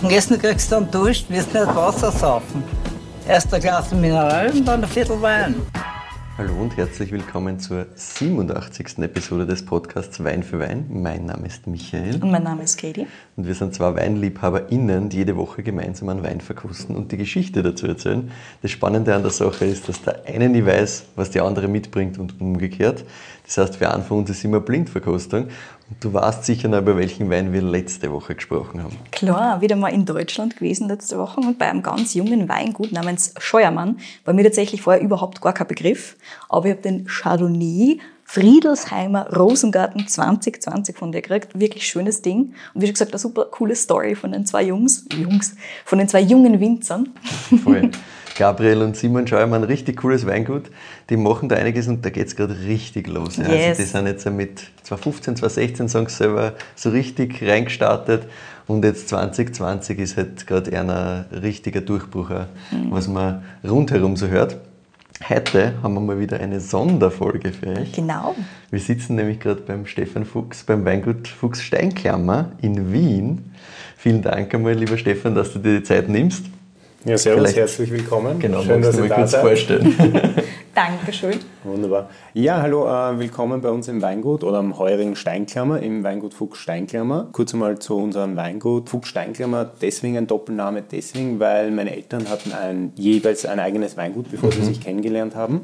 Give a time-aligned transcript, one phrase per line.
[0.00, 2.62] Und Essen kriegst du dann Dusch, wirst nicht Wasser saufen.
[3.26, 5.56] Erst ein Glas Mineral und dann ein Viertel Wein.
[6.38, 8.98] Hallo und herzlich willkommen zur 87.
[8.98, 10.86] Episode des Podcasts Wein für Wein.
[10.88, 12.22] Mein Name ist Michael.
[12.22, 13.08] Und mein Name ist Katie.
[13.34, 17.64] Und wir sind zwei WeinliebhaberInnen, die jede Woche gemeinsam einen Wein verkosten und die Geschichte
[17.64, 18.30] dazu erzählen.
[18.62, 22.18] Das Spannende an der Sache ist, dass der eine nie weiß, was der andere mitbringt
[22.18, 23.04] und umgekehrt.
[23.44, 25.48] Das heißt, für einen von uns ist immer Blindverkostung.
[26.00, 28.96] Du weißt sicher noch, über welchen Wein wir letzte Woche gesprochen haben.
[29.10, 33.32] Klar, wieder mal in Deutschland gewesen letzte Woche und bei einem ganz jungen Weingut namens
[33.38, 33.98] Scheuermann.
[34.24, 36.16] War mir tatsächlich vorher überhaupt gar kein Begriff.
[36.50, 41.58] Aber ich habe den Chardonnay Friedelsheimer Rosengarten 2020 von dir gekriegt.
[41.58, 42.52] Wirklich schönes Ding.
[42.74, 46.08] Und wie schon gesagt, eine super coole Story von den zwei Jungs, Jungs, von den
[46.08, 47.14] zwei jungen Winzern.
[47.64, 47.90] Voll.
[48.36, 50.70] Gabriel und Simon Scheuermann, richtig cooles Weingut.
[51.10, 53.36] Die machen da einiges und da geht es gerade richtig los.
[53.38, 53.44] Ja.
[53.50, 53.68] Yes.
[53.78, 58.24] Also die sind jetzt mit 2015, 2016 sagen sie selber so richtig reingestartet
[58.66, 62.90] und jetzt 2020 ist halt gerade ein richtiger Durchbruch, Mhm.
[62.90, 64.58] was man rundherum so hört.
[65.28, 67.90] Heute haben wir mal wieder eine Sonderfolge für euch.
[67.92, 68.36] Genau.
[68.70, 73.50] Wir sitzen nämlich gerade beim Stefan Fuchs, beim Weingut Fuchs Steinklammer in Wien.
[73.96, 76.44] Vielen Dank einmal, lieber Stefan, dass du dir die Zeit nimmst.
[77.04, 78.38] Ja, servus, Vielleicht- herzlich willkommen.
[78.38, 79.40] Genau, Schön, dass du ihr mal da kurz seid.
[79.40, 79.94] vorstellen.
[80.78, 81.40] Dankeschön.
[81.64, 82.08] Wunderbar.
[82.34, 86.60] Ja, hallo, äh, willkommen bei uns im Weingut oder am heurigen Steinklammer, im Weingut Fuchs
[86.60, 87.30] Steinklammer.
[87.32, 88.88] Kurz einmal zu unserem Weingut.
[88.88, 94.30] Fuchs Steinklammer, deswegen ein Doppelname, deswegen, weil meine Eltern hatten ein, jeweils ein eigenes Weingut,
[94.30, 95.62] bevor sie sich kennengelernt haben.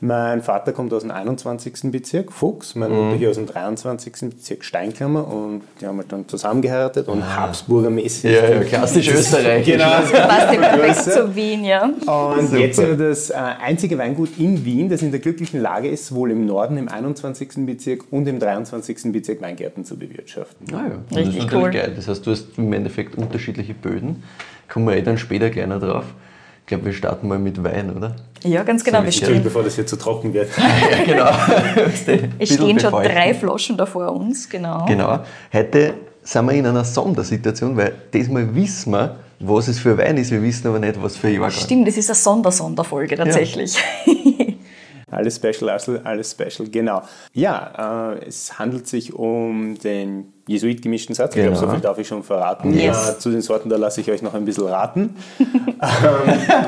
[0.00, 1.90] Mein Vater kommt aus dem 21.
[1.90, 4.12] Bezirk, Fuchs, meine Mutter hier aus dem 23.
[4.30, 8.30] Bezirk Steinklammer und die haben halt dann zusammengeheiratet und Habsburger mäßig.
[8.30, 9.72] Ja, ja, klassisch österreichisch.
[9.72, 11.84] Genau, Passt ja perfekt zu Wien, ja.
[11.84, 12.58] Und Super.
[12.58, 16.08] jetzt sind wir das äh, einzige Weingut in Wien, das in der glücklichen Lage ist,
[16.08, 17.64] sowohl im Norden, im 21.
[17.66, 19.12] Bezirk und im 23.
[19.12, 20.66] Bezirk Weingärten zu bewirtschaften.
[20.74, 21.70] Ah ja, das Richtig ist natürlich cool.
[21.70, 21.92] geil.
[21.96, 24.22] Das heißt, du hast im Endeffekt unterschiedliche Böden.
[24.68, 26.04] Kommen wir eh dann später gleich noch drauf.
[26.60, 28.16] Ich glaube, wir starten mal mit Wein, oder?
[28.46, 29.02] Ja, ganz genau.
[29.02, 30.50] Wir Natürlich, bevor das hier zu trocken wird.
[30.56, 32.28] Ja, genau.
[32.38, 34.84] es stehen schon drei Flaschen da vor uns, genau.
[34.86, 35.20] Genau.
[35.52, 40.30] Heute sind wir in einer Sondersituation, weil diesmal wissen wir, was es für Wein ist.
[40.30, 41.50] Wir wissen aber nicht, was für Jahrgang.
[41.50, 43.76] Stimmt, das ist eine Sondersonderfolge tatsächlich.
[45.08, 47.00] Alles special, also alles special, genau.
[47.32, 51.34] Ja, äh, es handelt sich um den Jesuit-gemischten Satz.
[51.34, 51.52] Ich Genau.
[51.52, 52.72] glaube, so viel darf ich schon verraten.
[52.72, 53.10] Yes.
[53.10, 55.16] Äh, zu den Sorten, da lasse ich euch noch ein bisschen raten.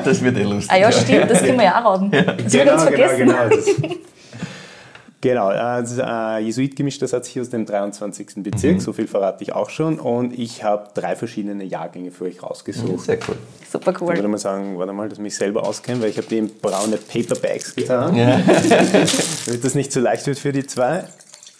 [0.03, 0.71] Das wird eh lustig.
[0.71, 2.11] Ah ja, stimmt, das können wir ja auch raten.
[2.11, 3.17] Das wird uns vergessen.
[3.17, 3.55] genau, genau.
[3.55, 3.65] Das,
[5.21, 8.43] genau, äh, das ist ein Jesuit gemischter Satz hier aus dem 23.
[8.43, 8.79] Bezirk, Mhm.
[8.79, 9.99] so viel verrate ich auch schon.
[9.99, 13.05] Und ich habe drei verschiedene Jahrgänge für euch rausgesucht.
[13.05, 13.35] Sehr cool.
[13.71, 14.27] Super Ich würde cool.
[14.27, 16.97] mal sagen, warte mal, dass ich mich selber auskenne, weil ich habe die in braune
[16.97, 18.39] Paperbags getan, Ja.
[19.45, 21.03] damit das nicht zu leicht wird für die zwei.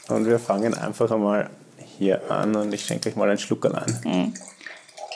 [0.09, 1.49] Und wir fangen einfach einmal
[1.99, 4.33] hier an und ich schenke euch mal einen Schluck an.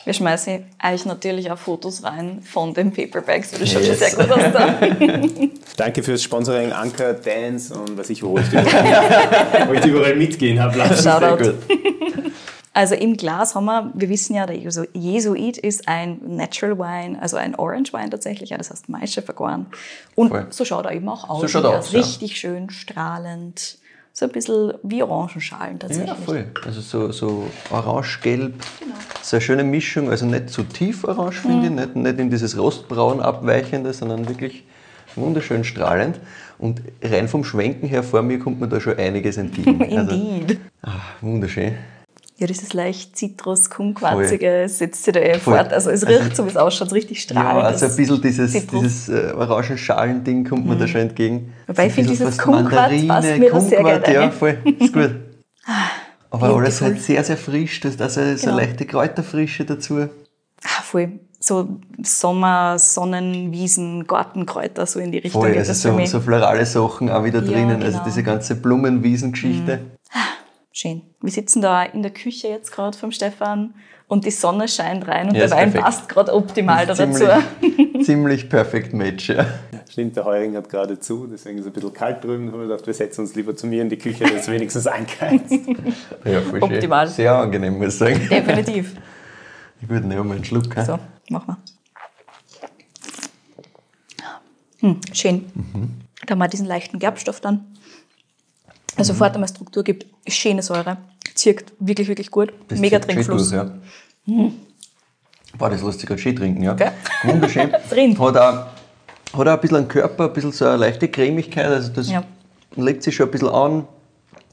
[0.05, 3.99] Wir schmeißen euch natürlich auch Fotos rein von den Paperbacks, weil das schaut schon Yes.
[3.99, 4.75] sehr gut aus da.
[5.77, 10.61] Danke fürs Sponsoring, Anker, Dance und was ich, wo ich überall, wo ich überall mitgehen
[10.61, 11.01] habe lassen.
[11.01, 11.43] Sehr Shoutout.
[11.43, 11.55] gut.
[12.75, 17.21] Also im Glas haben wir, wir wissen ja, der Jesu- Jesuit ist ein Natural Wine,
[17.21, 19.67] also ein Orange Wine tatsächlich, ja, das heißt Maische vergoren.
[20.15, 20.47] Und Voll.
[20.49, 21.41] so schaut er eben auch aus.
[21.41, 21.99] So schaut er aus, ja.
[21.99, 23.77] Richtig schön strahlend,
[24.15, 26.07] so ein bisschen wie Orangenschalen tatsächlich.
[26.07, 26.45] Ja, voll.
[26.65, 28.53] Also so, so orange-gelb.
[28.79, 28.93] Genau.
[29.23, 31.77] So eine schöne Mischung, also nicht zu tief orange, finde Mhm.
[31.79, 34.63] ich, nicht, nicht in dieses Rostbraun abweichende, sondern wirklich
[35.15, 36.19] wunderschön strahlend.
[36.59, 39.81] Und rein vom Schwenken her vor mir kommt mir da schon einiges entgegen.
[39.97, 40.59] Also, Indeed.
[40.83, 40.91] ah,
[41.21, 41.73] wunderschön.
[42.37, 45.55] Ja, dieses leicht zitrus-kumquarzige setzt sich da eh Voll.
[45.57, 45.71] fort.
[45.71, 47.63] Also es riecht so, wie es ausschaut, richtig Ja, strahlend.
[47.63, 48.81] also ein bisschen dieses, Zitrus.
[48.81, 51.53] dieses äh, Orangenschalen-Ding kommt mir da schon entgegen.
[51.67, 54.57] Wobei ich So finde, dieses Kumquat Mandarine, passt mir da sehr Kumquat, gerne Ja, voll,
[54.79, 55.11] ist gut.
[56.31, 56.87] Aber alles beautiful.
[56.87, 57.79] halt sehr, sehr frisch.
[57.81, 58.57] Du hast also so Genau.
[58.57, 59.99] eine leichte Kräuterfrische dazu.
[60.63, 61.19] Ah, voll.
[61.39, 67.09] So Sommer, Sonnenwiesen, Gartenkräuter, so in die Richtung Voll, also das so, so florale Sachen
[67.11, 67.83] auch wieder Ja, drinnen.
[67.83, 68.03] Also genau.
[68.05, 69.79] diese ganze Blumenwiesengeschichte.
[70.75, 71.03] Schön.
[71.21, 73.75] Wir sitzen da in der Küche jetzt gerade vom Stefan
[74.07, 75.83] und die Sonne scheint rein und Ja, der Wein perfekt.
[75.83, 77.27] passt gerade optimal da dazu.
[77.59, 79.45] Ziemlich, ziemlich perfekt Match, ja.
[79.87, 82.47] Stimmt, der Heuring hat gerade zu, deswegen ist es ein bisschen kalt drüben.
[82.47, 84.47] Da haben wir gedacht, wir setzen uns lieber zu mir in die Küche, das ist
[84.51, 85.51] wenigstens eingeheizt.
[86.25, 87.05] ja voll Optimal.
[87.05, 87.15] Schön.
[87.17, 88.27] Sehr angenehm, muss ich sagen.
[88.27, 88.95] Definitiv.
[89.87, 90.73] Gut, nehmen wir mal einen Schluck.
[90.73, 90.97] So,
[91.29, 91.57] machen wir.
[94.79, 95.45] Hm, schön.
[95.53, 95.91] Mhm.
[96.25, 97.72] Da haben wir diesen leichten Gerbstoff dann.
[98.95, 100.97] Also sofort einmal Struktur gibt, schöne Säure,
[101.35, 102.53] zirkt wirklich, wirklich gut.
[102.67, 103.51] Das Mega Trinkfluss.
[103.51, 103.71] ja.
[105.57, 106.73] Boah, das lässt sich gerade schön trinken, ja.
[106.73, 106.91] Gell?
[107.23, 107.71] Wunderschön.
[107.89, 108.17] Drin.
[108.19, 108.67] Hat auch, hat
[109.33, 112.23] auch ein bisschen einen Körper, ein bisschen so eine leichte Cremigkeit, also das Ja.
[112.75, 113.87] legt sich schon ein bisschen an.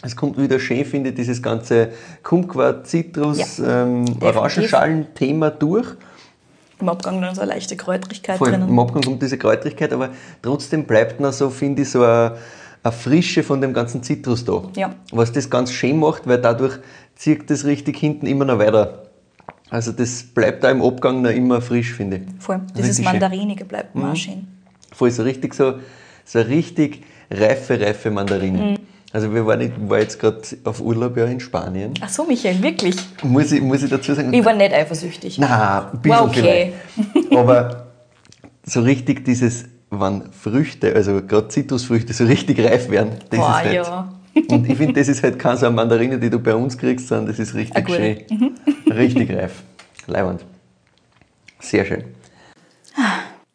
[0.02, 1.90] Es kommt wieder schön, finde ich, dieses ganze
[2.22, 4.04] Kumquat, Zitrus, Ja, ähm.
[4.20, 5.86] Orangenschalen-Thema durch.
[6.80, 8.68] Im Abgang dann so eine leichte Kräutrigkeit Voll, drinnen.
[8.70, 10.08] Im Abgang kommt diese Kräutrigkeit, aber
[10.40, 12.36] trotzdem bleibt noch so, finde ich, so eine,
[12.82, 14.62] eine Frische von dem ganzen Zitrus da.
[14.76, 14.94] Ja.
[15.12, 16.78] Was das ganz schön macht, weil dadurch
[17.14, 19.02] zieht das richtig hinten immer noch weiter.
[19.68, 22.42] Also das bleibt da im Abgang noch immer frisch, finde ich.
[22.42, 22.60] Voll.
[22.74, 23.04] Dieses Richtig schön.
[23.04, 24.48] Mandarinige bleibt auch schön.
[24.92, 25.74] Voll so richtig so,
[26.24, 28.58] so richtig reife, reife Mandarine.
[28.58, 28.76] Mhm.
[29.12, 31.94] Also wir waren, ich war jetzt gerade auf Urlaub ja in Spanien.
[32.00, 32.96] Ach so, Michael, wirklich?
[33.22, 34.32] Muss ich, muss ich dazu sagen.
[34.32, 35.38] Ich war nicht eifersüchtig.
[35.38, 36.72] Na, ein bisschen War okay.
[36.94, 37.36] vielleicht.
[37.36, 37.86] Aber
[38.64, 43.64] so richtig dieses, wann Früchte, also gerade Zitrusfrüchte, so richtig reif werden, das Boah, ist
[43.64, 43.74] halt.
[43.74, 44.14] ja.
[44.48, 47.08] Und ich finde, das ist halt keine so eine Mandarine, die du bei uns kriegst,
[47.08, 47.98] sondern das ist richtig gute.
[48.28, 48.54] schön.
[48.90, 49.62] Richtig reif.
[50.06, 50.44] Leibend.
[51.58, 52.04] Sehr schön.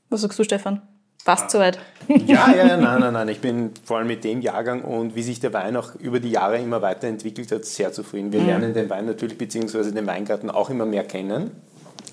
[0.10, 0.82] Was sagst du, Stefan?
[1.24, 1.80] Fast soweit.
[2.08, 3.30] Ja, ja, ja, nein, nein, nein.
[3.30, 6.30] Ich bin vor allem mit dem Jahrgang und wie sich der Wein auch über die
[6.30, 8.31] Jahre immer weiterentwickelt hat, sehr zufrieden.
[8.31, 11.52] Wir lernen den Wein natürlich beziehungsweise den Weingarten auch immer mehr kennen,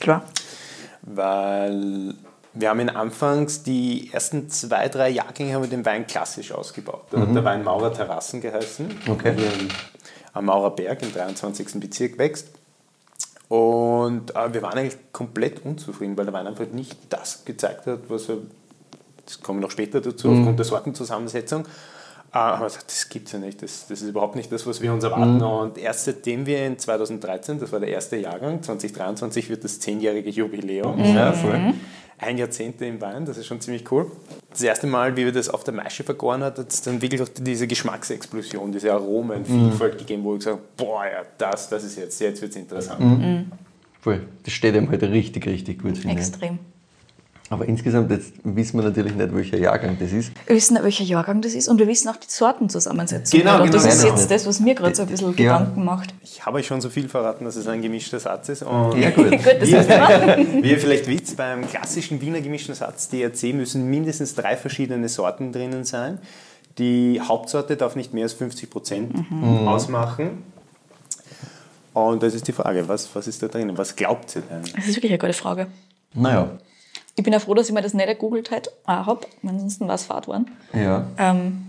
[0.00, 0.24] Klar.
[1.02, 2.14] weil
[2.54, 7.04] wir haben in Anfangs die ersten zwei, drei Jahrgänge haben wir den Wein klassisch ausgebaut.
[7.10, 9.34] Da hat der Wein Maurer Terrassen geheißen, Okay.
[10.34, 11.80] am Maurer Berg im 23.
[11.80, 12.48] Bezirk wächst.
[13.48, 18.00] Und äh, wir waren eigentlich komplett unzufrieden, weil der Wein einfach nicht das gezeigt hat,
[18.08, 18.38] was er,
[19.26, 21.66] das kommen wir noch später dazu, aufgrund der Sortenzusammensetzung.
[22.32, 24.66] Äh, haben wir gesagt, das gibt es ja nicht, das, das ist überhaupt nicht das,
[24.66, 25.42] was wir uns erwarten.
[25.42, 30.30] Und erst seitdem wir in 2013, das war der erste Jahrgang, 2023 wird das zehnjährige
[30.30, 30.98] Jubiläum.
[31.04, 31.74] Ja, voll.
[32.22, 34.10] Ein Jahrzehnt im Wein, das ist schon ziemlich cool.
[34.50, 37.20] Das erste Mal, wie wir das auf der Maische vergoren hat, hat es dann wirklich
[37.20, 41.96] auch diese Geschmacksexplosion, diese Aromenvielfalt gegeben, wo ich gesagt habe, boah, ja, das, das ist
[41.96, 43.46] jetzt, jetzt wird es interessant.
[44.00, 44.20] Voll.
[44.44, 45.98] Das steht ihm halt richtig, richtig gut.
[45.98, 46.18] finde ich.
[46.18, 46.58] Extrem.
[47.52, 50.32] Aber insgesamt jetzt wissen wir natürlich nicht, welcher Jahrgang das ist.
[50.46, 53.40] Wir wissen, welcher Jahrgang das ist und wir wissen auch die Sortenzusammensetzung.
[53.40, 53.94] Genau, Und das genau.
[53.94, 54.14] ist Genau.
[54.16, 55.58] jetzt das, was mir gerade so ein bisschen Ja.
[55.58, 56.14] Gedanken macht.
[56.24, 58.62] Ich habe euch schon so viel verraten, dass es ein gemischter Satz ist.
[58.62, 59.30] Und Ja, gut.
[59.30, 60.46] Gut, das wir.
[60.62, 65.52] Wie ihr vielleicht wisst, beim klassischen Wiener gemischten Satz DRC müssen mindestens drei verschiedene Sorten
[65.52, 66.18] drinnen sein.
[66.78, 69.12] Die Hauptsorte darf nicht mehr als 50 Prozent
[69.66, 70.42] ausmachen.
[71.92, 73.76] Und das ist die Frage, was, was ist da drinnen?
[73.76, 74.62] Was glaubt ihr denn?
[74.74, 75.66] Das ist wirklich eine gute Frage.
[76.14, 76.50] Naja,
[77.14, 78.50] Ich bin ja froh, dass ich mir das nicht gegoogelt
[78.86, 79.20] habe.
[79.46, 80.50] Ansonsten war es Fahrt worden.
[80.72, 81.06] ja.
[81.18, 81.66] Ähm,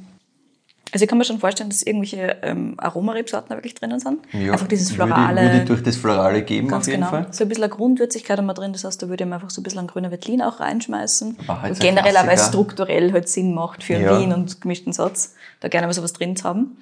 [0.92, 4.20] also ich kann mir schon vorstellen, dass irgendwelche ähm, Aromarebsorten da wirklich drinnen sind.
[4.32, 4.52] ja.
[4.52, 5.42] Einfach dieses Würde, Florale.
[5.42, 7.10] würde ich durch das Florale geben, Ganz auf jeden genau.
[7.10, 7.28] Fall.
[7.32, 8.74] So ein bisschen eine Grundwürzigkeit wir drin.
[8.74, 11.36] Das heißt, da würde ich mir einfach so ein bisschen einen grüner Veltlin auch reinschmeißen.
[11.48, 14.20] Halt und so ein generell, auch, weil es strukturell halt Sinn macht für Ja.
[14.20, 16.78] Wien und gemischten Satz, da gerne mal sowas drin zu haben.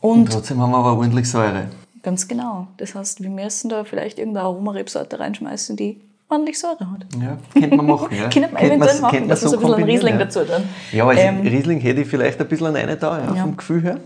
[0.00, 1.68] Und Und trotzdem haben wir aber ordentlich Säure.
[2.02, 2.66] ganz genau.
[2.78, 7.06] Das heißt, wir müssen da vielleicht irgendeine Aromarebsorte reinschmeißen, die ordentlich Säure hat.
[7.20, 8.08] Ja, könnte man machen.
[8.10, 8.28] Ja.
[8.30, 10.24] Könnte man eventuell machen, man dass wir so ein bisschen einen Riesling ja.
[10.24, 10.62] dazu tun.
[10.92, 13.42] Ja, aber Ähm, Riesling hätte ich vielleicht ein bisschen eine da, ja, Ja.
[13.42, 14.00] vom Gefühl her.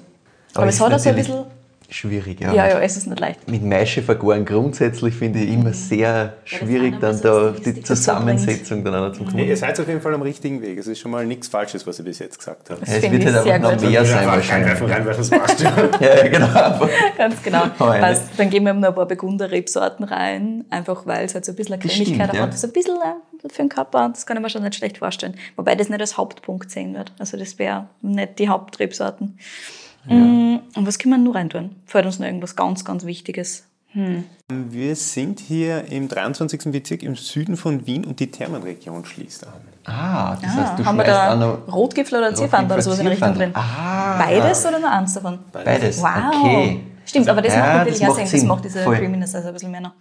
[0.55, 1.44] Aber es ist hat auch so ein bisschen-
[1.90, 2.52] Schwierig, ja.
[2.54, 3.48] Ja, ja, es ist nicht leicht.
[3.50, 8.94] Mit Maische vergoren grundsätzlich finde ich immer sehr schwierig, dann was da die Zusammensetzung dann
[8.94, 9.40] auch zu kommen.
[9.40, 10.78] Ihr seid auf jeden Fall am richtigen Weg.
[10.78, 12.82] Es ist schon mal nichts Falsches, was ihr bis jetzt gesagt habt.
[12.82, 13.82] Das Ja, es wird halt einfach gut.
[13.82, 14.82] noch mehr sein wahrscheinlich.
[14.82, 15.72] rein, weil das passt ja.
[16.00, 16.88] Ja, genau.
[17.19, 17.64] Ganz genau.
[17.76, 18.00] Feine.
[18.06, 18.22] Passt.
[18.36, 21.75] Dann geben wir noch ein paar Burgunder-Rebsorten rein, einfach weil es halt so ein bisschen
[21.75, 22.43] eine Das Cremigkeit stimmt, ja.
[22.43, 22.58] hat.
[22.58, 25.34] So ein bisschen äh, für den Körper, das kann ich mir schon nicht schlecht vorstellen.
[25.56, 27.12] Wobei das nicht als Hauptpunkt sehen wird.
[27.19, 29.38] Also das wäre nicht die Hauptrebsorten.
[30.06, 31.76] Mm, Und was können wir nur reintun?
[31.87, 33.64] Fällt uns noch irgendwas ganz, ganz Wichtiges?
[34.49, 36.70] Wir sind hier im 23.
[36.70, 39.53] Bezirk im Süden von Wien und die Thermenregion schließt an.
[39.84, 43.05] Ah, das Ah, heißt, du haben wir da noch Rotgipfel oder Zierfandel oder sowas in
[43.06, 43.51] der Richtung drin?
[43.55, 45.41] Ah, Beides oder nur eins davon?
[45.53, 46.01] Beides.
[46.01, 46.08] Wow.
[46.36, 46.81] Okay.
[47.10, 48.24] Stimmt, aber das Ja, macht natürlich das auch macht Sinn.
[48.24, 48.48] Das Sinn.
[48.48, 48.96] macht diese Voll.
[48.96, 49.93] Creaminess also ein bisschen mehr noch.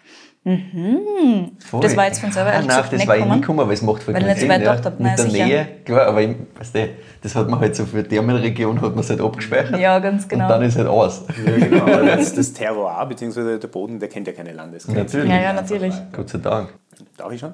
[0.43, 1.51] Mhm.
[1.59, 1.81] Voll.
[1.81, 3.59] Das war jetzt von selber ah, ehrlich nein, gesagt das nicht war ich nie gekommen,
[3.59, 4.49] aber es macht voll Weil ich nicht so Sinn.
[4.49, 4.75] weit ja.
[4.75, 4.99] gedacht.
[4.99, 5.45] Mit der sicher.
[5.45, 6.89] Nähe, klar, aber ich, weißt du,
[7.21, 9.79] das hat man halt so für die Thermenregion hat man es halt abgespeichert.
[9.79, 10.45] Ja, ganz genau.
[10.45, 11.23] Und dann ist halt aus.
[11.45, 11.81] Ja, genau.
[11.81, 13.57] Aber das, das Terroir bzw.
[13.57, 15.17] der Boden, der kennt ja keine Landesgrenze.
[15.17, 15.29] Natürlich.
[15.29, 15.95] Ja, ja, natürlich.
[16.13, 16.73] Gott sei Dank.
[17.17, 17.53] Darf ich schon?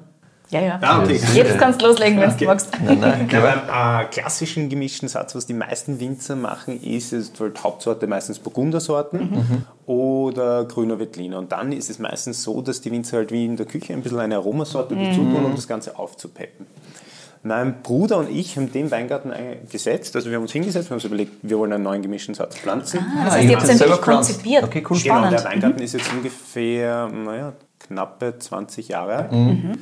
[0.52, 0.80] Ja, ja.
[0.82, 1.20] Ah, okay.
[1.34, 2.46] Jetzt kannst du loslegen, wenn du Okay.
[2.46, 2.70] magst.
[2.84, 7.14] Nein, nein, Ja, aber, beim äh, klassischen gemischten Satz, was die meisten Winzer machen, ist
[7.14, 11.40] es halt Hauptsorte meistens Burgundersorten oder grüner Veltliner.
[11.40, 14.02] Und dann ist es meistens so, dass die Winzer halt wie in der Küche ein
[14.02, 16.66] bisschen eine Aromasorte dazu tun, um das Ganze aufzupeppen.
[17.44, 19.32] Mein Bruder und ich haben den Weingarten
[19.72, 22.34] gesetzt, also wir haben uns hingesetzt, wir haben uns überlegt, wir wollen einen neuen gemischten
[22.34, 23.00] Satz pflanzen.
[23.00, 24.64] Ah, das heißt, ihr habt es es selber konzipiert.
[24.64, 24.98] Okay, cool.
[24.98, 25.32] Genau, Spannend.
[25.40, 27.54] der Weingarten ist jetzt ungefähr, naja,
[27.86, 29.32] knappe 20 Jahre alt.
[29.32, 29.74] Mhm.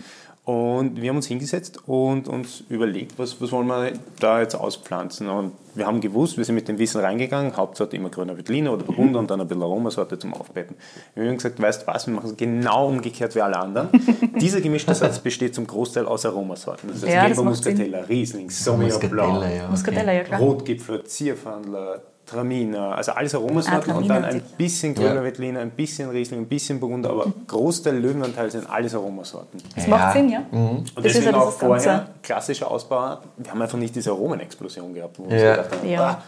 [0.45, 5.29] Und wir haben uns hingesetzt und uns überlegt, was, was wollen wir da jetzt auspflanzen.
[5.29, 8.83] Und wir haben gewusst, wir sind mit dem Wissen reingegangen, Hauptsorte immer grüner Veltliner oder
[8.83, 10.75] Burgunder und dann ein bisschen Aromasorte zum Aufpeppen.
[11.15, 13.87] Wir haben gesagt, weißt du was, wir machen es genau umgekehrt wie alle anderen.
[14.41, 16.89] Dieser gemischte Satz besteht zum Großteil aus Aromasorten.
[16.89, 17.43] Das heißt Ja, Gelber.
[17.43, 19.69] Muscatella, Riesling, Sauvignon Blanc, ja.
[19.69, 20.41] Muscatella, ja klar.
[20.41, 22.01] Rotgipfel, Zierfandler,
[22.33, 25.23] Traminer, also alles Aromasorten Ah, und dann ein bisschen grüner Ja.
[25.23, 29.61] Veltliner, ein bisschen Riesling, ein bisschen Burgunder, aber Großteil Löwenanteil sind alles Aromasorten.
[29.75, 30.39] Das macht Sinn, ja.
[30.51, 33.17] Und Das ist ja deswegen auch vorher klassischer Ausbau.
[33.37, 35.55] Wir haben einfach nicht diese Aromenexplosion gehabt, wo wir uns Ja.
[35.55, 36.01] gedacht haben, Ja.
[36.09, 36.23] ah,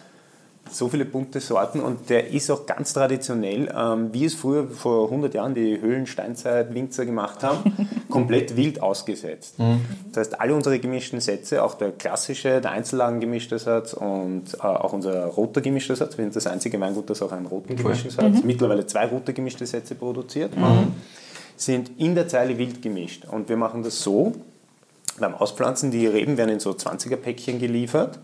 [0.71, 5.05] so viele bunte Sorten und der ist auch ganz traditionell, ähm, wie es früher vor
[5.05, 9.55] 100 Jahren die Höhlensteinzeit-Winzer gemacht haben, komplett wild ausgesetzt.
[10.11, 14.93] Das heißt, alle unsere gemischten Sätze, auch der klassische, der Einzellagengemischte Satz und äh, auch
[14.93, 18.43] unser roter gemischter Satz, wir sind das einzige Weingut, das auch einen roten gemischten Satz,
[18.43, 20.51] mittlerweile zwei rote gemischte Sätze produziert,
[21.57, 23.25] sind in der Zeile wild gemischt.
[23.25, 24.33] Und wir machen das so,
[25.19, 28.19] beim Auspflanzen, die Reben werden in so 20er-Päckchen geliefert.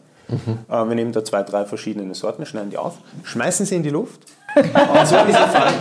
[0.70, 3.90] Äh, wir nehmen da zwei, drei verschiedene Sorten, schneiden die auf, schmeißen sie in die
[3.90, 4.22] Luft.
[4.56, 4.66] Und
[5.08, 5.74] so wie sie fallen,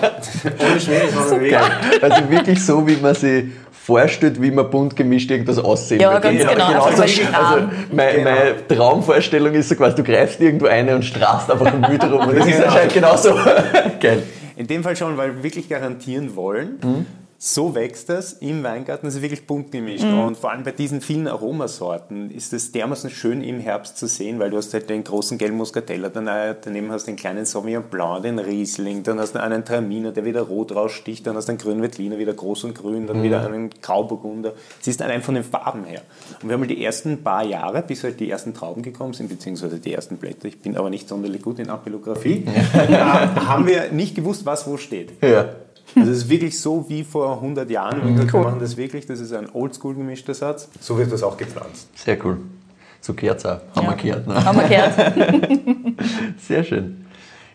[1.33, 1.61] ohne.
[2.03, 6.23] Also wirklich so, wie man sich vorstellt, wie man bunt gemischt irgendwas aussehen Ja, wird.
[6.23, 7.71] ganz genau, wie- mal also stramm.
[7.93, 8.31] meine, Genau.
[8.31, 12.29] meine Traumvorstellung ist so quasi, du greifst irgendwo eine und strahlst einfach im Müll rum.
[12.29, 12.67] Und das ist Genau.
[12.69, 13.35] anscheinend genauso
[14.01, 14.23] geil.
[14.57, 17.07] In dem Fall schon, weil wir wirklich garantieren wollen,
[17.43, 20.05] so wächst das im Weingarten, das ist wirklich bunt gemischt.
[20.05, 24.39] Und vor allem bei diesen vielen Aromasorten ist es dermaßen schön im Herbst zu sehen,
[24.39, 27.85] weil du hast halt den großen gelben Muscatella, äh, daneben hast du den kleinen Sauvignon
[27.85, 31.53] Blanc, den Riesling, dann hast du einen Traminer, der wieder rot raussticht, dann hast du
[31.53, 34.53] einen grünen Veltliner, wieder groß und grün, dann wieder einen Grauburgunder.
[34.83, 36.03] Siehst allein von den Farben her.
[36.43, 39.31] Und wir haben halt die ersten paar Jahre, bis halt die ersten Trauben gekommen sind,
[39.31, 42.45] beziehungsweise die ersten Blätter, ich bin aber nicht sonderlich gut in Apellographie,
[42.75, 45.13] äh, haben wir nicht gewusst, was wo steht.
[45.23, 45.49] Ja.
[45.97, 48.01] Also es ist wirklich so wie vor 100 Jahren.
[48.01, 50.69] Und wir machen das wirklich, das ist ein oldschool gemischter Satz.
[50.81, 51.89] So wird das auch gepflanzt.
[51.99, 52.39] Sehr cool.
[53.01, 53.61] So gehört es auch.
[53.75, 54.27] Haben wir gehört.
[54.27, 54.45] Ne?
[54.45, 56.03] Haben wir gehört.
[56.47, 57.07] Sehr schön.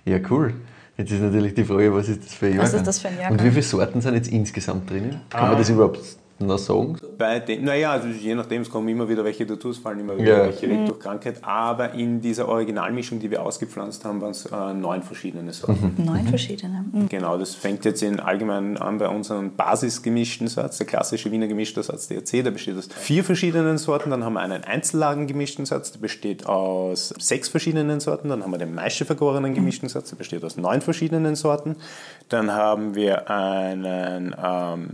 [0.04, 0.54] Ja, cool.
[0.98, 2.68] Jetzt ist natürlich die Frage, was ist das für ein Jahrgang?
[2.68, 3.32] Was ist das für ein Jahrgang?
[3.34, 5.22] Und wie viele Sorten sind jetzt insgesamt drinnen?
[5.30, 6.00] Kann man das überhaupt
[6.40, 6.98] noch sagen?
[7.18, 10.18] Bei den, naja, also je nachdem, es kommen immer wieder welche dazu, es fallen immer
[10.18, 10.44] wieder Ja.
[10.46, 11.38] welche weg durch Krankheit.
[11.44, 15.94] Aber in dieser Originalmischung, die wir ausgepflanzt haben, waren es äh, neun verschiedene Sorten.
[15.98, 16.84] Neun verschiedene.
[16.92, 17.08] Mhm.
[17.10, 21.84] Genau, das fängt jetzt in allgemein an bei unserem basisgemischten Satz, der klassische Wiener gemischter
[21.84, 24.10] Satz DRC, der besteht aus vier verschiedenen Sorten.
[24.10, 28.30] Dann haben wir einen Einzellagengemischten Satz, der besteht aus sechs verschiedenen Sorten.
[28.30, 31.78] Dann haben wir den Maischevergorenen gemischten Satz, der besteht aus neun verschiedenen Sorten.
[32.30, 34.90] Dann haben wir einen ähm,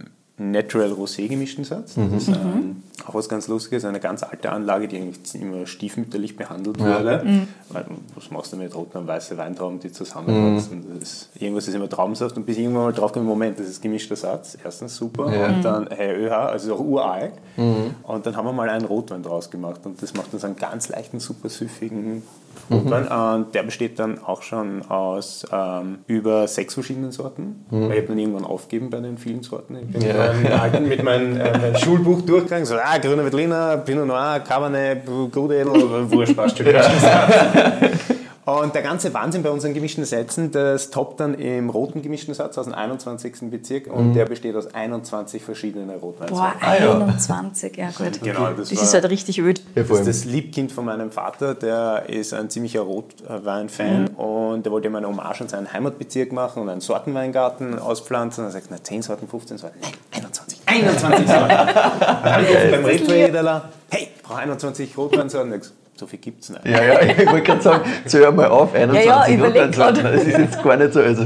[0.51, 1.93] Natural Rosé gemischten Satz.
[1.95, 6.35] Das ist ähm, auch was ganz Lustiges, eine ganz alte Anlage, die eigentlich immer stiefmütterlich
[6.35, 7.45] behandelt wurde.
[7.69, 10.83] Weil, was machst du mit roten und weißen Weintrauben, die zusammenwachsen?
[10.99, 13.67] Das ist, irgendwas ist immer Traubensaft und bis ich irgendwann mal drauf komme, Moment, das
[13.67, 14.57] ist gemischter Satz.
[14.63, 15.47] Erstens super Ja.
[15.47, 17.33] und dann hey, ÖH, also auch uralt.
[17.57, 20.89] Und dann haben wir mal einen Rotwein draus gemacht und das macht uns einen ganz
[20.89, 22.23] leichten, super süffigen
[22.69, 23.07] Rotwein.
[23.07, 27.65] Und der besteht dann auch schon aus ähm, über sechs verschiedenen Sorten.
[27.69, 29.75] Weil Ich habe dann irgendwann aufgegeben bei den vielen Sorten.
[29.75, 30.17] Ich bin mit
[30.53, 36.11] meinem mit meinem äh, mein Schulbuch durchgegangen, so, ah, grüner Veltliner, Pinot Noir, Cabernet, Grudedel,
[36.11, 36.67] Wurscht, passt schon.
[38.43, 42.57] Und der ganze Wahnsinn bei unseren gemischten Sätzen, das toppt dann im roten gemischten Satz
[42.57, 43.51] aus dem 21.
[43.51, 46.59] Bezirk und der besteht aus 21 verschiedenen Boah, Rotweinsorten.
[46.61, 47.01] ja.
[47.05, 48.19] 21, ja gut.
[48.23, 49.61] Genau, das das war- ist halt richtig öd.
[49.75, 54.87] Das ist das Liebkind von meinem Vater, der ist ein ziemlicher Rotwein-Fan und der wollte
[54.87, 58.43] immer eine Hommage an seinen Heimatbezirk machen und einen Sortenweingarten auspflanzen.
[58.43, 60.59] Und er sagt, na 10 Sorten, 15 Sorten, nein, 21.
[60.65, 61.51] 21 Sorten.
[62.23, 65.61] Angerufen beim Rebtrader, hey, ich brauche 21 Rotweinsorten.
[66.01, 66.65] So viel gibt es nicht.
[66.65, 70.01] Ja, ja, ich wollte gerade sagen, zähl mal auf, 21 Ja, ja, Rotweinsorten.
[70.03, 70.13] grad.
[70.15, 70.99] Das ist jetzt gar nicht so.
[70.99, 71.25] Also,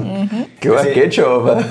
[0.59, 1.63] klar, Also- geht schon, aber.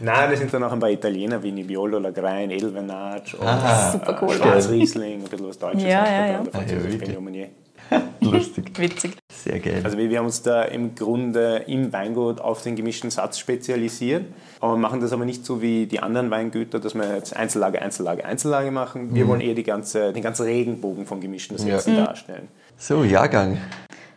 [0.00, 4.18] Nein, das sind dann auch ein paar Italiener wie Nebbiolo, Lagrein, Edelvenage und Ah, Super
[4.22, 4.32] cool.
[4.34, 5.82] Schwarzriesling, ein bisschen was Deutsches.
[5.82, 6.42] Ja, ja, ja.
[6.54, 7.46] Ah, ja.
[8.20, 8.78] Lustig.
[8.78, 9.12] Witzig.
[9.32, 9.80] Sehr geil.
[9.84, 14.24] Also wir, wir haben uns da im Grunde im Weingut auf den gemischten Satz spezialisiert,
[14.60, 18.24] aber machen das aber nicht so wie die anderen Weingüter, dass wir jetzt Einzellage, Einzellage,
[18.24, 19.14] Einzellage machen.
[19.14, 22.48] Wir wollen eher die ganze, den ganzen Regenbogen von gemischten Sätzen darstellen.
[22.76, 23.58] So, Jahrgang.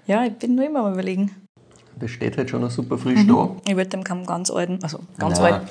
[0.07, 1.31] Ja, ich bin nur immer am überlegen.
[1.99, 3.49] Das steht halt schon noch super frisch da.
[3.67, 5.53] Ich würde dem keinen ganz alten, also ganz Nein.
[5.53, 5.61] alt.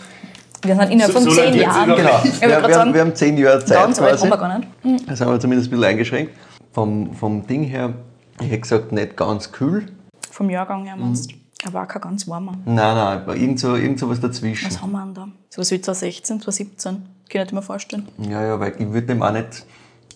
[0.62, 1.96] Wir sind innerhalb von So- so zehn Jahren.
[1.96, 2.20] Genau.
[2.22, 4.28] Ich Wir, haben, sagen, wir haben zehn Jahre Zeit ganz alt quasi.
[4.28, 5.08] haben wir gar nicht.
[5.10, 6.32] Da sind wir zumindest ein bisschen eingeschränkt.
[6.72, 7.94] Vom, vom Ding her,
[8.40, 9.86] ich hätte gesagt, nicht ganz kühl.
[10.30, 11.02] Vom Jahrgang her Mhm.
[11.02, 11.34] meinst du?
[11.62, 12.52] Er war kein ganz warmer.
[12.64, 14.66] Nein, nein, aber irgend so, irgend so was dazwischen.
[14.70, 15.28] Was haben wir denn da?
[15.50, 16.92] So was wie 2016, 2017.
[16.92, 18.08] Kann ich nicht mehr vorstellen.
[18.18, 19.66] Ja, ja, weil ich würde dem auch nicht,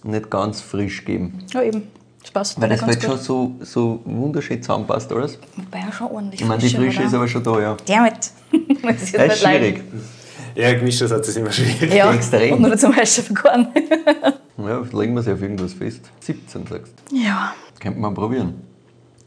[0.04, 1.44] nicht ganz frisch geben.
[1.52, 1.82] Ja, eben.
[2.22, 5.38] Das passt Weil das halt schon so, so wunderschön zusammenpasst, alles.
[5.56, 7.76] Wobei er schon ordentlich Ich meine, die Frische ist aber schon da, ja.
[7.86, 8.14] Damit.
[8.82, 9.82] das ist Das ist nicht leicht.
[10.54, 11.92] Ja, gemischter Satz ist immer schwierig.
[11.92, 12.54] Ja, Extrem.
[12.54, 13.68] und nur zum Beispiel vergoren.
[14.58, 16.00] Ja, legen wir sie auf irgendwas fest.
[16.20, 17.16] 17 sagst du.
[17.16, 17.54] ja.
[17.80, 18.54] Könnte man probieren.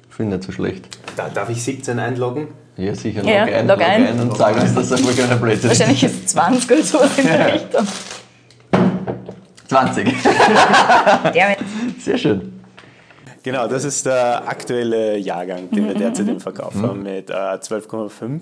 [0.10, 0.88] Finde nicht so schlecht.
[1.16, 2.48] Da, darf ich 17 einloggen?
[2.78, 3.24] Ja, sicher.
[3.24, 4.08] Ja, log ein, log log ein.
[4.08, 5.80] ein und sag uns, dass einfach keine Blödsinn ist.
[5.80, 7.88] Wahrscheinlich ist es 20 oder sowas in der Richtung.
[9.68, 10.16] 20.
[11.34, 11.58] Der
[12.00, 12.57] Sehr schön.
[13.48, 18.42] Genau, das ist der aktuelle Jahrgang, den wir derzeit im Verkauf haben mit äh, 12,5.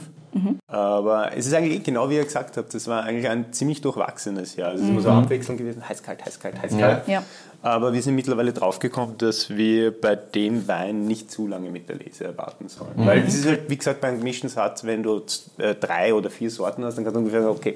[0.68, 4.56] Aber es ist eigentlich genau wie ihr gesagt habt, das war eigentlich ein ziemlich durchwachsenes
[4.56, 4.70] Jahr.
[4.70, 7.08] Also es ist immer so abwechselnd gewesen, heiß, kalt, heiß, kalt, heiß, kalt.
[7.08, 7.24] Ja.
[7.62, 11.98] Aber wir sind mittlerweile draufgekommen, dass wir bei dem Wein nicht zu lange mit der
[11.98, 12.94] Lese erwarten sollen.
[12.96, 15.22] Weil es ist halt, wie gesagt, beim gemischten Satz, wenn du
[15.60, 17.76] äh, drei oder vier Sorten hast, dann kannst du ungefähr sagen, okay,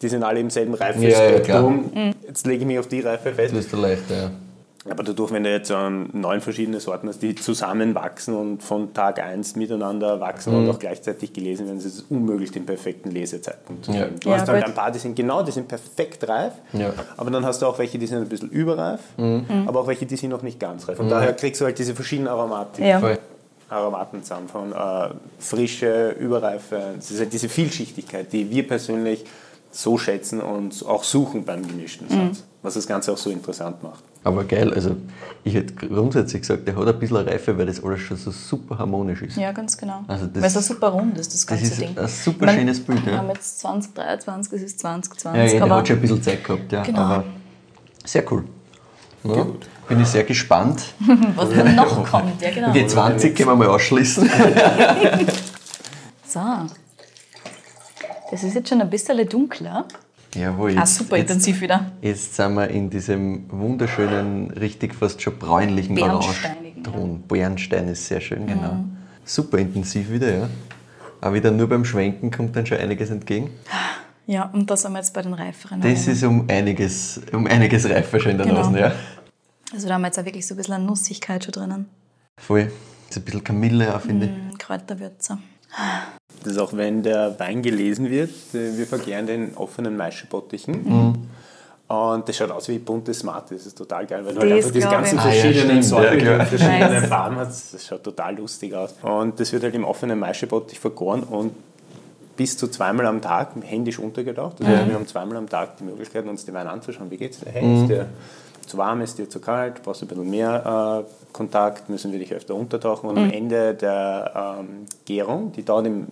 [0.00, 3.54] die sind alle im selben Reifespektrum, jetzt lege ich mich auf die Reife fest.
[3.54, 4.30] Das ist der leichter, ja.
[4.88, 9.18] Aber dadurch, wenn du jetzt ähm, neun verschiedene Sorten hast, die zusammenwachsen und von Tag
[9.22, 13.92] 1 miteinander wachsen und auch gleichzeitig gelesen werden, ist es unmöglich, den perfekten Lesezeitpunkt zu
[13.92, 14.04] Ja.
[14.04, 14.20] finden.
[14.20, 16.94] Du Ja, hast halt ein paar, die sind genau, die sind perfekt reif, Ja.
[17.18, 19.00] aber dann hast du auch welche, die sind ein bisschen überreif,
[19.66, 20.98] aber auch welche, die sind noch nicht ganz reif.
[20.98, 22.84] Und daher kriegst du halt diese verschiedenen Aromatik.
[23.68, 26.94] Aromaten zusammen, von äh, Frische, Überreife.
[26.98, 29.24] Es ist halt diese Vielschichtigkeit, die wir persönlich
[29.70, 34.02] so schätzen und auch suchen beim gemischten Satz, was das Ganze auch so interessant macht.
[34.22, 34.96] Aber geil, also
[35.44, 38.78] ich hätte grundsätzlich gesagt, der hat ein bisschen Reife, weil das alles schon so super
[38.78, 39.36] harmonisch ist.
[39.38, 40.04] Ja, ganz genau.
[40.08, 41.96] Also das- Weil es so super rund ist, das ganze ist Ding.
[41.96, 43.12] ein super schönes Bild, ja.
[43.12, 45.38] Wir haben jetzt 2023, es ist 2020.
[45.38, 46.82] Ja, ja der aber hat schon ein bisschen Zeit gehabt, ja.
[46.82, 46.98] Genau.
[46.98, 47.24] Aber
[48.04, 48.44] sehr cool.
[49.24, 49.46] Ja,
[49.88, 50.82] bin ich sehr gespannt.
[51.36, 52.72] was dann noch kommt, ja genau.
[52.72, 54.28] Die 20 können wir mal ausschließen.
[56.26, 56.40] So.
[58.30, 59.84] Das ist jetzt schon ein bisschen dunkler.
[60.34, 61.90] Jawohl, Ah, super jetzt, intensiv wieder.
[62.02, 67.22] jetzt sind wir in diesem wunderschönen, richtig fast schon bräunlichen Orangeton.
[67.26, 68.84] Bernstein ist sehr schön, genau.
[69.24, 70.48] Super intensiv wieder, ja.
[71.20, 73.50] Aber wieder nur beim Schwenken kommt dann schon einiges entgegen.
[74.26, 75.80] Ja, und da sind wir jetzt bei den reiferen.
[75.80, 78.60] Das ist um einiges, um einiges reifer schon in der Genau.
[78.62, 78.92] Nase, ja.
[79.72, 81.86] Also da haben wir jetzt auch wirklich so ein bisschen eine Nussigkeit schon drinnen.
[82.38, 82.70] Voll.
[83.08, 84.32] Ist ein bisschen Kamille auch, finde ich.
[84.32, 85.38] Mm, Kräuterwürze.
[86.42, 90.84] Das ist auch, wenn der Wein gelesen wird, äh, wir verkehren den offenen Maischebottichen.
[90.84, 91.14] Mhm.
[91.88, 93.50] Und das schaut aus wie bunte Smart.
[93.50, 95.24] Das ist total geil, weil du Das halt einfach diese ganzen ich.
[95.24, 96.40] Ah, ja, verschiedenen Sorten ja, klar.
[96.40, 97.08] und verschiedene Nice.
[97.08, 97.74] Farben hast.
[97.74, 98.94] Das schaut total lustig aus.
[99.02, 101.52] Und das wird halt im offenen Maischebottich vergoren und
[102.36, 104.60] bis zu zweimal am Tag händisch untergetaucht.
[104.60, 107.10] Das heißt, wir haben zweimal am Tag die Möglichkeit, uns die Weine anzuschauen.
[107.10, 107.50] Wie geht's dir?
[107.50, 108.06] Hey, ist dir
[108.66, 109.82] zu warm, ist dir zu kalt?
[109.82, 111.90] Brauchst du ein bisschen mehr äh, Kontakt?
[111.90, 113.10] Müssen wir dich öfter untertauchen?
[113.10, 116.06] Und am Ende der ähm, Gärung, die dauert im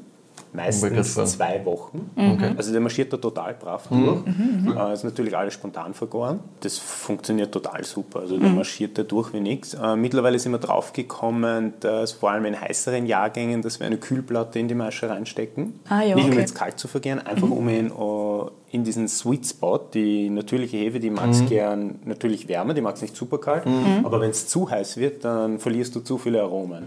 [0.53, 2.11] meistens zwei Wochen.
[2.17, 2.53] Okay.
[2.57, 4.23] Also der marschiert da total brav durch.
[4.77, 6.41] Äh, ist natürlich alles spontan vergoren.
[6.61, 8.21] Das funktioniert total super.
[8.21, 9.75] Also der marschiert da durch wie nichts.
[9.75, 14.59] Äh, mittlerweile sind wir draufgekommen, dass vor allem in heißeren Jahrgängen, dass wir eine Kühlplatte
[14.59, 15.81] in die Masche reinstecken.
[15.89, 16.41] Ah, ja, Nicht um okay.
[16.41, 21.01] jetzt kalt zu vergären, einfach um ihn äh, in diesen Sweet Spot, die natürliche Hefe,
[21.01, 23.65] die mag es gern natürlich wärmer, die mag es nicht super kalt,
[24.05, 26.85] aber wenn es zu heiß wird, dann verlierst du zu viele Aromen.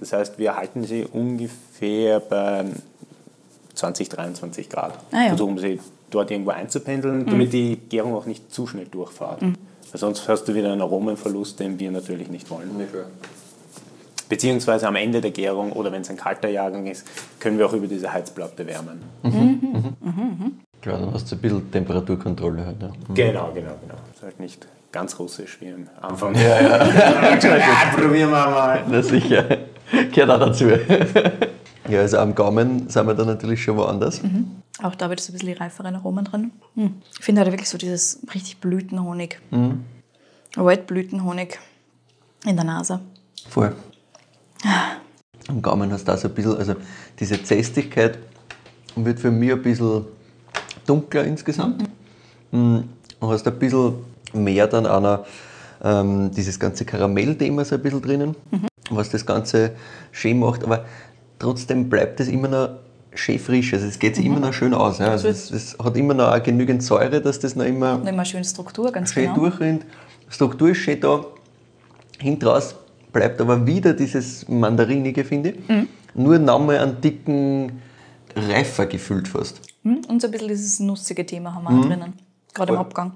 [0.00, 2.64] Das heißt, wir halten sie ungefähr bei
[3.80, 5.28] 20, 23 Grad, Ah, ja.
[5.28, 9.40] versuchen sie dort irgendwo einzupendeln, damit die Gärung auch nicht zu schnell durchfährt.
[9.42, 9.52] Weil
[9.94, 12.70] sonst hast du wieder einen Aromenverlust, den wir natürlich nicht wollen.
[14.28, 17.04] Beziehungsweise am Ende der Gärung oder wenn es ein kalter Jahrgang ist,
[17.40, 19.00] können wir auch über diese Heizplatte wärmen.
[20.82, 22.76] Klar, dann hast du ein bisschen Temperaturkontrolle halt.
[22.82, 22.90] Ja.
[23.14, 23.94] Genau, genau, genau.
[24.14, 26.34] Ist halt nicht ganz russisch wie am Anfang.
[26.34, 26.78] Ja, ja.
[27.96, 28.84] probieren wir mal.
[28.88, 29.44] Na sicher,
[30.12, 30.66] gehört auch dazu.
[31.88, 34.20] Ja, also am Gaumen sind wir dann natürlich schon woanders.
[34.82, 36.52] Auch da wird so ein bisschen die reiferen Aromen drin.
[36.74, 36.94] Hm.
[37.18, 39.40] Ich finde halt wirklich so dieses richtig Blütenhonig.
[40.56, 41.58] Waldblütenhonig
[42.44, 43.00] in der Nase.
[43.48, 43.74] Voll.
[45.48, 46.76] Am Gaumen hast du auch so ein bisschen, also
[47.18, 48.18] diese Zästigkeit
[48.96, 50.04] wird für mich ein bisschen
[50.86, 51.88] dunkler insgesamt.
[52.50, 52.84] Mhm.
[53.20, 53.94] Du hast ein bisschen
[54.32, 55.26] mehr dann auch noch
[55.82, 58.36] ähm, dieses ganze Karamell-Thema so ein bisschen drinnen,
[58.90, 59.72] was das Ganze
[60.12, 60.84] schön macht, aber
[61.40, 62.68] trotzdem bleibt es immer noch
[63.14, 63.74] schön frisch.
[63.74, 64.98] Also es geht sich immer noch schön aus.
[64.98, 65.08] Ja.
[65.08, 68.44] Also es, es hat immer noch genügend Säure, dass das noch immer Und immer schön
[68.44, 69.36] Struktur, ganz schön genau.
[69.40, 69.84] durchrinnt.
[70.28, 71.24] Struktur ist schön da.
[72.20, 72.76] Hinten raus
[73.12, 75.68] bleibt aber wieder dieses Mandarinige, finde ich.
[75.68, 75.88] Mhm.
[76.14, 77.80] Nur nochmal einen dicken
[78.36, 79.60] reifer gefüllt fast.
[79.82, 80.02] Hm?
[80.08, 81.80] Und so ein bisschen dieses nussige Thema haben wir Mhm.
[81.80, 82.12] auch drinnen.
[82.54, 83.12] Gerade im Abgang.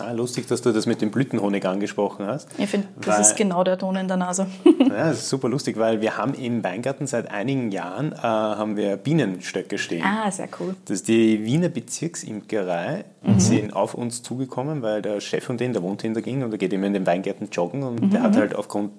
[0.00, 2.48] Ah, lustig, dass du das mit dem Blütenhonig angesprochen hast.
[2.58, 4.46] Ich finde, das ist genau der Ton in der Nase.
[4.96, 8.76] Ja, das ist super lustig, weil wir haben im Weingarten seit einigen Jahren äh, haben
[8.76, 10.04] wir Bienenstöcke stehen.
[10.04, 10.74] ah, sehr cool.
[10.86, 13.04] Das ist die Wiener Bezirksimkerei.
[13.22, 13.40] Mhm.
[13.40, 16.50] sind auf uns zugekommen, weil der Chef von denen, der wohnt in der Gegend und
[16.50, 18.92] der geht immer in den Weingärten joggen und Mhm, der hat halt aufgrund,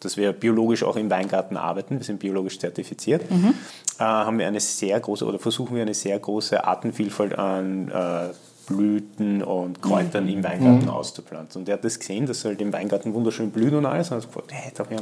[0.00, 3.54] dass wir biologisch auch im Weingarten arbeiten, wir sind biologisch zertifiziert, Mhm.
[3.98, 8.30] äh, haben wir eine sehr große oder versuchen wir eine sehr große Artenvielfalt an äh,
[8.66, 11.60] Blüten und Kräutern im Weingarten auszupflanzen.
[11.60, 14.26] Und der hat das gesehen, dass halt im Weingarten wunderschön blüht und alles und hat
[14.26, 14.98] gefragt, hey, darf ich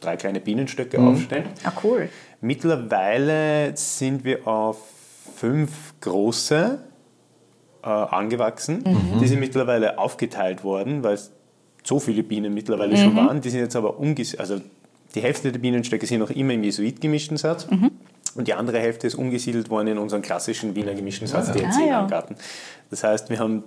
[0.00, 1.44] drei kleine Bienenstöcke aufstellen?
[1.64, 2.08] Ah, cool.
[2.40, 4.78] Mittlerweile sind wir auf
[5.36, 6.78] fünf große
[7.82, 8.84] äh, angewachsen.
[9.20, 11.32] Die sind mittlerweile aufgeteilt worden, weil es
[11.82, 13.40] so viele Bienen mittlerweile schon waren.
[13.40, 14.60] Die sind jetzt aber umgesiedelt, also
[15.14, 17.66] die Hälfte der Bienenstöcke sind noch immer im Jesuit gemischten Satz.
[18.34, 22.06] Und die andere Hälfte ist umgesiedelt worden in unseren klassischen Wiener gemischten Satz, DNC Ah.
[22.90, 23.64] Das heißt, wir haben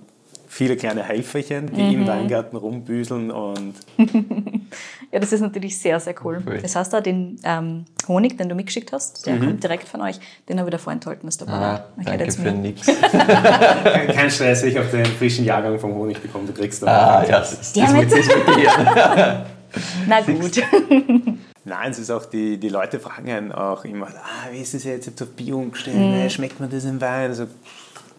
[0.48, 3.74] viele kleine Helferchen, die im Weingarten rumbüseln und
[5.12, 6.40] Ja, das ist natürlich sehr, sehr cool.
[6.40, 6.58] Voll.
[6.58, 10.18] Das heißt, auch den ähm, Honig, den du mitgeschickt hast, der kommt direkt von euch,
[10.48, 11.26] den habe ich da vorenthalten.
[11.26, 11.84] Das ist der Ah, Bauer.
[12.00, 12.86] Ich danke für mit- nix.
[14.14, 16.88] kein, Stress, ich habe den frischen Jahrgang vom Honig bekommen, du kriegst dann.
[16.88, 18.70] Ah, ja, das, Die haben das jetzt- wird begehen.
[20.08, 20.62] Na gut.
[21.64, 24.84] Nein, es ist auch, die, die Leute fragen einen auch immer, ah, wie ist es
[24.84, 27.30] jetzt, jetzt auf Bio umgestellt, äh, schmeckt man das im Wein?
[27.30, 27.46] Also,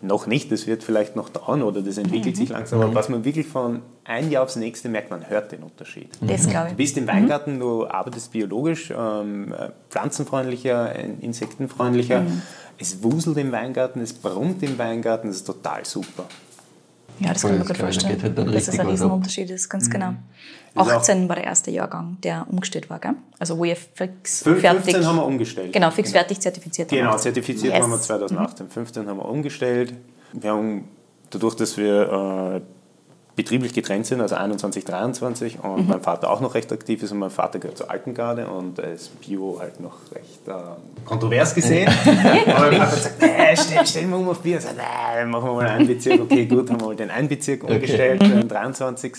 [0.02, 3.24] noch nicht, das wird vielleicht noch dauern oder das entwickelt sich langsam, aber was man
[3.24, 6.10] wirklich von ein Jahr aufs nächste merkt, man hört den Unterschied.
[6.22, 6.78] Das glaube Du ich.
[6.78, 12.24] bist im Weingarten, du arbeitest biologisch, ähm, äh, pflanzenfreundlicher, insektenfreundlicher.
[12.78, 16.26] Es wuselt im Weingarten, es brummt im Weingarten, das ist total super.
[17.20, 18.36] Ja, das kann ich mir das gut vorstellen.
[18.36, 18.92] dass es richtig ein ab.
[18.92, 20.14] Riesenunterschied ist, ganz genau.
[20.76, 23.14] Ist auch- 18 war der erste Jahrgang, der umgestellt war, gell?
[23.40, 24.84] Also wo ihr fix Fün- fertig...
[24.84, 25.72] 15 haben wir umgestellt.
[25.74, 27.22] Genau, fix fertig zertifiziert Genau, habt.
[27.22, 27.82] zertifiziert Yes.
[27.82, 28.70] waren wir 2018.
[28.70, 29.94] 15 haben wir umgestellt.
[30.34, 30.88] Wir haben
[31.30, 32.62] dadurch, dass wir äh,
[33.36, 35.88] betrieblich getrennt sind, also 21, 23 und Mhm.
[35.90, 38.80] mein Vater auch noch recht aktiv ist und mein Vater gehört zur alten Garde und
[38.80, 40.52] er ist Bio halt noch recht äh,
[41.06, 41.92] kontrovers gesehen.
[42.56, 44.58] Aber mein Vater hat gesagt, nee, stell, stell mal um auf Bier.
[44.58, 46.22] Ich sag, nein, machen wir mal einen Bezirk.
[46.22, 49.14] Okay, gut, haben wir mal den einen Bezirk umgestellt für den 23.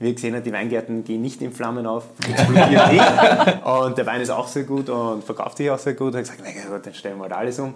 [0.00, 3.64] Wie ihr gesehen habt, die Weingärten gehen nicht in Flammen auf, explodieren nicht.
[3.64, 6.14] Und der Wein ist auch sehr gut und verkauft sich auch sehr gut.
[6.16, 7.74] Ich habe gesagt, na gut, dann stellen wir halt alles um.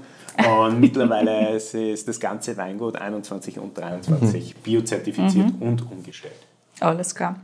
[0.65, 1.75] Und mittlerweile ist-
[2.09, 6.35] das ganze Weingut 21 und 23 biozertifiziert und umgestellt.
[6.81, 7.37] Alles klar.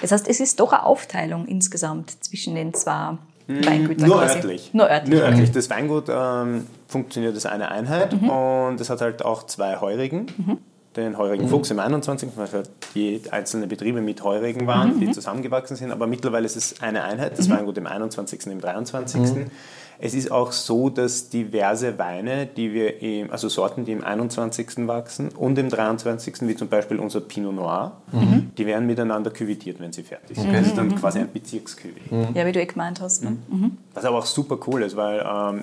[0.00, 3.16] Das heißt, es ist doch eine Aufteilung insgesamt zwischen den zwei
[3.48, 4.34] Weingütern Mm, Nur quasi.
[4.36, 4.70] örtlich.
[4.74, 5.14] Nur örtlich.
[5.14, 5.50] Nur örtlich.
[5.50, 10.26] Das Weingut ähm, funktioniert als eine Einheit und es hat halt auch zwei Heurigen.
[10.96, 15.74] Den Heurigen Fuchs im 21., weil halt die einzelnen Betriebe mit Heurigen waren, die zusammengewachsen
[15.74, 15.90] sind.
[15.90, 19.46] Aber mittlerweile ist es eine Einheit, das Weingut im 21., im 23.
[20.04, 24.88] Es ist auch so, dass diverse Weine, die wir im, also Sorten, die im 21.
[24.88, 27.92] wachsen und im 23., wie zum Beispiel unser Pinot Noir,
[28.58, 30.52] die werden miteinander küvitiert, wenn sie fertig sind.
[30.52, 32.34] Das ist dann quasi ein Bezirkscuvée.
[32.34, 33.22] Ja, wie du eh gemeint hast.
[33.22, 33.36] Ne?
[33.94, 35.62] Was aber auch super cool ist, weil ähm,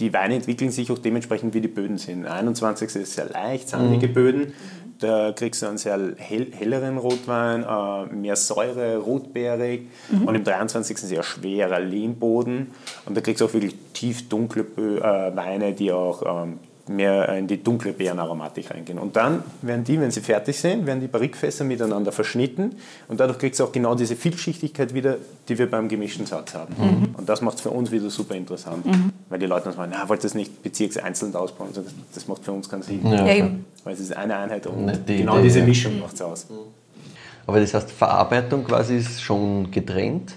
[0.00, 2.26] die Weine entwickeln sich auch dementsprechend, wie die Böden sind.
[2.26, 2.96] 21.
[2.96, 4.54] ist sehr leicht, sandige Böden.
[4.98, 9.82] Da kriegst du einen sehr hell, helleren Rotwein, äh, mehr Säure, rotbeerig.
[10.26, 10.98] Und im 23.
[10.98, 12.72] sehr schwerer Lehmboden.
[13.06, 16.58] Und da kriegst du auch wirklich tief dunkle Bö äh, Weine, die auch ähm,
[16.88, 18.98] mehr in die dunkle Beerenaromatik reingehen.
[18.98, 22.76] Und dann werden die, wenn sie fertig sind, werden die Barrikfässer miteinander verschnitten
[23.08, 25.16] und dadurch kriegst du auch genau diese Vielschichtigkeit wieder,
[25.48, 27.14] die wir beim gemischten Satz haben.
[27.16, 28.86] Und das macht es für uns wieder super interessant,
[29.28, 31.70] weil die Leute uns sagen, na, wollt ihr das nicht bezirkseinzeln ausbauen?
[31.74, 33.06] Das, das macht für uns keinen Sinn.
[33.10, 33.64] Ja, eben.
[33.84, 35.64] Weil es ist eine Einheit und Nicht die genau diese ja.
[35.66, 36.46] Mischung macht es aus.
[37.46, 40.34] Aber das heißt, Verarbeitung quasi ist schon getrennt.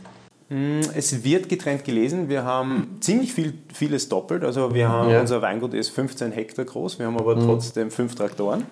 [0.94, 2.28] Es wird getrennt gelesen.
[2.28, 4.44] Wir haben ziemlich viel, vieles doppelt.
[4.44, 5.22] Also wir haben, Ja.
[5.22, 8.66] unser Weingut ist 15 Hektar groß, wir haben aber trotzdem fünf Traktoren.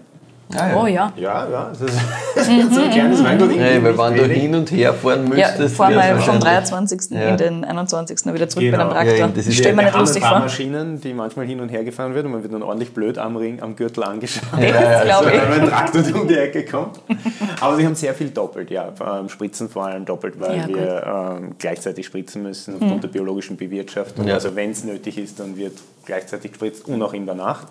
[0.76, 1.14] Oh ja.
[1.16, 1.96] Ja, ja, das ist
[2.74, 3.52] so ein kleines Weingut.
[3.56, 7.02] Hey, weil wenn du hin und her fahren Ja, müsstest, fahren wir vom wahrscheinlich- 23.
[7.12, 7.22] Ja.
[7.30, 8.34] in den 21.
[8.34, 8.78] wieder zurück Genau.
[8.78, 9.26] bei dem Ja, Traktor.
[9.28, 10.40] eben, das ist- Stell mir nicht haben lustig vor.
[10.40, 13.36] Maschinen, die manchmal hin und her gefahren werden und man wird dann ordentlich blöd am
[13.38, 14.42] Ring, am Gürtel angeschaut.
[14.54, 15.42] Das glaube ich.
[15.52, 17.00] Wenn ein Traktor um die Ecke kommt.
[17.62, 18.88] Aber wir haben sehr viel doppelt, ja.
[19.20, 20.68] Ähm, Spritzen vor allem doppelt, weil Ja.
[20.68, 20.74] Mhm.
[20.76, 24.26] wir ähm, gleichzeitig spritzen müssen aufgrund der biologischen Bewirtschaftung.
[24.28, 24.34] Ja.
[24.34, 25.74] Also wenn es nötig ist, dann wird
[26.06, 27.68] gleichzeitig gespritzt und auch in der Nacht.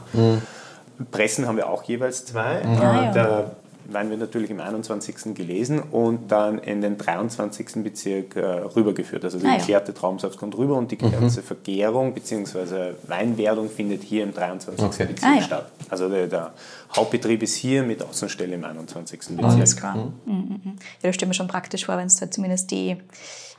[1.10, 2.62] Pressen haben wir auch jeweils zwei.
[2.64, 3.12] Ah, Äh, ja.
[3.12, 3.50] Da
[3.90, 5.34] werden wir natürlich im 21.
[5.34, 7.82] gelesen und dann in den 23.
[7.82, 9.24] Bezirk äh, rübergeführt.
[9.24, 12.92] Also der Ah, geklärte Traubensaft kommt rüber und die ganze Vergärung bzw.
[13.06, 14.84] Weinwerdung findet hier im 23.
[14.84, 15.06] Okay.
[15.06, 15.42] Bezirk Ah, ja.
[15.42, 15.70] statt.
[15.88, 16.52] Also der, der
[16.94, 19.20] Hauptbetrieb ist hier mit Außenstelle im 21.
[19.20, 19.42] Bezirk.
[19.44, 19.96] Alles klar.
[19.96, 20.12] Mhm.
[20.34, 20.60] Mhm.
[21.00, 22.98] Ja, das stelle mir schon praktisch vor, wenn du halt zumindest die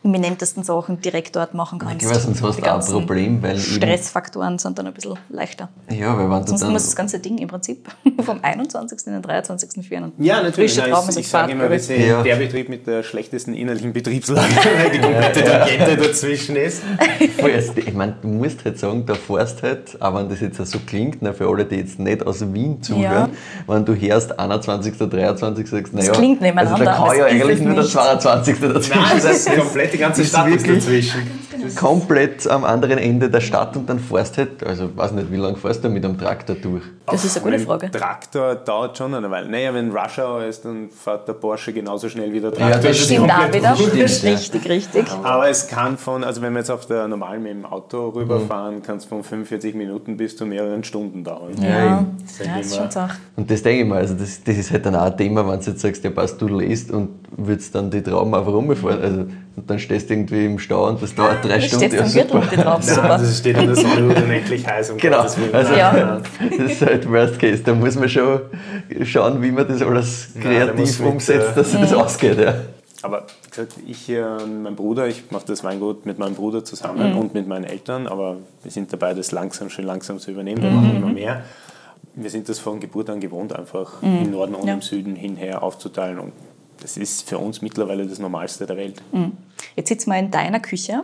[0.04, 2.02] eminentesten Sachen direkt dort machen kannst.
[2.04, 5.16] Ich weiß, sonst hast Die du auch ein Problem, weil Stressfaktoren sind dann ein bisschen
[5.30, 5.68] leichter.
[5.92, 6.72] Ja, weil wenn du Sonst dann...
[6.72, 7.88] muss das ganze Ding im Prinzip
[8.22, 9.08] vom 21.
[9.08, 9.86] in den 23.
[9.86, 10.06] führen.
[10.06, 10.76] Und Ja, natürlich.
[10.78, 12.24] Trauben ich ich sage immer, wir sind Ja.
[12.24, 14.48] der Betrieb mit der schlechtesten innerlichen Betriebslage,
[14.82, 16.82] weil die komplette Tangente dazwischen ist.
[17.42, 20.80] Also, Ich meine, du musst halt sagen, da fährst halt, auch wenn das jetzt so
[20.86, 23.32] klingt, na, für alle, die jetzt nicht aus Wien zuhören,
[23.68, 27.74] wenn du hörst 21., 23., sagst, naja, klingt also nebeneinander, da kann ja eigentlich nur
[27.74, 27.92] der nicht.
[27.94, 28.60] 22.
[28.60, 31.76] dazwischen Nein, das ist komplett die ganze ist Stadt ist wirklich- dazwischen.
[31.76, 35.58] komplett am anderen Ende der Stadt und dann fährst halt, also weiß nicht, wie lange
[35.58, 36.84] fährst du mit einem Traktor durch?
[37.06, 37.92] Das ist eine gute Ein Frage.
[37.92, 39.50] Traktor dauert schon eine Weile.
[39.50, 42.70] Naja, wenn Rush Hour ist, dann fährt der Porsche genauso schnell wie der Traktor.
[42.70, 43.76] das Das ist Stimmt auch komplett wieder.
[43.76, 44.32] Stimmt, ja.
[44.32, 45.06] Richtig, richtig.
[45.24, 48.82] Aber es kann von, also wenn wir jetzt auf der normalen mit dem Auto rüberfahren,
[48.84, 51.54] kann es von 45 Minuten bis zu mehreren Stunden dauern.
[51.62, 52.06] Ja, Ja,
[52.46, 53.18] ja, ist schon Sache.
[53.36, 55.60] Und das denke ich mal, also das, das ist halt dann auch ein Thema, wenn
[55.60, 59.02] du jetzt sagst, ja passt, du lest und würdest dann die Trauben einfach rumfahren.
[59.02, 59.20] Also,
[59.56, 61.90] und dann stehst du irgendwie im Stau und das dauert drei Stunden.
[61.90, 62.80] Gürtel und die drauf.
[62.86, 63.08] Nein, Super.
[63.18, 64.92] das steht in der Sonne unendlich heiß.
[64.92, 65.20] Um Genau.
[65.20, 65.92] Also, Ja.
[65.94, 66.24] Nein,
[66.58, 67.62] Das ist halt Worst Case.
[67.64, 68.42] Da muss man schon
[69.04, 72.40] schauen, wie man das alles Nein, kreativ mit, umsetzt, äh, dass das ausgeht.
[72.40, 72.56] Ja.
[73.02, 77.14] Aber wie gesagt, ich, äh, mein Bruder, ich mache das Weingut mit meinem Bruder zusammen
[77.16, 80.62] und mit meinen Eltern, aber wir sind dabei, das langsam, schön langsam zu übernehmen.
[80.62, 81.44] Wir machen immer mehr.
[82.16, 84.74] Wir sind das von Geburt an gewohnt, einfach im Norden und Ja.
[84.74, 86.20] im Süden hinher aufzuteilen.
[86.20, 86.34] Und
[86.82, 89.02] das ist für uns mittlerweile das Normalste der Welt.
[89.76, 91.04] Jetzt sitzen wir in deiner Küche.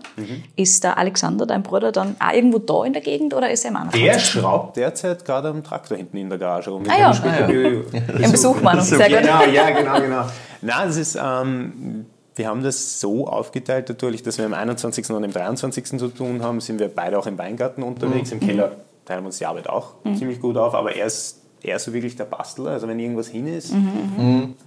[0.56, 3.72] Ist der Alexander, dein Bruder, dann auch irgendwo da in der Gegend oder ist er
[3.72, 4.02] im anderen?
[4.02, 6.84] Der schraubt derzeit gerade am Traktor hinten in der Garage rum.
[6.88, 7.14] Ah ja.
[7.14, 7.86] später be-
[8.22, 8.84] Im Besuchmannung.
[8.84, 9.20] Sehr gut.
[9.20, 10.26] Genau, ja, genau, genau.
[10.62, 15.10] Nein, das ist, ähm, wir haben das so aufgeteilt natürlich, dass wir am 21.
[15.12, 15.86] und am 23.
[16.00, 18.32] zu tun haben, sind wir beide auch im Weingarten unterwegs.
[18.32, 18.72] Im Keller
[19.06, 22.16] teilen wir uns die Arbeit auch ziemlich gut auf, aber er ist eher so wirklich
[22.16, 22.72] der Bastler.
[22.72, 23.74] Also wenn irgendwas hin ist,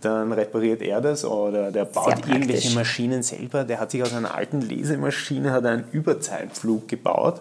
[0.01, 3.65] dann repariert er das oder der baut irgendwelche Maschinen selber.
[3.65, 7.41] Der hat sich aus einer alten Lesemaschine hat er einen Überzeitflug gebaut.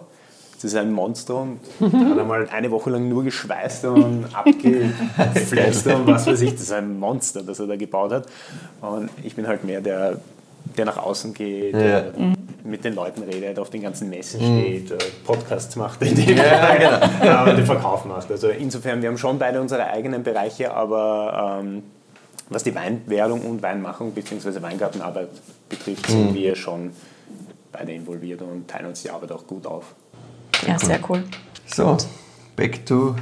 [0.54, 6.06] Das ist ein Monster und hat einmal eine Woche lang nur geschweißt und abgeflext und
[6.08, 6.52] was weiß ich.
[6.52, 8.26] Das ist ein Monster, das er da gebaut hat.
[8.80, 10.18] Und ich bin halt mehr der,
[10.76, 11.80] der nach außen geht, Ja.
[11.80, 12.12] der
[12.68, 16.74] mit den Leuten redet, auf den ganzen Messen steht, äh, Podcasts macht, in dem Ja,
[17.20, 17.46] genau.
[17.46, 18.30] äh, den Verkauf macht.
[18.30, 21.82] Also insofern, wir haben schon beide unsere eigenen Bereiche, aber ähm,
[22.48, 24.62] was die Weinwerdung und Weinmachung bzw.
[24.62, 25.28] Weingartenarbeit
[25.68, 26.92] betrifft, sind wir schon
[27.72, 29.94] beide involviert und teilen uns die Arbeit auch gut auf.
[30.66, 31.24] Ja, sehr cool.
[31.66, 31.96] So,
[32.56, 33.14] back to.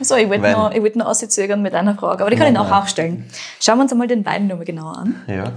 [0.00, 2.54] So, ich wollte noch, ich wollte noch auszögern mit einer Frage, aber die kann ich
[2.54, 3.28] nachher auch stellen.
[3.60, 5.22] Schauen wir uns einmal den Wein nochmal genauer an.
[5.26, 5.52] Ja.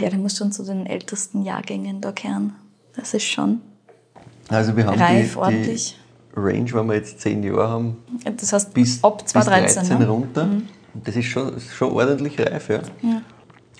[0.00, 2.54] Ja, der muss schon zu den ältesten Jahrgängen da kehren.
[2.96, 3.60] Das ist schon
[4.48, 5.96] Also, wir haben reif, die, ordentlich.
[6.34, 7.96] die Range, wenn wir jetzt zehn Jahre haben,
[8.36, 9.82] Das heißt, bis, ab bis 2013.
[9.82, 10.08] 13 ne?
[10.08, 10.42] runter.
[10.94, 12.80] Und Das ist schon, schon ordentlich reif, ja.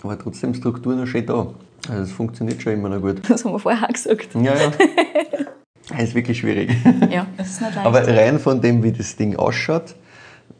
[0.02, 1.48] Aber trotzdem Struktur noch schön da.
[1.88, 3.20] Also, es funktioniert schon immer noch gut.
[3.28, 4.28] Das haben wir vorher auch gesagt.
[4.34, 4.72] Ja, ja.
[5.96, 6.70] Es ist wirklich schwierig.
[7.10, 7.86] Ja, das ist nicht leicht.
[7.86, 9.96] Aber rein von dem, wie das Ding ausschaut,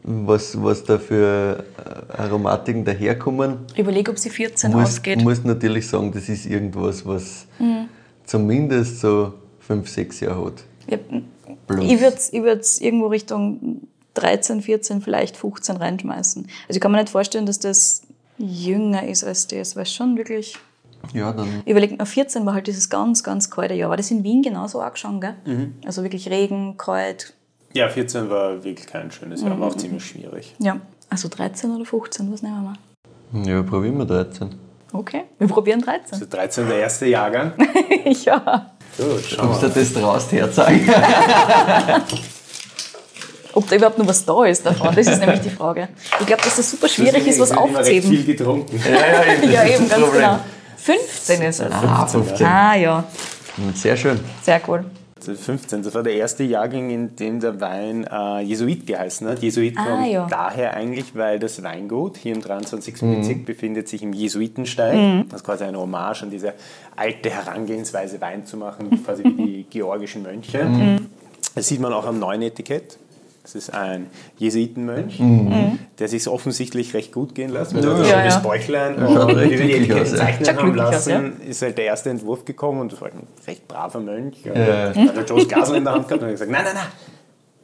[0.03, 5.21] was, was da für äh, Aromatiken daherkommen, ich überlege, ob sie 14 muss, ausgeht.
[5.21, 7.45] muss natürlich sagen, das ist irgendwas, was
[8.25, 10.63] zumindest so fünf, sechs Jahre hat.
[10.87, 10.97] Ja,
[11.81, 13.81] ich würde es ich würd's irgendwo Richtung
[14.15, 16.43] 13, 14, vielleicht 15 reinschmeißen.
[16.43, 18.01] Also ich kann mir nicht vorstellen, dass das
[18.37, 20.57] jünger ist als das, weil schon wirklich...
[21.13, 23.89] Ja, dann Überlegt mal, 14 war halt dieses ganz, ganz kalte Jahr.
[23.89, 25.35] War das in Wien genauso auch schon, gell?
[25.83, 27.33] Also wirklich Regen, kalt.
[27.73, 30.53] Ja, 14 war wirklich kein schönes Jahr, war auch ziemlich schwierig.
[30.59, 30.77] Ja,
[31.09, 33.47] also 13 oder 15, was nehmen wir mal?
[33.47, 34.49] ja, probieren wir 13.
[34.93, 36.13] Okay, wir probieren 13.
[36.13, 37.53] Also 13 der erste Jahrgang.
[38.25, 38.71] ja.
[38.97, 40.89] Gut, schauen Ob wir das traust herzeigen?
[43.53, 45.89] Ob da überhaupt noch was da ist davon, das ist nämlich die Frage.
[46.21, 48.09] Ich glaube, dass das super schwierig ist, was Ich hab immer recht aufzuheben.
[48.09, 48.79] viel getrunken.
[48.83, 50.21] ja, ja, Ja, eben, ganz Problem.
[50.21, 50.39] genau.
[50.77, 51.71] 15 ist es.
[51.71, 52.45] Ah, 15.
[52.47, 53.03] Ah, ja,
[53.75, 54.19] Sehr schön.
[54.41, 54.85] sehr cool.
[55.23, 59.39] 15, das war der erste Jahrgang, in dem der Wein äh, Jesuit geheißen hat.
[59.39, 60.27] Jesuit Ah, kommt ja.
[60.29, 62.95] daher eigentlich, weil das Weingut hier im 23.
[63.01, 65.25] Bezirk befindet sich im Jesuitensteig.
[65.29, 66.53] Das ist quasi eine Hommage an diese
[66.95, 70.99] alte Herangehensweise, Wein zu machen, quasi wie die georgischen Mönche.
[71.55, 72.97] Das sieht man auch am neuen Etikett.
[73.53, 75.21] Das ist ein Jesuitenmönch,
[75.99, 77.73] der sich offensichtlich recht gut gehen lässt.
[77.73, 78.09] Mit Ja, einem ja.
[78.09, 78.39] schönes Ja.
[78.39, 78.95] Bäuchlein.
[78.97, 80.17] schaut Und wie wir die aus, ja.
[80.17, 80.75] zeichnen Schaut haben aus,
[81.07, 84.37] lassen, ist halt der erste Entwurf gekommen und das war halt ein recht braver Mönch.
[84.45, 84.53] Ja.
[84.53, 86.85] Hat der Joe's Glasl in der Hand gehabt und hat gesagt, nein, nein, nein,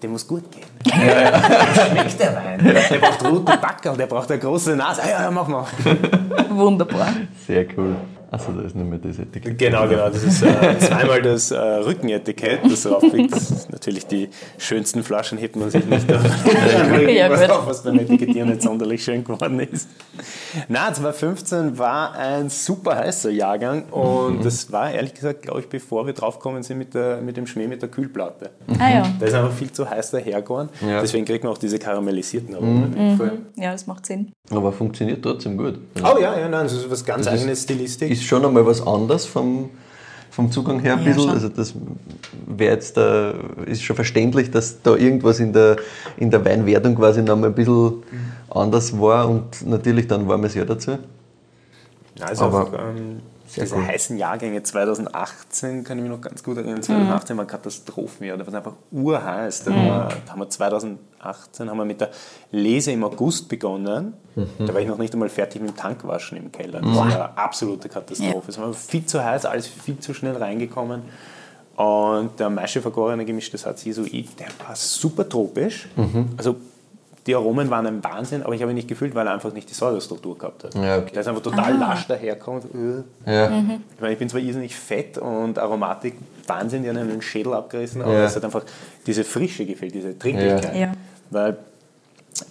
[0.04, 0.64] dem muss gut gehen.
[0.84, 2.60] Dem schmeckt der Wein.
[2.64, 5.02] Der braucht rote Backel, der braucht eine große Nase.
[5.04, 5.66] Ah, ja, ja, mach mal.
[6.50, 7.08] Wunderbar.
[7.48, 7.96] Sehr cool.
[8.30, 9.58] Also da ist nur mehr das Etikett.
[9.58, 10.10] Genau, genau.
[10.10, 13.34] Das ist äh, zweimal das äh, Rückenetikett, das drauf liegt.
[13.34, 16.22] Das ist natürlich die schönsten Flaschen hebt man sich nicht auf.
[17.08, 19.88] Ja, was, auf, was beim Etikettieren nicht sonderlich schön geworden ist.
[20.68, 26.06] Na, 2015 war ein super heißer Jahrgang und das war ehrlich gesagt, glaube ich, bevor
[26.06, 28.50] wir draufgekommen sind mit, der, mit dem Schmäh mit der Kühlplatte.
[28.80, 30.70] Ah ja, Da ist einfach viel zu heiß dahergegangen.
[30.88, 31.02] Ja.
[31.02, 33.46] Deswegen kriegt man auch diese karamellisierten Aromen.
[33.56, 34.32] ja, das macht Sinn.
[34.50, 35.80] Aber funktioniert trotzdem gut.
[36.04, 38.17] Oh ja, ja, nein, das ist was ganz Das ist- eigenes Stilistik.
[38.18, 39.70] Ist schon einmal was anderes vom,
[40.32, 41.22] vom Zugang her ein Ja, bisschen.
[41.24, 41.32] schon.
[41.32, 41.74] Also das
[42.48, 43.34] wäre jetzt da,
[43.66, 45.78] ist schon verständlich, dass da irgendwas in der,
[46.18, 48.04] in der Weinwertung quasi noch mal ein bisschen
[48.50, 50.98] anders war und natürlich dann warmes Jahr dazu.
[52.16, 53.88] Ja, also Aber- einfach, ähm, Sehr Diese cool.
[53.88, 58.50] heißen Jahrgänge 2018, kann ich mich noch ganz gut erinnern, 2018 war Katastrophenjahr, da war
[58.50, 59.64] es einfach urheiß.
[59.64, 60.50] Da, war, da haben wir
[61.22, 62.10] 2018 haben wir mit der
[62.52, 64.14] Lese im August begonnen.
[64.60, 66.82] Da war ich noch nicht einmal fertig mit dem Tankwaschen im Keller.
[66.82, 68.50] Das war eine absolute Katastrophe.
[68.50, 71.02] Es war viel zu heiß, alles viel zu schnell reingekommen.
[71.76, 75.88] Und der Maische-vergorene gemischtes Hatzisoid, der war super tropisch.
[76.38, 76.56] Also
[77.28, 79.70] die Aromen waren ein Wahnsinn, aber ich habe ihn nicht gefühlt, weil er einfach nicht
[79.70, 80.74] die Säurestruktur gehabt hat.
[80.76, 81.12] Ja, okay.
[81.14, 82.66] Der ist einfach total lasch daherkommt.
[83.26, 83.32] Äh.
[83.32, 83.48] Ja.
[83.50, 86.16] Ich meine, ich bin zwar irrsinnig fett und Aromatik
[86.48, 88.24] Wahnsinn, die haben einen Schädel abgerissen, aber Ja.
[88.26, 88.64] es hat einfach
[89.06, 90.76] diese Frische gefehlt, diese Trinklichkeit.
[90.76, 90.92] Ja.
[91.30, 91.58] Weil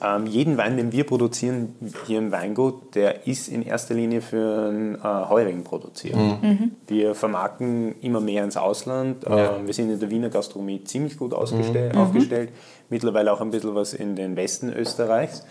[0.02, 1.74] ähm, jeden Wein, den wir produzieren
[2.06, 6.16] hier im Weingut, der ist in erster Linie für einen äh, Heurigen produziert.
[6.88, 9.24] Wir vermarkten immer mehr ins Ausland.
[9.24, 9.56] Ja.
[9.56, 12.50] Ähm, wir sind in der Wiener Gastronomie ziemlich gut ausgestell, aufgestellt.
[12.88, 15.44] Mittlerweile auch ein bisschen was in den Westen Österreichs.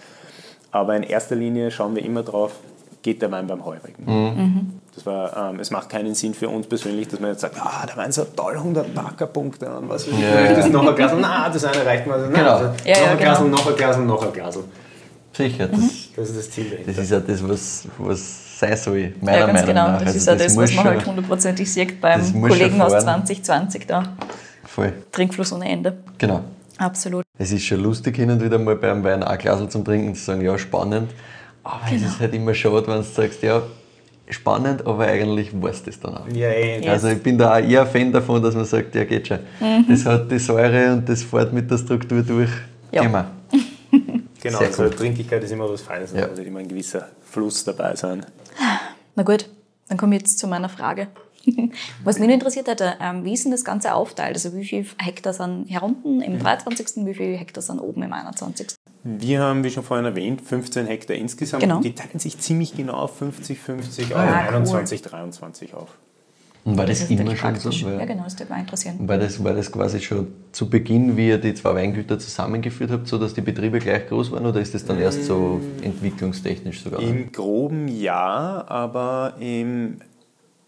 [0.71, 2.53] Aber in erster Linie schauen wir immer drauf,
[3.01, 4.81] geht der Wein beim Heurigen.
[4.93, 7.85] Das war, ähm, es macht keinen Sinn für uns persönlich, dass man jetzt sagt, ah,
[7.85, 10.19] der Wein ist so toll, 100 Parker-Punkte und was weiß ich.
[10.21, 10.71] Ja, das ja.
[10.71, 11.11] noch ein Glas.
[11.19, 12.13] Na, das eine reicht mir.
[12.13, 12.51] Also, na, Genau.
[12.51, 13.17] also, Ja, noch ja, ein genau.
[13.17, 14.59] Glas, noch ein Glas, noch ein Glas.
[15.33, 15.79] Sicher, das,
[16.15, 16.91] Das ist das Ziel dahinter.
[16.93, 19.87] das ist ja das, was, was sein soll, meiner Ja, ganz Meinung genau.
[19.87, 19.99] nach.
[19.99, 22.93] Das Also ist ja das, muss was man halt hundertprozentig sieht das beim Kollegen aus
[22.93, 23.25] fahren.
[23.25, 24.03] 2020 da.
[24.65, 25.97] Voll, Trinkfluss ohne Ende.
[26.17, 26.41] genau.
[26.77, 27.23] Absolut.
[27.37, 30.23] Es ist schon lustig, hin und wieder mal beim Wein ein Glas zum Trinken zu
[30.23, 31.11] sagen, ja, spannend.
[31.63, 32.07] Aber es Genau.
[32.07, 33.61] ist halt immer schade, wenn du sagst, ja,
[34.29, 36.27] spannend, aber eigentlich weißt du es dann auch.
[36.29, 36.83] Ja, eh.
[36.83, 36.91] Ja.
[36.91, 39.39] Also ich bin da auch eher ein Fan davon, dass man sagt, ja geht schon.
[39.59, 39.85] Mhm.
[39.89, 42.49] Das hat die Säure und das fährt mit der Struktur durch.
[42.91, 43.03] Ja.
[43.03, 43.25] Wir.
[44.41, 44.97] Genau, Sehr also gut.
[44.97, 46.21] Trinklichkeit ist immer was Feines, Ja.
[46.21, 48.23] da muss immer ein gewisser Fluss dabei sein.
[49.15, 49.49] Na gut,
[49.89, 51.07] dann komme ich jetzt zu meiner Frage.
[52.03, 54.35] Was mich noch interessiert hätte, ähm, wie ist denn das Ganze aufteilt?
[54.35, 58.13] Also wie viele Hektar sind hier unten im 23., wie viele Hektar sind oben im
[58.13, 58.75] 21.?
[59.03, 61.61] Wir haben, wie schon vorhin erwähnt, 15 Hektar insgesamt.
[61.61, 61.79] Genau.
[61.81, 64.55] Die teilen sich ziemlich genau auf 50, 50 auf Ah, cool.
[64.55, 65.89] 21, 23 auf.
[66.63, 67.69] Und war das, ist immer schon so?
[67.69, 67.85] praktisch.
[67.85, 69.07] Weil, Ja genau, das würde mich interessieren.
[69.07, 73.07] war, das, war das quasi schon zu Beginn, wie ihr die zwei Weingüter zusammengeführt habt,
[73.07, 77.01] so dass die Betriebe gleich groß waren oder ist das dann erst so entwicklungstechnisch sogar?
[77.01, 79.97] Im groben ja, aber im,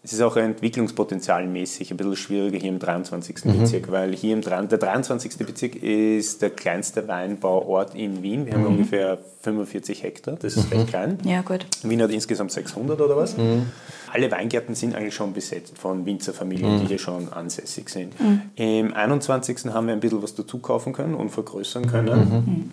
[0.08, 3.44] es ist auch entwicklungspotenzialmäßig ein bisschen schwieriger hier im 23.
[3.44, 3.58] Mhm.
[3.60, 5.36] Bezirk, weil hier im der 23.
[5.46, 8.46] Bezirk ist der kleinste Weinbauort in Wien.
[8.46, 8.68] Wir haben Mhm.
[8.68, 11.18] ungefähr 45 Hektar, das ist recht klein.
[11.24, 11.66] Ja gut.
[11.82, 13.36] Wien hat insgesamt 600 oder was.
[13.36, 13.66] Mhm.
[14.10, 16.80] Alle Weingärten sind eigentlich schon besetzt von Winzerfamilien, Mhm.
[16.80, 18.14] die hier schon ansässig sind.
[18.56, 19.74] Im 21.
[19.74, 22.72] haben wir ein bisschen was dazu kaufen können und vergrößern können.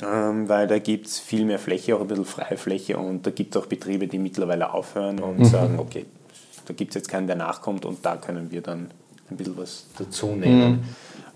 [0.00, 3.30] Ähm, weil da gibt es viel mehr Fläche, auch ein bisschen freie Fläche und da
[3.32, 6.06] gibt es auch Betriebe, die mittlerweile aufhören und sagen, okay,
[6.66, 8.90] da gibt es jetzt keinen, der nachkommt und da können wir dann
[9.30, 10.84] ein bisschen was dazu nehmen.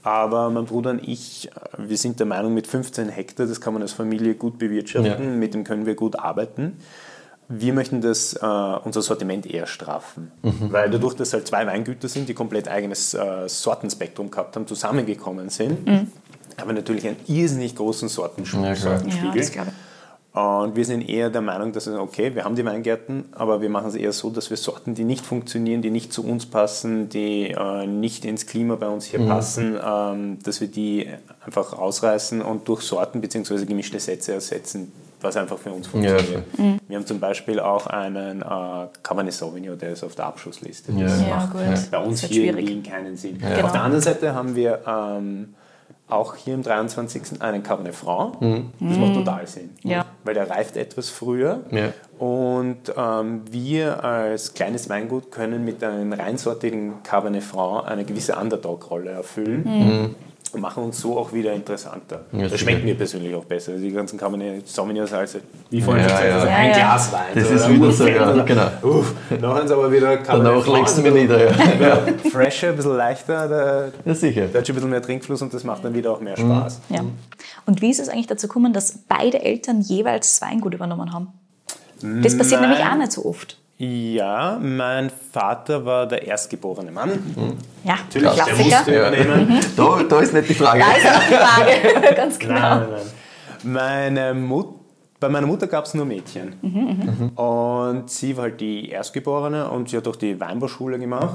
[0.02, 1.50] Aber mein Bruder und ich, äh,
[1.88, 5.30] wir sind der Meinung, mit 15 Hektar, das kann man als Familie gut bewirtschaften, Ja.
[5.36, 6.76] mit dem können wir gut arbeiten.
[7.48, 12.28] Wir möchten das, äh, unser Sortiment eher straffen, weil dadurch, dass halt zwei Weingüter sind,
[12.28, 15.86] die komplett eigenes äh, Sortenspektrum gehabt haben, zusammengekommen sind,
[16.58, 18.74] haben wir natürlich einen irrsinnig großen Sortensch Ja,
[20.34, 20.60] Ja.
[20.60, 23.68] Und wir sind eher der Meinung, dass es okay, wir haben die Weingärten, aber wir
[23.70, 27.08] machen es eher so, dass wir Sorten, die nicht funktionieren, die nicht zu uns passen,
[27.08, 31.08] die äh, nicht ins Klima bei uns hier passen, ähm, dass wir die
[31.46, 33.64] einfach rausreißen und durch Sorten bzw.
[33.64, 36.42] gemischte Sätze ersetzen, was einfach für uns funktioniert.
[36.88, 38.44] Wir haben zum Beispiel auch einen äh,
[39.02, 40.92] Cabernet Sauvignon, der ist auf der Abschussliste.
[40.92, 41.04] Ja.
[41.04, 41.90] Das Ja, macht gut.
[41.90, 42.62] bei uns hier schwierig.
[42.62, 43.38] in Wien keinen Sinn.
[43.38, 43.66] Genau.
[43.66, 45.54] Auf der anderen Seite haben wir ähm,
[46.08, 47.40] auch hier im 23.
[47.40, 48.36] einen Cabernet Franc.
[48.78, 49.70] Das macht total Sinn.
[49.82, 50.04] Ja.
[50.22, 51.62] Weil der reift etwas früher.
[51.70, 51.92] Ja.
[52.18, 59.10] Und ähm, wir als kleines Weingut können mit einem reinsortigen Cabernet Franc eine gewisse Underdog-Rolle
[59.10, 59.64] erfüllen.
[59.64, 60.14] Und
[60.60, 62.20] machen uns so auch wieder interessanter.
[62.32, 63.72] Ja, das schmeckt mir persönlich auch besser.
[63.72, 65.38] Also die ganzen Cabernet Sauvignons, also
[65.70, 66.34] wie vorhin Ja, schon gesagt, ja.
[66.36, 66.74] also Ja, ein ja.
[66.76, 67.20] Glas Wein.
[67.34, 68.66] Das oder ist wieder so, ja, genau.
[68.82, 71.44] Uff, nachher sind aber wieder Cabernet Danach legst du bisschen- nieder.
[71.44, 71.50] Ja.
[71.80, 74.46] ja, fresher, ein bisschen leichter, der, ja, sicher.
[74.46, 76.80] der hat schon ein bisschen mehr Trinkfluss und das macht dann wieder auch mehr Spaß.
[76.90, 77.00] Ja.
[77.66, 81.28] Und wie ist es eigentlich dazu gekommen, dass beide Eltern jeweils das Weingut übernommen haben?
[82.22, 82.70] Das passiert Nein.
[82.70, 83.58] nämlich auch nicht so oft.
[83.76, 87.10] Ja, mein Vater war der erstgeborene Mann.
[87.82, 89.60] Ja, Natürlich, der musste übernehmen.
[89.76, 90.80] Da, da ist nicht die Frage.
[90.80, 92.54] Da ist auch die Frage, ganz genau.
[92.54, 93.00] Nein, nein,
[93.64, 93.72] nein.
[94.12, 94.68] Meine Mut
[95.24, 96.52] bei meiner Mutter gab es nur Mädchen.
[97.34, 101.30] Und sie war halt die Erstgeborene und sie hat auch die Weinbauschule gemacht.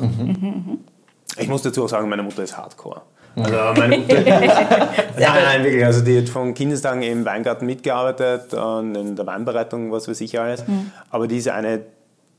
[1.37, 3.01] Ich muss dazu auch sagen, meine Mutter ist Hardcore.
[3.35, 5.83] Also meine Mutter, nein, nein, wirklich.
[5.83, 10.39] Also die hat von Kindestagen im Weingarten mitgearbeitet und in der Weinbereitung, was weiß ich
[10.39, 10.63] alles.
[11.09, 11.81] Aber die ist eine,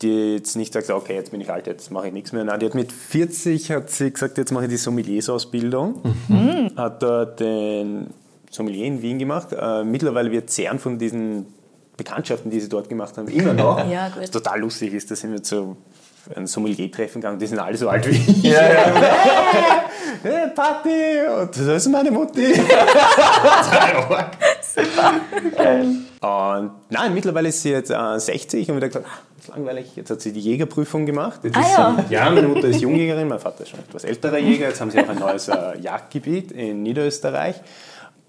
[0.02, 2.44] die jetzt nicht sagt, okay, jetzt bin ich alt, jetzt mache ich nichts mehr.
[2.44, 6.02] Nein, die hat mit 40 hat sie gesagt, jetzt mache ich die Sommeliersausbildung.
[6.76, 8.08] Hat dort den
[8.50, 9.48] Sommelier in Wien gemacht.
[9.52, 11.46] Äh, mittlerweile wird zehren von diesen
[11.96, 13.86] Bekanntschaften, die sie dort gemacht haben, immer noch.
[13.90, 14.30] Ja, gut.
[14.32, 15.76] Total lustig ist, da sind wir zu
[16.34, 18.42] ein Sommelier-Treffen gegangen, die sind alle so alt wie ich.
[18.42, 18.84] Ja, ja.
[20.22, 21.20] hey, Party!
[21.40, 22.54] Und das ist meine Mutti.
[26.20, 29.92] Und nein, mittlerweile ist sie jetzt äh, 60 und wieder gesagt, ah, das ist langweilig.
[29.96, 31.40] Jetzt hat sie die Jägerprüfung gemacht.
[31.42, 32.04] Jetzt Ah, ist ja.
[32.08, 34.68] sie, ja, meine Mutter ist Jungjägerin, mein Vater ist schon etwas älterer Jäger.
[34.68, 37.56] Jetzt haben sie auch ein neues äh, Jagdgebiet in Niederösterreich.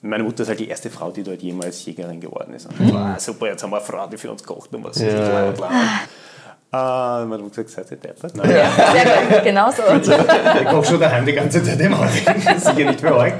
[0.04, 2.66] Meine Mutter ist halt die erste Frau, die dort jemals Jägerin geworden ist.
[2.68, 5.00] Und war, ah, super, jetzt haben wir eine Frau, die für uns kocht und was
[5.00, 5.10] ja.
[5.10, 5.70] bla bla
[6.72, 7.26] bla.
[7.28, 8.34] Meine Mutter hat gesagt, seid ihr deppert?
[8.36, 9.44] Nein, Ja, sehr gut.
[9.44, 9.84] Genau so.
[9.94, 12.10] ich koche schon daheim die ganze Zeit im Haus.
[12.58, 13.34] Sicher nicht für euch.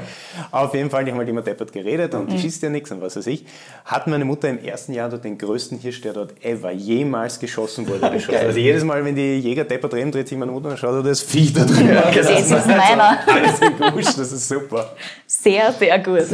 [0.50, 3.00] Auf jeden Fall, die haben halt immer deppert geredet und die schießt ja nichts und
[3.00, 3.44] was weiß ich.
[3.84, 7.86] Hat meine Mutter im ersten Jahr dort den größten Hirsch, der dort ever jemals geschossen
[7.88, 8.38] wurde, geschossen.
[8.38, 11.02] Also jedes Mal, wenn die Jäger deppert reden, dreht sich meine Mutter und schaut, oh,
[11.02, 11.90] das Vieh da drin.
[12.14, 13.18] Das ist meiner.
[13.26, 14.94] Alles im Gusch, das ist super.
[15.26, 16.26] Sehr, sehr gut.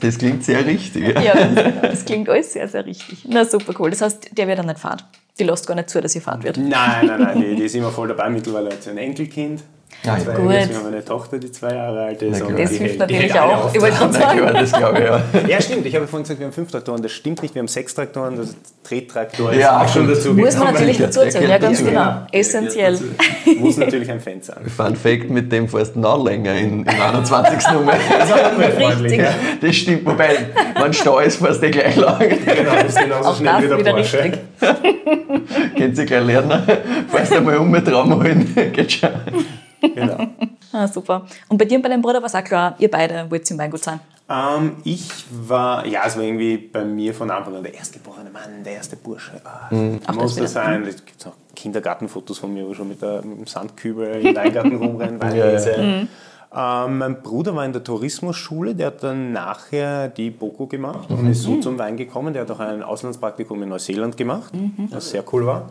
[0.00, 1.18] Das klingt sehr richtig.
[1.20, 1.34] Ja,
[1.82, 3.24] das klingt alles sehr, sehr richtig.
[3.28, 3.90] Na super cool.
[3.90, 5.02] Das heißt, der wird dann nicht fahren.
[5.38, 6.56] Die lässt gar nicht zu, dass sie fahren wird.
[6.56, 8.30] Nein, nein, nein, die, die ist immer voll dabei.
[8.30, 9.62] Mittlerweile hat sie ein Enkelkind.
[10.06, 10.18] Ja.
[10.18, 10.52] Zwei Gut.
[10.52, 10.68] Jahre.
[10.68, 12.42] Wir haben eine Tochter, die zwei Jahre alt ist.
[12.48, 12.56] Na.
[12.56, 13.74] Das hilft natürlich auch.
[13.74, 14.40] Ich wollte sagen.
[14.52, 15.48] Das glaube ich, ja.
[15.48, 15.84] Ja, stimmt.
[15.86, 17.02] Ich habe vorhin gesagt, wir haben fünf Traktoren.
[17.02, 17.54] Das stimmt nicht.
[17.54, 18.36] Wir haben sechs Traktoren.
[18.36, 18.54] Das
[18.84, 21.50] Trettraktor ist Ja, auch schon dazu Muss man natürlich dazu erzählen.
[21.50, 22.26] Ja, ganz genau.
[22.30, 22.98] Essentiell.
[23.58, 24.64] Muss natürlich ein Fan sein.
[24.74, 27.68] Fun Fact, mit dem fährst du noch länger in, in 21.
[27.72, 27.92] Nummer.
[27.92, 29.18] Richtig.
[29.18, 29.34] Ja.
[29.60, 30.28] Das stimmt, wobei,
[30.80, 32.18] wenn Stau ist, fährst du gleich lang.
[32.18, 34.24] Genau, das ist genauso Auch schnell das wie der wieder Porsche.
[34.24, 34.40] richtig.
[35.76, 36.62] Könnt ihr gleich lernen.
[37.10, 38.54] Fährst einmal um mit Raum holen.
[38.72, 39.10] Geht schon.
[39.80, 40.18] Genau.
[40.72, 41.24] Ah, super.
[41.48, 43.56] Und bei dir und bei deinem Bruder war es auch klar, ihr beide wollt im
[43.56, 44.00] Weingut sein.
[44.28, 48.62] Ähm, ich war, ja, es war irgendwie bei mir von Anfang an der erstgeborene Mann,
[48.64, 49.40] der erste Bursche.
[49.44, 49.70] Ah,
[50.04, 50.82] das Muss das sein.
[50.84, 54.34] Es gibt auch Kindergartenfotos von mir, wo ich schon mit, der, mit dem Sandkübel im
[54.36, 55.78] Weingarten rumrennen, Weinlese.
[55.78, 56.08] Mhm.
[56.54, 61.18] Ähm, mein Bruder war in der Tourismusschule, der hat dann nachher die BOKU gemacht Mhm.
[61.20, 62.34] und ist so zum Wein gekommen.
[62.34, 64.88] Der hat auch ein Auslandspraktikum in Neuseeland gemacht, Mhm.
[64.90, 65.68] was sehr cool war.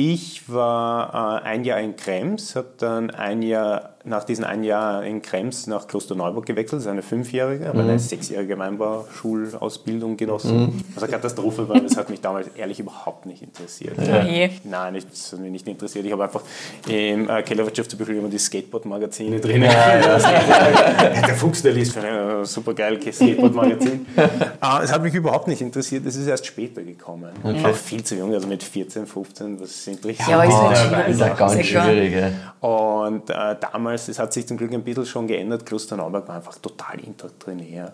[0.00, 5.04] Ich war äh, ein Jahr in Krems, habe dann ein Jahr, nach diesem ein Jahr
[5.04, 10.84] in Krems nach Klosterneuburg gewechselt, das ist eine fünfjährige, aber eine sechsjährige Weinbauschulausbildung genossen.
[10.94, 13.96] Was eine Katastrophe war, das hat mich damals ehrlich überhaupt nicht interessiert.
[13.98, 14.50] Oh je.
[14.62, 16.06] Nein, nicht, das hat mich nicht interessiert.
[16.06, 16.42] Ich habe einfach
[16.86, 19.62] im äh, Kellerwirtschaftsbücher immer die Skateboard-Magazine drin.
[19.62, 24.06] der Fuchs, der liest für ein super geil Skateboard-Magazin.
[24.16, 26.06] äh, es hat mich überhaupt nicht interessiert.
[26.06, 27.32] Das ist erst später gekommen.
[27.52, 30.82] Ich war viel zu jung, also mit 14, 15, was interessiert Ja, ist halt Das
[30.86, 31.08] schwierig.
[31.08, 31.84] ist ja ganz Sehr klar.
[31.84, 32.12] schwierig.
[32.14, 32.68] Ja.
[32.68, 36.56] Und äh, damals, es hat sich zum Glück ein bisschen schon geändert, Klosterneuburg war einfach
[36.58, 37.92] total indoktrinär.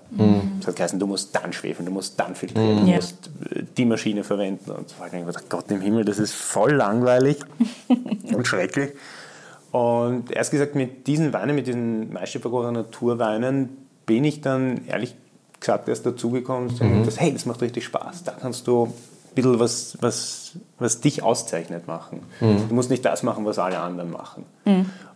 [0.58, 2.96] Das hat geheißen, du musst dann schwefeln, du musst dann filtrieren, du Ja.
[2.96, 4.70] musst äh, die Maschine verwenden.
[4.70, 7.38] Und so war ich gedacht, Gott im Himmel, das ist voll langweilig
[8.34, 8.92] und schrecklich.
[9.70, 13.70] Und erst gesagt, mit diesen Weinen, mit diesen Maischefagora Naturweinen,
[14.06, 15.14] bin ich dann ehrlich
[15.58, 17.04] gesagt erst dazugekommen, mhm.
[17.04, 18.22] dass, hey, das macht richtig Spaß.
[18.24, 18.92] Da kannst du
[19.34, 22.20] bisschen was, was, was dich auszeichnet machen.
[22.40, 24.44] Du musst nicht das machen, was alle anderen machen.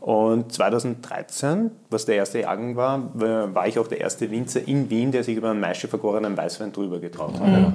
[0.00, 5.12] Und 2013, was der erste Jahrgang war, war ich auch der erste Winzer in Wien,
[5.12, 7.72] der sich über einen maischevergorenen Weißwein drüber getraut hat.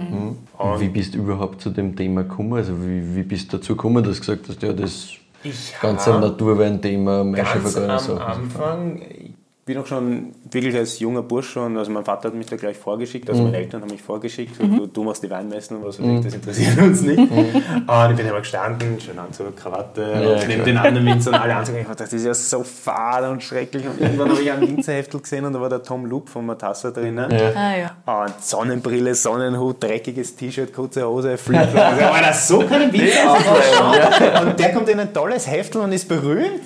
[0.57, 2.53] Und wie bist du überhaupt zu dem Thema gekommen?
[2.53, 5.09] Also wie, wie bist du dazu gekommen, dass du gesagt hast, ja, das
[5.43, 8.21] Ich ganze hab Naturwein-Thema, ganz Maischevergorene am Sachen.
[8.21, 9.32] Anfang, ich
[9.65, 12.75] bin auch schon wirklich als junger Bursch schon, also mein Vater hat mich da gleich
[12.75, 16.05] vorgeschickt, also meine Eltern haben mich vorgeschickt, du, du machst die Weinmessen und was weiß
[16.05, 17.17] ich, das interessiert uns nicht.
[17.17, 21.55] Und ich bin immer gestanden, schön Anzug, Krawatte, Ja, und neben den anderen Winzern alle
[21.55, 23.85] Anzüge, ich dachte, das ist ja so fad und schrecklich.
[23.87, 26.91] Und irgendwann habe ich ein Winzerheftel gesehen und da war der Tom Loop von Matassa
[26.91, 27.31] drinnen.
[27.31, 28.23] Ah ja.
[28.23, 31.81] Und Sonnenbrille, Sonnenhut, dreckiges T-Shirt, kurze Hose, Flipflop.
[31.81, 34.47] Also, Alter, so kann ein Winzer ausschauen.
[34.47, 36.63] Und der kommt in ein tolles Heftel und ist berühmt.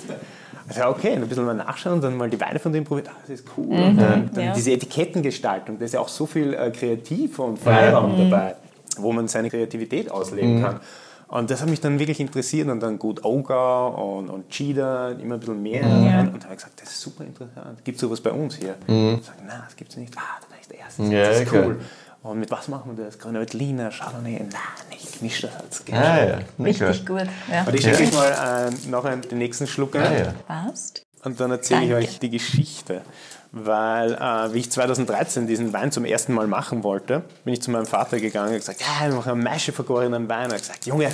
[0.68, 3.08] Also okay, ein bisschen mal nachschauen und dann mal die Weine von dem probiert.
[3.08, 3.66] Ah, das ist cool.
[3.76, 4.52] Und dann, dann Ja.
[4.54, 8.56] diese Etikettengestaltung, da ist ja auch so viel äh, Kreativ und Freiraum dabei,
[8.98, 10.80] wo man seine Kreativität ausleben kann.
[11.28, 15.34] Und das hat mich dann wirklich interessiert und dann gut Ogre und, und Cheetah, immer
[15.34, 15.82] ein bisschen mehr.
[15.82, 16.20] Ja.
[16.20, 17.84] Und, und da habe ich gesagt, das ist super interessant.
[17.84, 18.76] Gibt es sowas bei uns hier?
[18.86, 20.14] Ich sage, nein, das gibt es nicht.
[20.16, 21.02] Ah, dann ist der erste.
[21.02, 21.64] Ja, das ist klar.
[21.66, 21.80] cool.
[22.22, 23.18] Und mit was machen wir das?
[23.18, 24.40] Grüne Veltliner, Chardonnay?
[24.40, 24.50] Nein,
[24.90, 26.38] ich mische das als Ah ja.
[26.58, 27.26] Richtig gut.
[27.50, 27.64] Ja.
[27.64, 30.02] Und ich schenke euch mal äh, noch einen, den nächsten Schluck ein.
[30.02, 30.34] Ah, ja.
[30.46, 31.06] Passt.
[31.24, 33.02] Und dann erzähle ich euch die Geschichte.
[33.50, 37.70] Weil, äh, wie ich 2013 diesen Wein zum ersten Mal machen wollte, bin ich zu
[37.70, 40.50] meinem Vater gegangen und gesagt, ja, wir machen einen Maischevergorenen Wein.
[40.50, 41.08] Er hat gesagt, Junge,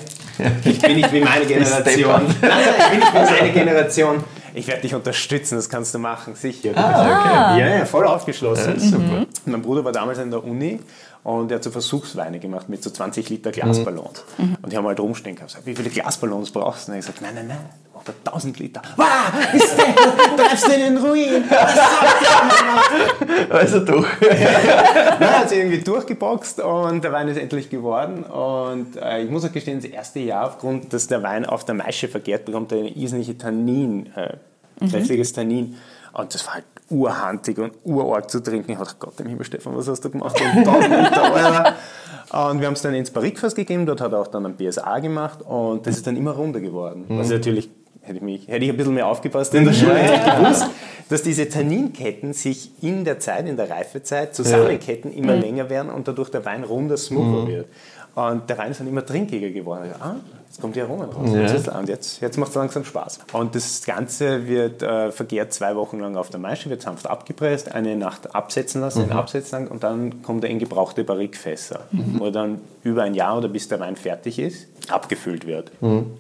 [0.64, 2.26] ich bin nicht wie meine Generation.
[2.40, 4.24] Nein, nein, ich bin nicht wie seine Generation.
[4.54, 6.70] Ich werde dich unterstützen, das kannst du machen, sicher.
[6.76, 7.60] Ah, okay.
[7.60, 8.78] Ja, ja, voll aufgeschlossen.
[8.78, 9.26] Super.
[9.46, 10.78] Mein Bruder war damals in der Uni
[11.24, 14.24] und er hat so Versuchsweine gemacht mit so 20 Liter Glasballons.
[14.60, 15.52] Und die haben halt rumstehen gehabt.
[15.52, 16.92] Gesagt, wie viele Glasballons brauchst du?
[16.92, 17.58] Und er hat gesagt, nein, nein, nein,
[17.94, 18.82] braucht er 1000 Liter.
[18.96, 19.86] Wow, ist das,
[20.36, 21.44] treibst du in den Ruin.
[23.48, 24.06] Also doch.
[24.20, 28.24] Nein, hat sie irgendwie durchgeboxt und der Wein ist endlich geworden.
[28.24, 31.74] Und äh, ich muss auch gestehen, das erste Jahr, aufgrund, dass der Wein auf der
[31.74, 34.36] Maische vergärt, bekommt er eine irrsinige Tannin, äh,
[34.90, 35.76] kräftiges Tannin.
[36.12, 38.72] Und das war halt urhandig und urarg zu trinken.
[38.72, 40.40] Ich dachte, Gott im Himmel, Stefan, was hast du gemacht?
[40.40, 41.74] Und 1000 Liter, Alter.
[42.50, 44.98] Und wir haben es dann ins Barrikfass gegeben, dort hat er auch dann ein BSA
[44.98, 47.04] gemacht und das ist dann immer runder geworden.
[47.08, 47.70] Was natürlich,
[48.00, 50.66] hätte ich, mich, hätte ich ein bisschen mehr aufgepasst in der Schule, hätte ich gewusst,
[51.08, 56.08] dass diese Tanninketten sich in der Zeit, in der Reifezeit zusammenketten, immer länger werden und
[56.08, 57.66] dadurch der Wein runder, smoother wird.
[58.14, 59.90] Und der Wein ist dann immer trinkiger geworden.
[59.90, 61.30] Ich, ah, jetzt kommt die Aromen raus.
[61.32, 61.40] Ja.
[61.40, 63.18] Jetzt, jetzt, jetzt macht es langsam Spaß.
[63.32, 67.72] Und das Ganze wird äh, vergärt zwei Wochen lang auf der Maische, wird sanft abgepresst,
[67.72, 71.80] eine Nacht absetzen lassen, in Absetzlang und dann kommt er in gebrauchte Barrikfässer,
[72.18, 75.72] wo dann über ein Jahr oder bis der Wein fertig ist, abgefüllt wird.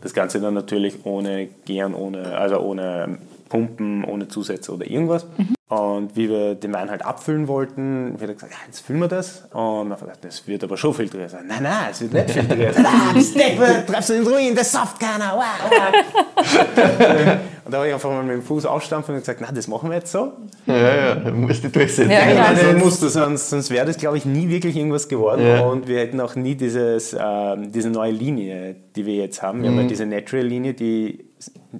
[0.02, 3.18] Das Ganze dann natürlich ohne Gären, ohne, also ohne
[3.54, 5.28] Pumpen, ohne Zusätze oder irgendwas.
[5.68, 9.06] Und wie wir den Wein halt abfüllen wollten, wird er gesagt, ja, jetzt füllen wir
[9.06, 9.44] das.
[9.52, 11.30] Und man hat gesagt, das wird aber schon filtriert.
[11.30, 12.76] Sag, Nein, nein, es wird nicht filtriert.
[12.84, 15.36] ah, bist Deppe, treibst du in den Ruin, das sauft keiner.
[15.36, 16.36] Wow, wow.
[17.64, 19.88] und da habe ich einfach mal mit dem Fuß aufstampfen und gesagt, nein, das machen
[19.88, 20.32] wir jetzt so.
[20.66, 22.10] Ja, ja, du musst die durchsetzen.
[22.10, 22.42] Ja, genau.
[22.42, 25.46] Also musste, sonst, sonst wäre das, glaube ich, nie wirklich irgendwas geworden.
[25.46, 25.60] Ja.
[25.60, 29.62] Und wir hätten auch nie dieses, ähm, diese neue Linie, die wir jetzt haben.
[29.62, 31.24] Wir haben ja diese Natural-Linie, die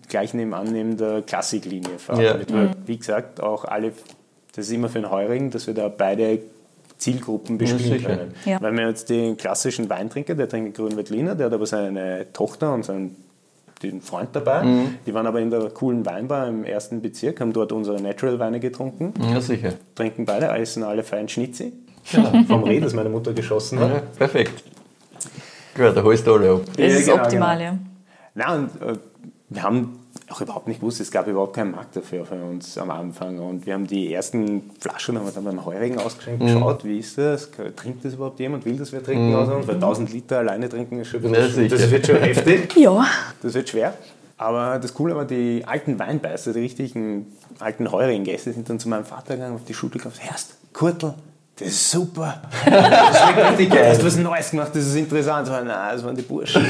[0.09, 2.19] gleich nebenan neben der Klassik-Linie fährt.
[2.21, 2.39] Ja.
[2.49, 3.93] Wir, wie gesagt, auch alle,
[4.55, 6.41] das ist immer für den Heurigen, dass wir da beide
[6.99, 8.09] Zielgruppen bespielen sicher.
[8.17, 8.35] können.
[8.45, 8.61] Ja.
[8.63, 12.73] Weil wir jetzt den klassischen Weintrinker, der trinkt grünen Veltliner, der hat aber seine Tochter
[12.73, 13.17] und seinen
[13.83, 14.63] den Freund dabei.
[14.63, 14.95] Mhm.
[15.05, 19.13] Die waren aber in der coolen Weinbar im ersten Bezirk, haben dort unsere Natural-Weine getrunken
[19.33, 19.75] Ja, sicher.
[19.95, 21.73] trinken beide, essen alle fein Schnitzi.
[22.49, 23.91] Vom Reh, das meine Mutter geschossen hat.
[23.91, 24.63] Ja, perfekt.
[25.75, 26.61] Gut, da holst du alle ab.
[26.67, 27.71] Das Ja, ist genau, optimal, genau.
[27.73, 27.79] ja.
[28.35, 28.99] Nein, und äh,
[29.51, 29.99] wir haben
[30.31, 33.39] auch überhaupt nicht gewusst, es gab überhaupt keinen Markt dafür für uns am Anfang.
[33.39, 36.47] Und wir haben die ersten Flaschen haben wir dann beim Heurigen ausgeschenkt, Mhm.
[36.47, 37.51] geschaut, wie ist das?
[37.77, 38.65] Trinkt das überhaupt jemand?
[38.65, 39.35] Will das wer trinken?
[39.35, 39.67] aus uns?
[39.67, 41.77] Weil 1000 Liter alleine trinken ist schon ein Ja, bisschen, sicher.
[41.77, 42.75] das wird schon heftig.
[42.77, 43.05] Ja,
[43.43, 43.95] Das wird schwer.
[44.37, 47.27] Aber das Coole war, die alten Weinbeißer, die richtigen
[47.61, 51.15] alten heurigen Gäste sind dann zu meinem Vater gegangen, auf die Schulter geklopft, Herrst, Kurtel,
[51.57, 52.43] das ist super.
[52.65, 53.91] Das schmeckt richtig geil.
[53.91, 55.47] Hast du was Neues gemacht, das ist interessant.
[55.47, 56.65] So, nein, das waren die Burschen.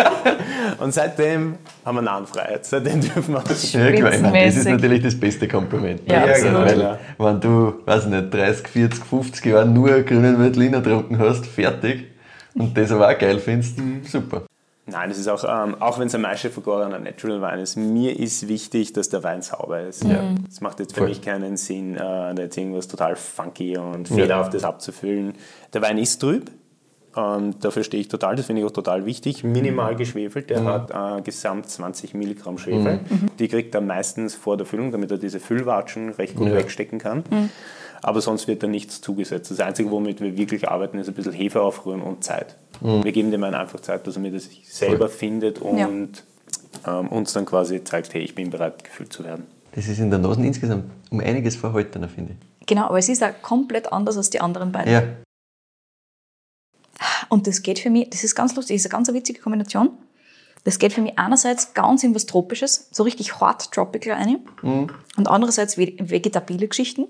[0.78, 2.66] Und seitdem haben wir Nahenfreiheit.
[2.66, 3.72] Seitdem dürfen wir das.
[3.72, 6.02] Ja, meine, das ist natürlich das beste Kompliment.
[6.06, 6.66] Ja, Also, absolut.
[6.66, 6.98] weil, Klar.
[7.18, 12.08] wenn du, weiß nicht, 30, 40, 50 Jahre nur grünen Veltliner getrunken hast, fertig,
[12.54, 13.78] und das aber auch geil findest,
[14.10, 14.42] super.
[14.86, 18.18] Nein, das ist auch, ähm, auch wenn es ein Maische vergorener Natural Wein ist, mir
[18.18, 20.04] ist wichtig, dass der Wein sauber ist.
[20.50, 21.08] Es macht jetzt für Voll.
[21.08, 25.34] mich keinen Sinn, äh, da jetzt irgendwas total funky und federhaftes abzufüllen.
[25.72, 26.50] Der Wein ist trüb.
[27.16, 29.42] Ähm, dafür stehe ich total, das finde ich auch total wichtig.
[29.44, 33.00] Minimal geschwefelt, der hat äh, gesamt 20 Milligramm Schwefel.
[33.38, 36.56] Die kriegt er meistens vor der Füllung, damit er diese Füllwatschen recht gut Ja.
[36.56, 37.22] wegstecken kann.
[38.02, 39.50] Aber sonst wird da nichts zugesetzt.
[39.50, 42.56] Das Einzige, womit wir wirklich arbeiten, ist ein bisschen Hefe aufrühren und Zeit.
[42.80, 45.88] Wir geben dem Wein einfach Zeit, dass er mir das selber findet und Ja.
[47.00, 49.46] ähm, uns dann quasi zeigt, hey, ich bin bereit, gefüllt zu werden.
[49.72, 52.66] Das ist in der Nase insgesamt um einiges verhaltener, finde ich.
[52.66, 54.92] genau, aber es ist auch komplett anders als die anderen beiden.
[54.92, 55.02] Ja,
[57.28, 59.90] Und das geht für mich, das ist ganz lustig, das ist eine ganz witzige Kombination.
[60.64, 64.38] Das geht für mich einerseits ganz in was Tropisches, so richtig hart tropical rein.
[64.62, 64.88] Mhm.
[65.16, 67.06] Und andererseits ve- vegetabile Geschichten.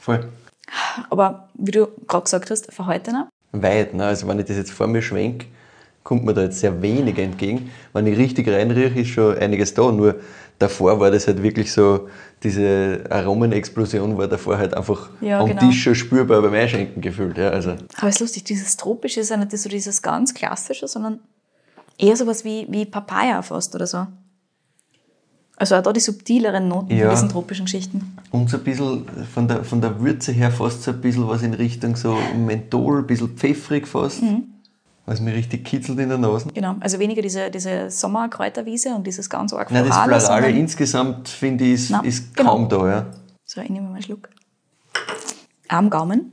[0.00, 0.28] voll.
[1.10, 3.28] Aber wie du gerade gesagt hast, verhaltener.
[3.62, 4.06] Weit, ne?
[4.06, 5.46] also wenn ich das jetzt vor mir schwenke,
[6.02, 7.70] kommt mir da jetzt sehr wenig entgegen.
[7.92, 10.16] Wenn ich richtig reinrieche, ist schon einiges da, nur
[10.58, 12.08] davor war das halt wirklich so,
[12.42, 15.60] diese Aromenexplosion war davor halt einfach Ja, am genau.
[15.66, 17.38] Tisch schon spürbar beim Einschenken gefühlt.
[17.38, 17.70] Ja, also.
[17.96, 21.20] Aber es ist lustig, dieses Tropische ist ja nicht so dieses ganz Klassische, sondern
[21.98, 24.06] eher sowas wie, wie Papaya fast oder so.
[25.56, 27.06] Also auch da die subtileren Noten Ja.
[27.06, 28.16] von diesen tropischen Geschichten.
[28.32, 31.42] Und so ein bisschen von der, von der Würze her fast so ein bisschen was
[31.42, 34.44] in Richtung so Menthol, ein bisschen pfeffrig fast, Mhm.
[35.06, 36.48] was mir richtig kitzelt in der Nase.
[36.52, 41.64] Genau, also weniger diese, diese Sommerkräuterwiese und dieses ganz arg Nein, das Florale, insgesamt, finde
[41.64, 42.50] ich, ist, Nein, ist genau.
[42.50, 42.88] kaum da.
[42.88, 43.06] Ja.
[43.44, 44.30] So, ich nehme mal einen Schluck.
[45.68, 46.32] Am Gaumen.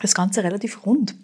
[0.00, 1.14] Das Ganze relativ rund.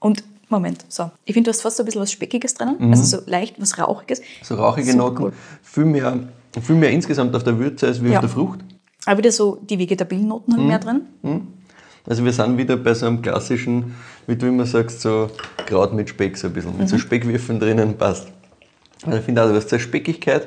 [0.00, 1.10] Und, Moment, so.
[1.24, 2.76] Ich finde, du hast fast so ein bisschen was Speckiges drinnen.
[2.92, 4.22] Also so leicht was Rauchiges.
[4.42, 5.32] So rauchige Super Noten, cool.
[5.62, 6.18] viel mehr,
[6.62, 8.14] viel mehr insgesamt auf der Würze als wie Ja.
[8.18, 8.60] auf der Frucht.
[9.06, 10.56] Aber wieder so die vegetabilen Noten Mhm.
[10.58, 10.78] halt mehr
[11.22, 11.46] drin.
[12.08, 13.94] Also wir sind wieder bei so einem klassischen,
[14.28, 15.28] wie du immer sagst, so
[15.66, 16.72] Kraut mit Speck so ein bisschen.
[16.74, 16.78] Mhm.
[16.78, 18.28] Mit so Speckwürfeln drinnen passt.
[19.04, 20.46] Also ich finde auch, so eine Speckigkeit,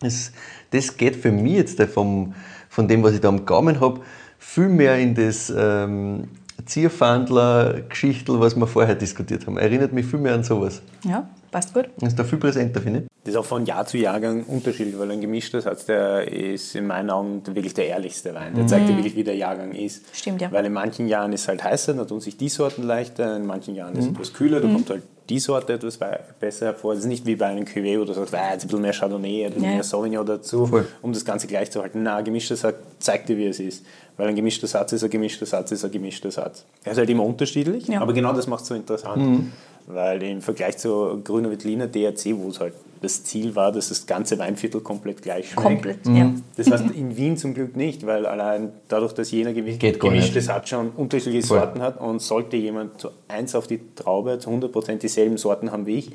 [0.00, 0.30] das,
[0.70, 2.34] das geht für mich jetzt vom,
[2.68, 4.00] von dem, was ich da am Gaumen habe,
[4.38, 6.28] viel mehr in das ähm,
[6.70, 9.58] Zierfandler-Geschichtel, was wir vorher diskutiert haben.
[9.58, 10.82] Erinnert mich viel mehr an sowas.
[11.04, 11.86] Ja, passt gut.
[11.98, 13.06] Das ist da viel präsenter, finde ich.
[13.24, 16.86] Das ist auch von Jahr zu Jahrgang unterschiedlich, weil ein gemischter Satz, der ist in
[16.86, 18.54] meinen Augen wirklich der ehrlichste Wein.
[18.54, 20.04] Der zeigt dir wirklich, wie der Jahrgang ist.
[20.14, 20.50] Stimmt, ja.
[20.50, 23.44] Weil in manchen Jahren ist es halt heißer, da tun sich die Sorten leichter, in
[23.46, 25.98] manchen Jahren ist es etwas kühler, da kommt halt die Sorte etwas
[26.40, 26.94] besser hervor.
[26.94, 28.92] Das ist nicht wie bei einem Cuvée, wo du sagst, ah, jetzt ein bisschen mehr
[28.92, 29.74] Chardonnay, ein bisschen Ja.
[29.74, 30.88] mehr Sauvignon dazu, Voll.
[31.02, 32.02] um das Ganze gleich zu halten.
[32.02, 33.84] Nein, ein gemischter Satz zeigt dir, wie es ist.
[34.20, 36.66] Weil ein gemischter Satz ist ein gemischter Satz ist ein gemischter Satz.
[36.84, 38.02] Er ist halt immer unterschiedlich, Ja.
[38.02, 39.46] aber genau das macht es so interessant.
[39.86, 44.06] Weil im Vergleich zu Grüner Veltliner DRC, wo es halt das Ziel war, dass das
[44.06, 45.66] ganze Weinviertel komplett gleich schmeckt.
[45.66, 46.32] Komplett, ja.
[46.56, 50.10] Das heißt in Wien zum Glück nicht, weil allein dadurch, dass jener gemi Geht gar
[50.10, 50.46] gemischte nicht.
[50.46, 51.58] Satz schon unterschiedliche Voll.
[51.58, 55.86] Sorten hat und sollte jemand zu eins auf die Traube zu 100% dieselben Sorten haben
[55.86, 56.10] wie ich,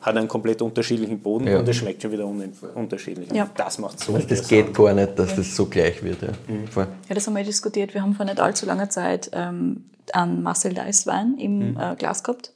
[0.00, 1.46] hat er einen komplett unterschiedlichen Boden.
[1.46, 1.58] Ja.
[1.58, 3.32] und es schmeckt schon wieder un unterschiedlich.
[3.32, 3.48] Ja.
[3.56, 6.22] Das macht so Also das geht gar nicht, dass das so gleich wird.
[6.22, 6.28] Ja.
[6.70, 6.86] Voll.
[7.08, 7.94] Ja, das haben wir diskutiert.
[7.94, 12.22] Wir haben vor nicht allzu langer Zeit ähm, einen Marcel Deiss Wein im äh, Glas
[12.22, 12.52] gehabt.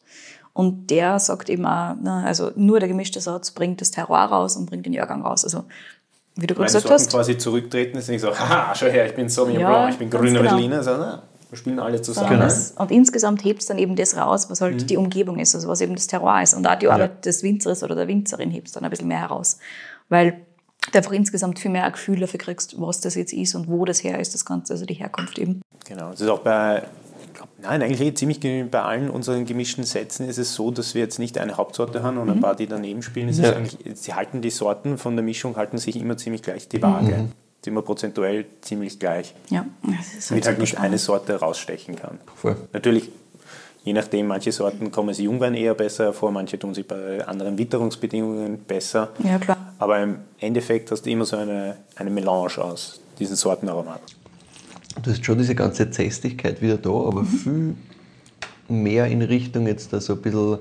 [0.60, 4.58] Und der sagt eben auch, na, also nur der gemischte Satz bringt das Terroir raus
[4.58, 5.42] und bringt den Jahrgang raus.
[5.42, 5.64] Also,
[6.36, 9.14] wie du gerade gesagt Sorten hast, quasi zurücktreten, ist nicht so, haha, schau her, ich
[9.14, 10.50] bin Sauvignon Ja, Blanc, ich bin grüner genau.
[10.50, 12.28] Veltliner, sondern na, wir spielen alle zusammen.
[12.28, 12.42] Genau.
[12.42, 15.66] das, und insgesamt hebt es dann eben das raus, was halt die Umgebung ist, also
[15.66, 16.52] was eben das Terroir ist.
[16.52, 19.20] Und auch die Arbeit des Winzers oder der Winzerin hebt es dann ein bisschen mehr
[19.20, 19.56] heraus.
[20.10, 20.44] Weil
[20.92, 23.86] du einfach insgesamt viel mehr ein Gefühl dafür kriegst, was das jetzt ist und wo
[23.86, 25.62] das her ist, das Ganze, also die Herkunft eben.
[25.86, 26.82] Genau, das ist auch bei,
[27.62, 31.18] nein, eigentlich ziemlich ge- bei allen unseren gemischten Sätzen ist es so, dass wir jetzt
[31.18, 32.32] nicht eine Hauptsorte haben und Mhm.
[32.34, 33.28] ein paar, die daneben spielen.
[33.28, 33.52] Es ist Ja.
[33.56, 37.06] eigentlich, sie halten die Sorten von der Mischung halten sich immer ziemlich gleich die Waage.
[37.16, 37.32] Mhm.
[37.60, 40.86] Ist immer prozentuell ziemlich gleich, Ja, das ist damit halt nicht spannend.
[40.88, 42.18] eine Sorte rausstechen kann.
[42.36, 42.56] Voll.
[42.72, 43.10] Natürlich,
[43.84, 47.58] je nachdem, manche Sorten kommen sie Jungwein eher besser hervor, manche tun sie bei anderen
[47.58, 49.08] Witterungsbedingungen besser.
[49.22, 49.58] Ja, klar.
[49.78, 54.04] Aber im Endeffekt hast du immer so eine, eine Melange aus diesen Sortenaromaten.
[55.02, 57.74] Du hast schon diese ganze Zästigkeit wieder da, aber viel
[58.68, 60.58] mehr in Richtung jetzt da so ein bisschen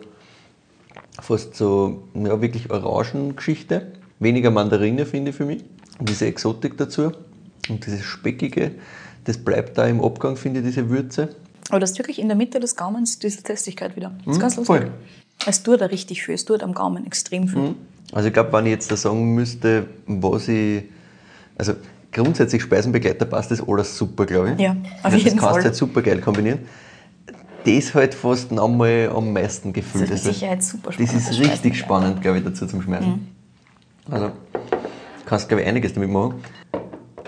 [1.21, 3.91] fast so, ja, wirklich Orangengeschichte.
[4.19, 5.63] Weniger Mandarine, finde ich für mich.
[5.97, 7.11] Und diese Exotik dazu.
[7.69, 8.71] Und dieses Speckige,
[9.25, 11.35] das bleibt da im Abgang, finde ich, diese Würze.
[11.69, 14.11] Aber das ist wirklich in der Mitte des Gaumens diese Festigkeit wieder.
[14.25, 14.77] Das ist ganz lustig.
[14.77, 14.91] voll.
[15.45, 16.35] Es tut da richtig viel.
[16.35, 17.75] Es tut am Gaumen extrem viel.
[18.11, 20.83] Also ich glaube, wenn ich jetzt da sagen müsste, was ich,
[21.57, 21.73] also
[22.11, 24.59] grundsätzlich Speisenbegleiter passt das alles super, glaube ich.
[24.59, 25.59] Ja, auf jeden Das kannst Fall.
[25.59, 26.59] du halt super geil kombinieren.
[27.65, 30.09] Das halt fast noch mal am meisten gefühlt.
[30.09, 31.45] Das ist mit Sicherheit super Das spannend, ist das richtig
[31.77, 31.85] Speisenbegleiter.
[31.85, 33.27] spannend, glaube ich, dazu zum Schmeißen.
[34.09, 34.31] Also
[35.25, 36.35] kannst, glaube ich, einiges damit machen.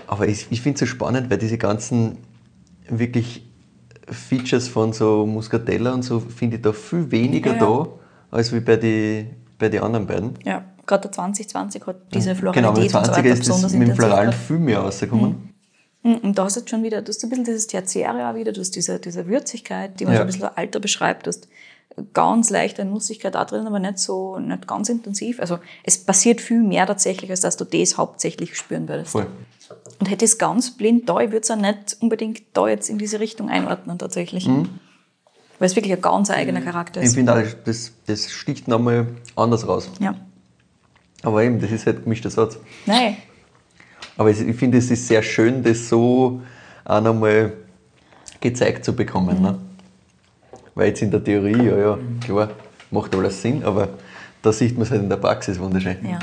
[0.06, 2.18] Aber ich, ich finde es so spannend, weil diese ganzen
[2.88, 3.46] wirklich
[4.08, 7.60] Features von so Muscatella und so finde ich da viel weniger Ja, ja.
[7.66, 7.88] da,
[8.36, 10.30] als wie bei den bei die anderen beiden.
[10.44, 13.88] Ja, gerade der 2020 hat diese Genau, Floralität und so 20er weiter ist das mit
[13.88, 15.50] dem Floralen viel mehr rausgekommen.
[16.02, 18.34] Mhm, Und da hast du jetzt schon wieder, du hast ein bisschen dieses Tertiäre auch
[18.34, 20.20] wieder, du hast diese, diese Würzigkeit, die man Ja.
[20.20, 21.48] schon ein bisschen Alter beschreibt, du hast
[22.14, 25.38] ganz leichte Nussigkeit da drin, aber nicht so, nicht ganz intensiv.
[25.40, 29.10] Also es passiert viel mehr tatsächlich, als dass du das hauptsächlich spüren würdest.
[29.12, 29.26] Voll.
[30.00, 32.98] Und hätte es ganz blind da, ich würde es auch nicht unbedingt da jetzt in
[32.98, 34.46] diese Richtung einordnen tatsächlich.
[34.48, 34.66] Weil
[35.66, 37.14] es wirklich ein ganz eigener Charakter Ich ist.
[37.14, 39.06] finde auch, das, das sticht nochmal
[39.36, 39.88] anders raus.
[40.00, 40.14] Ja.
[41.22, 42.58] Aber eben, das ist halt gemischter Satz.
[42.86, 43.16] Nein,
[44.16, 46.42] Aber ich finde, es ist sehr schön, das so
[46.84, 47.52] auch nochmal
[48.40, 49.40] gezeigt zu bekommen.
[49.40, 49.58] Ne?
[50.74, 52.50] Weil jetzt in der Theorie, ja, ja, klar,
[52.90, 53.88] macht alles Sinn, aber
[54.42, 55.98] da sieht man es halt in der Praxis wunderschön.
[56.02, 56.18] ja.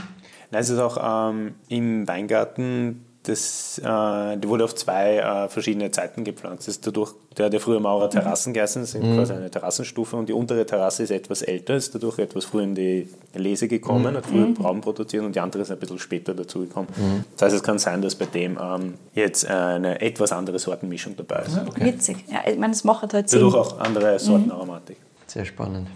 [0.52, 5.92] Nein, es ist auch ähm, im Weingarten, das, äh, die wurde auf zwei äh, verschiedene
[5.92, 6.68] Zeiten gepflanzt.
[6.68, 10.16] Das ist dadurch, der hat ja früher Maurer Terrassen geheißen, das sind quasi eine Terrassenstufe
[10.16, 14.18] und die untere Terrasse ist etwas älter, ist dadurch etwas früher in die Lese gekommen,
[14.18, 16.90] hat früher Braun produziert und die andere ist ein bisschen später dazugekommen.
[17.38, 21.44] Das heißt, es kann sein, dass bei dem ähm, jetzt eine etwas andere Sortenmischung dabei
[21.44, 21.60] ist.
[21.80, 22.26] Witzig.
[22.32, 23.40] Ja, ich meine, es macht halt Sinn.
[23.40, 24.98] Dadurch auch andere Sortenaromatik.
[25.28, 25.88] Sehr spannend.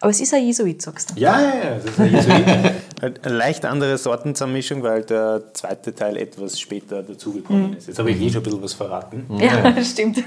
[0.00, 1.20] Aber es ist ein Jesuit, sagst du.
[1.20, 1.74] Ja, ja, ja.
[1.74, 2.44] Das ist ein Jesuit.
[3.00, 7.88] Eine leicht andere Sortenzusammenmischung, weil der zweite Teil etwas später dazugekommen ist.
[7.88, 9.26] Jetzt habe ich eh schon ein bisschen was verraten.
[9.38, 10.22] Ja, stimmt.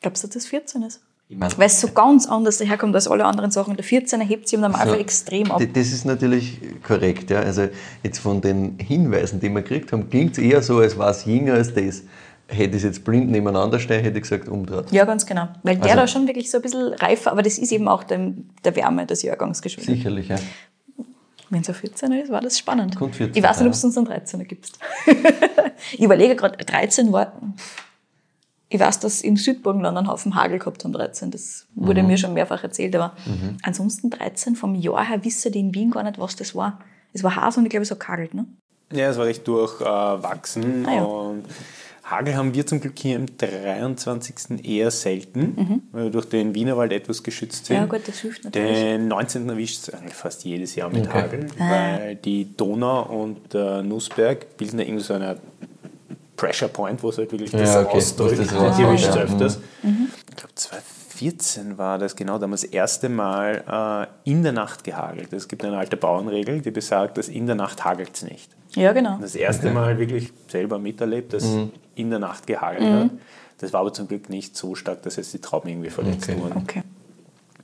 [0.00, 1.00] Glaubst du, dass das 14 ist?
[1.28, 3.76] Ich mein, Weil es so ganz anders daherkommt als alle anderen Sachen.
[3.76, 4.94] Der 14er hebt sich im Normalfall So.
[5.00, 5.62] extrem ab.
[5.72, 7.30] das ist natürlich korrekt.
[7.30, 7.40] Ja.
[7.40, 7.68] Also
[8.02, 11.24] jetzt von den Hinweisen, die wir gekriegt haben, klingt es eher so, als war es
[11.24, 12.02] jünger als das.
[12.46, 14.92] Hätte ich es jetzt blind nebeneinander stehen, hätte ich gesagt, umdreht.
[14.92, 15.48] Ja, ganz genau.
[15.62, 18.04] Weil der Also- da schon wirklich so ein bisschen reifer, aber das ist eben auch
[18.04, 19.94] dem, der Wärme des Jahrgangs geschuldet.
[19.96, 20.36] Sicherlich, ja.
[21.54, 22.96] Wenn es ein 14er ist, war das spannend.
[22.96, 24.78] Kommt 14er, ich weiß nicht, ob du uns einen 13er gibst.
[25.92, 27.32] ich überlege gerade, 13 war.
[28.68, 31.30] Ich weiß, dass im Südburgenland einen Haufen Hagel gehabt haben, 13.
[31.30, 32.08] Das wurde Mhm.
[32.08, 32.96] mir schon mehrfach erzählt.
[32.96, 33.14] Aber
[33.62, 36.80] ansonsten 13 vom Jahr her wissen die in Wien gar nicht, was das war.
[37.12, 38.46] Es war Has und ich glaube, es hat kagelt, ne?
[38.92, 40.86] Ja, es war recht durchwachsen.
[40.86, 41.02] Ah, ja.
[41.04, 41.44] und
[42.04, 44.62] Hagel haben wir zum Glück hier im 23.
[44.64, 47.76] eher selten, weil wir durch den Wienerwald etwas geschützt sind.
[47.76, 48.78] Ja, gut, das hilft natürlich.
[48.78, 49.48] Den 19.
[49.48, 51.22] erwischt es eigentlich fast jedes Jahr mit Okay.
[51.22, 51.70] Hagel, Ah.
[51.70, 55.38] weil die Donau und der Nussberg bilden ja irgendwie so eine
[56.36, 58.38] Pressure Point, wo es halt wirklich das Ja, okay, ausdrückt.
[58.38, 59.58] das Die rausdrückt, erwischt es öfters.
[59.82, 60.08] Mhm.
[60.28, 65.32] Ich glaube, 2014 war das genau damals das erste Mal äh, in der Nacht gehagelt.
[65.32, 68.50] Es gibt eine alte Bauernregel, die besagt, dass in der Nacht hagelt es nicht.
[68.74, 69.18] Ja, genau.
[69.20, 71.46] Das erste Mal wirklich selber miterlebt, dass
[71.94, 73.10] in der Nacht gehagelt hat.
[73.58, 76.40] Das war aber zum Glück nicht so stark, dass jetzt die Trauben irgendwie verletzt Okay.
[76.40, 76.56] wurden.
[76.62, 76.82] Okay.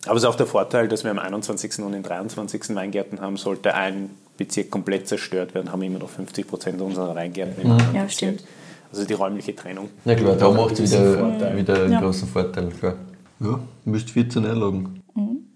[0.06, 1.80] Aber es ist auch der Vorteil, dass wir am 21.
[1.84, 2.74] und den 23.
[2.74, 3.36] Weingärten haben.
[3.36, 7.72] Sollte ein Bezirk komplett zerstört werden, haben wir immer noch 50 Prozent unserer Weingärten im
[7.72, 8.42] anderen Ja, stimmt.
[8.90, 9.88] Also die räumliche Trennung.
[10.04, 11.56] Ja klar, da macht es wieder, Vorteil.
[11.56, 12.00] wieder einen Ja.
[12.00, 12.68] großen Vorteil.
[12.70, 12.94] Klar.
[13.40, 15.02] Ja, müsst 14 einloggen.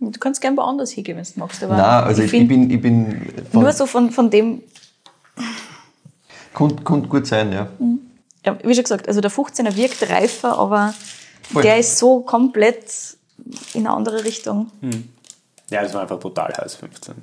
[0.00, 1.62] Du kannst gerne woanders hingehen, wenn du magst.
[1.64, 4.60] Aber Nein, also ich, ich, bin, ich bin nur so von, von dem,
[6.54, 7.68] Könnte gut sein, ja.
[8.44, 10.94] ja, wie schon gesagt, also der 15er wirkt reifer, aber
[11.52, 11.62] Voll.
[11.62, 13.16] der ist so komplett
[13.74, 14.70] in eine andere Richtung.
[15.70, 17.14] Ja, das war einfach brutal heiß, 15.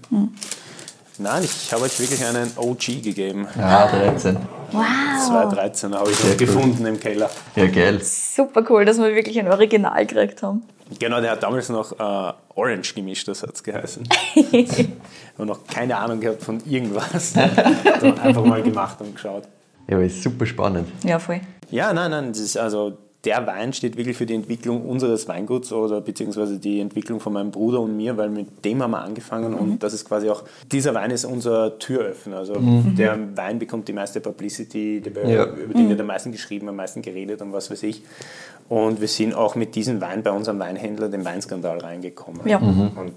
[1.22, 3.48] Nein, ich habe euch wirklich einen OG gegeben.
[3.56, 4.38] Ja, 13.
[4.72, 4.84] Wow.
[5.28, 7.30] 2013 habe ich Sehr ihn gefunden im Keller.
[7.56, 8.02] Ja, geil.
[8.04, 10.64] Super cool, dass wir wirklich ein Original gekriegt haben.
[10.98, 14.08] Genau, der hat damals noch äh, Orange gemischt, das hat es geheißen.
[14.52, 14.90] Ich
[15.38, 17.34] habe noch keine Ahnung gehabt von irgendwas.
[17.34, 19.44] Dann einfach mal gemacht und geschaut.
[19.88, 20.88] Ja, aber ist super spannend.
[21.04, 21.42] Ja, voll.
[21.70, 25.72] Ja, nein, nein, das ist also der Wein steht wirklich für die Entwicklung unseres Weinguts
[25.72, 29.54] oder beziehungsweise die Entwicklung von meinem Bruder und mir, weil mit dem haben wir angefangen
[29.54, 32.38] und das ist quasi auch, dieser Wein ist unser Türöffner.
[32.38, 32.56] Also
[32.98, 35.46] der Wein bekommt die meiste Publicity, der, Ja.
[35.46, 38.02] über den wird am meisten geschrieben, am meisten geredet und was weiß ich.
[38.70, 42.42] Und wir sind auch mit diesem Wein bei unserem Weinhändler, dem Weinskandal, reingekommen.
[42.48, 42.58] Ja.
[42.58, 43.12] Und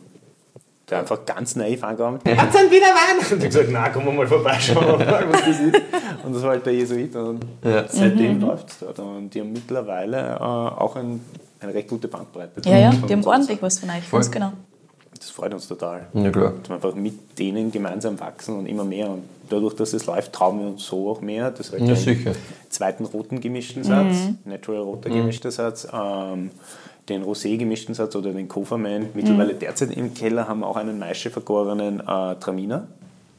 [0.91, 2.19] der einfach ganz naiv angekommen.
[2.27, 3.19] Hat dann wieder Wein?
[3.33, 5.81] Und ich gesagt, na, komm mal vorbeischauen, was das ist.
[6.25, 7.15] Und das war halt der Jesuit.
[7.17, 7.85] Und Ja.
[7.89, 8.99] seitdem läuft es dort.
[8.99, 11.21] Und die haben mittlerweile äh, auch ein,
[11.61, 12.69] eine recht gute Bandbreite.
[12.69, 14.53] Ja, ja, die haben ordentlich was von euch, ganz genau.
[15.19, 16.07] Das freut uns total.
[16.13, 16.53] Ja, klar.
[16.61, 19.09] Dass wir einfach mit denen gemeinsam wachsen und immer mehr.
[19.09, 21.51] Und dadurch, dass es läuft, trauen wir uns so auch mehr.
[21.51, 22.33] Das war Ja, sicher.
[22.69, 26.51] zweiten roten gemischten Satz, Natural roter gemischter Satz, ähm,
[27.09, 29.09] den Rosé gemischten Satz oder den Kofferman.
[29.15, 32.87] Mittlerweile derzeit im Keller haben wir auch einen Maische vergorenen äh, Traminer.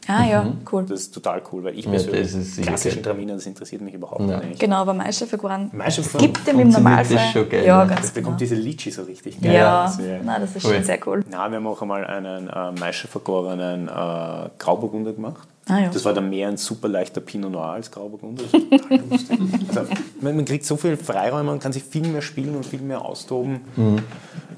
[0.07, 0.85] Ah ja, cool.
[0.87, 3.11] Das ist total cool, weil ich Ja, persönlich sicher klassischen geil.
[3.11, 4.39] Traminer, das interessiert mich überhaupt Ja.
[4.39, 4.59] nicht.
[4.59, 7.15] Genau, aber Meistervergoren Maischevergoren gibt dem im Normalfall.
[7.15, 7.89] das schon geil, ja, ne?
[7.89, 8.25] ganz Das genau.
[8.25, 9.37] bekommt diese Litchi so richtig.
[9.41, 10.75] Ja, Das nein, das ist Cool.
[10.75, 11.23] schon sehr cool.
[11.31, 15.47] Na, wir haben auch einmal einen äh, Maische vergorenen äh, Grauburgunder gemacht.
[15.67, 15.89] Ah, ja.
[15.89, 18.43] Das war dann mehr ein super leichter Pinot Noir als Grauburgunder.
[18.51, 19.39] Das ist total lustig.
[19.75, 19.91] Also,
[20.21, 23.03] man, man kriegt so viel Freiräume und kann sich viel mehr spielen und viel mehr
[23.03, 23.61] austoben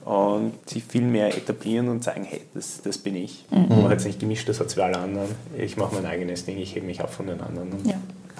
[0.05, 3.45] und sich viel mehr etablieren und sagen, hey, das, das bin ich.
[3.51, 5.30] Ich mache jetzt nicht gemischt, das hat wie alle anderen.
[5.58, 7.72] Ich mache mein eigenes Ding, ich hebe mich ab von den anderen.
[7.72, 7.95] Und Ja.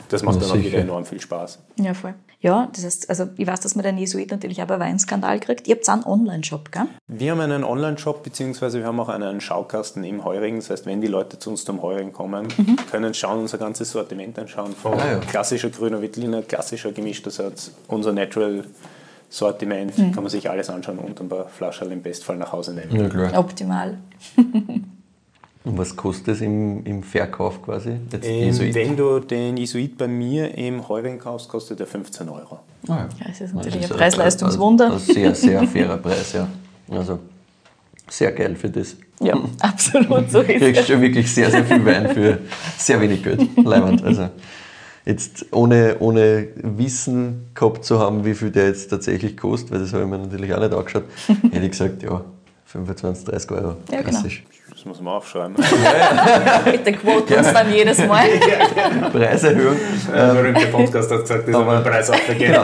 [0.10, 0.68] Das macht Ja, dann auch sicher.
[0.70, 1.60] wieder enorm viel Spaß.
[1.80, 2.14] Ja, voll.
[2.40, 5.68] Ja, das heißt, also ich weiß, dass man den Jesuit natürlich auch bei Weinskandal kriegt.
[5.68, 6.84] Ihr habt einen Online-Shop, gell?
[7.08, 10.58] Wir haben einen Online-Shop, beziehungsweise wir haben auch einen Schaukasten im Heurigen.
[10.58, 12.48] Das heißt, wenn die Leute zu uns zum Heurigen kommen,
[12.92, 14.74] können schauen, unser ganzes Sortiment anschauen.
[14.74, 15.18] Von Ah, ja.
[15.20, 18.64] klassischer grüner Veltliner, klassischer gemischter Satz, unser Natural
[19.30, 22.96] Sortiment, kann man sich alles anschauen und ein paar Flaschen im Bestfall nach Hause nehmen.
[22.96, 23.38] Ja, klar.
[23.40, 23.98] Optimal.
[25.64, 27.98] Und was kostet es im, im Verkauf quasi?
[28.12, 32.60] Jetzt Ähm, wenn du den Jesuit bei mir im Heurigen kaufst, kostet er 15 Euro.
[32.88, 32.96] Ah, ja.
[33.20, 34.86] Ja, es ist Das natürlich ein Preis-Leistungswunder.
[34.88, 36.48] Ein, ein sehr, sehr fairer Preis, ja.
[36.90, 37.20] Also
[38.10, 38.96] sehr geil für das.
[39.20, 40.88] Ja, absolut, so Du ist kriegst es.
[40.88, 42.38] schon wirklich sehr, sehr viel Wein für
[42.78, 43.42] sehr wenig Geld.
[43.58, 44.04] Leibend.
[44.06, 44.30] Also
[45.06, 49.92] jetzt ohne, ohne Wissen gehabt zu haben, wie viel der jetzt tatsächlich kostet, weil das
[49.92, 51.04] habe ich mir natürlich auch nicht angeschaut,
[51.52, 52.24] hätte ich gesagt, ja,
[52.66, 53.76] 25, 30 Euro.
[53.92, 54.10] Ja, genau.
[54.10, 54.44] Klassisch.
[54.50, 55.56] Das muss man aufschreiben.
[56.66, 58.28] Bitte quote uns dann jedes Mal.
[59.12, 59.78] Preiserhöhung.
[60.14, 62.38] Der berühmte Podcast hat gesagt, das Aber- soll Preis aufgehen.
[62.54, 62.64] Genau.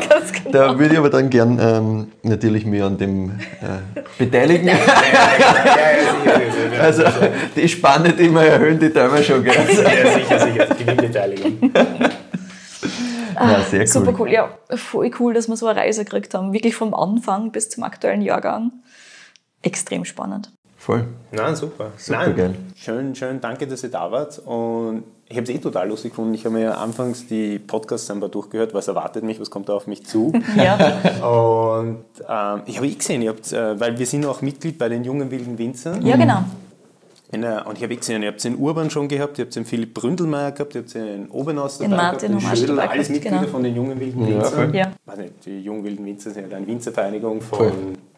[0.51, 4.69] Da würde ich aber dann gern ähm, natürlich mich an dem äh, beteiligen.
[6.81, 7.03] Also
[7.55, 9.71] die Spanne, die wir erhöhen, die teilen wir schon gerne.
[9.71, 10.65] Ja, sicher, sicher.
[10.75, 11.71] Gewinnbeteiligung.
[13.35, 13.87] Ja, sehr cool.
[13.87, 14.31] Super cool.
[14.31, 16.53] Ja, voll cool, dass wir so eine Reise gekriegt haben.
[16.53, 18.71] Wirklich vom Anfang bis zum aktuellen Jahrgang.
[19.61, 20.51] Extrem spannend.
[20.83, 21.05] Voll.
[21.31, 21.91] Nein, super.
[21.95, 22.55] Super Nein, geil.
[22.75, 24.37] Schön, schön, danke, dass ihr da wart.
[24.39, 26.33] Und ich habe es eh total lustig gefunden.
[26.33, 29.69] Ich habe mir ja anfangs die Podcasts ein paar durchgehört, was erwartet mich, was kommt
[29.69, 30.33] da auf mich zu.
[30.57, 30.75] Ja,
[31.25, 34.89] Und ähm, ich habe eh gesehen, ihr habt, äh, weil wir sind auch Mitglied bei
[34.89, 36.05] den jungen wilden Winzern.
[36.05, 36.43] ja genau.
[37.31, 39.55] In der, und ich habe eh gesehen, ihr habt den Urban schon gehabt, ihr habt
[39.55, 42.89] den Philipp Bründelmeier gehabt, ihr habt den Obernaus Den dabei Martin gehabt, Homasch Schödel, dabei
[42.89, 43.49] alles Mitglieder genau.
[43.51, 44.73] von den jungen wilden Ja, Winzern.
[44.73, 44.91] Ja.
[45.17, 47.71] Nicht, die jungen wilden Winzer sind ja eine Winzervereinigung von Voll.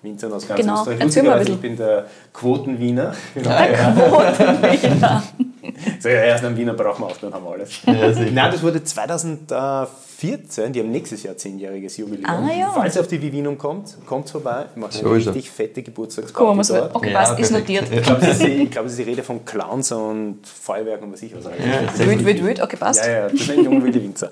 [0.06, 0.80] Winzern aus ganz Genau.
[0.80, 1.00] Österreich.
[1.02, 1.56] Erzähl mal ein bisschen.
[1.56, 3.14] Ich bin der Quotenwiener.
[3.34, 3.50] Genau.
[3.58, 5.24] Der Quotenwiener.
[6.00, 7.82] so, ja, erst einen Wiener brauchen wir auch, dann haben wir alles.
[7.86, 7.94] Ja.
[8.32, 12.26] Nein, das wurde 2014, die haben nächstes Jahr zehnjähriges Jubiläum.
[12.26, 12.72] Ah, ja.
[12.74, 15.88] Falls ihr auf die Vivinum kommt, kommt vorbei, wir machen So eine richtig fette Guck
[15.88, 16.96] mal, Geburtstagsparty was dort.
[16.96, 17.86] Okay, Ja, passt, ist notiert.
[17.92, 21.02] Ich glaube, es, ist die- ich glaube, es ist die Rede von Clowns und Feuerwerk
[21.02, 21.46] und was ich was.
[21.48, 21.60] alles.
[22.00, 22.62] Wild, wild, wild.
[22.62, 23.06] Okay, passt.
[23.06, 24.30] Ja, ja, das sind junge wilde Winzer.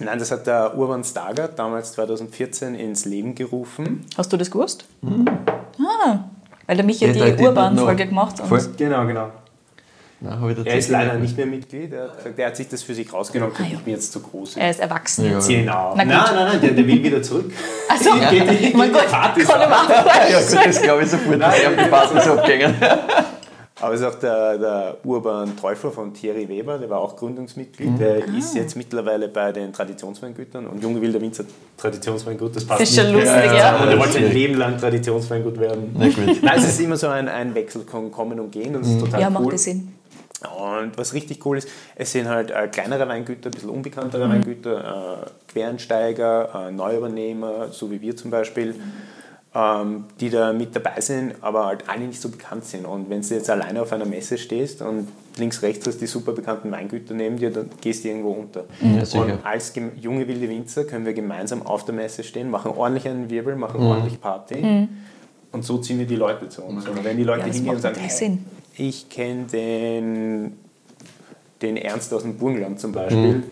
[0.00, 4.04] Nein, das hat der Urban Stager damals 2014 ins Leben gerufen.
[4.16, 4.84] Hast du das gewusst?
[5.78, 6.18] Ah,
[6.66, 8.76] weil der Michi Ja, die Urban-Folge gemacht hat.
[8.76, 9.30] Genau, genau.
[10.20, 11.36] Nein, Er ist leider nicht.
[11.36, 11.92] mehr Mitglied.
[11.92, 13.54] Er hat gesagt, er hat sich das für sich rausgenommen.
[13.58, 13.68] Ah, ja.
[13.74, 14.56] Ich bin jetzt zu groß.
[14.56, 15.32] Er ist erwachsen Ja.
[15.32, 15.48] jetzt.
[15.48, 15.92] Genau.
[15.96, 17.52] Na Nein, nein, nein, der, der will wieder zurück.
[17.88, 19.92] Also, Geht nicht, mein geht Gott, Partys kann machen.
[20.30, 21.36] Ja, gut, das glaube ich sofort.
[21.36, 22.74] Ich habe die Partys abgängen.
[23.80, 27.98] Aber es ist auch der, der Urban Teufel von Thierry Weber, der war auch Gründungsmitglied.
[27.98, 28.38] Der Ah.
[28.38, 31.44] ist jetzt mittlerweile bei den Traditionsweingütern und Junge Wilder Winzer
[31.76, 33.24] Traditionsweingut, das passt Das ist schon nicht.
[33.24, 33.82] lustig, ja.
[33.82, 35.94] Und er wollte sein Leben lang Traditionsweingut werden.
[35.98, 36.16] Na gut.
[36.42, 39.00] Nein, es ist immer so ein, ein Wechsel, kann kommen und gehen und das ist
[39.00, 39.32] total Ja, cool.
[39.42, 39.88] macht das Sinn.
[40.56, 44.32] Und was richtig cool ist, es sind halt äh, kleinere Weingüter, ein bisschen unbekanntere Mhm.
[44.32, 48.92] Weingüter, äh, Quereinsteiger, äh, Neuübernehmer, so wie wir zum Beispiel, ähm,
[50.20, 52.86] die da mit dabei sind, aber halt alle nicht so bekannt sind.
[52.86, 55.06] Und wenn du jetzt alleine auf einer Messe stehst und
[55.38, 58.64] links, rechts hast die super bekannten Weingüter neben dir, dann gehst du irgendwo unter.
[58.80, 59.22] Ja, sicher.
[59.24, 63.30] und als junge wilde Winzer können wir gemeinsam auf der Messe stehen, machen ordentlich einen
[63.30, 63.86] Wirbel, machen Mhm.
[63.86, 64.88] ordentlich Party.
[65.52, 66.88] Und so ziehen wir die Leute zu uns.
[66.88, 68.44] Und wenn die Leute Ja, hingehen und sagen, hey, Sinn.
[68.76, 70.58] ich kenne den,
[71.62, 73.44] den Ernst aus dem Burgenland zum Beispiel.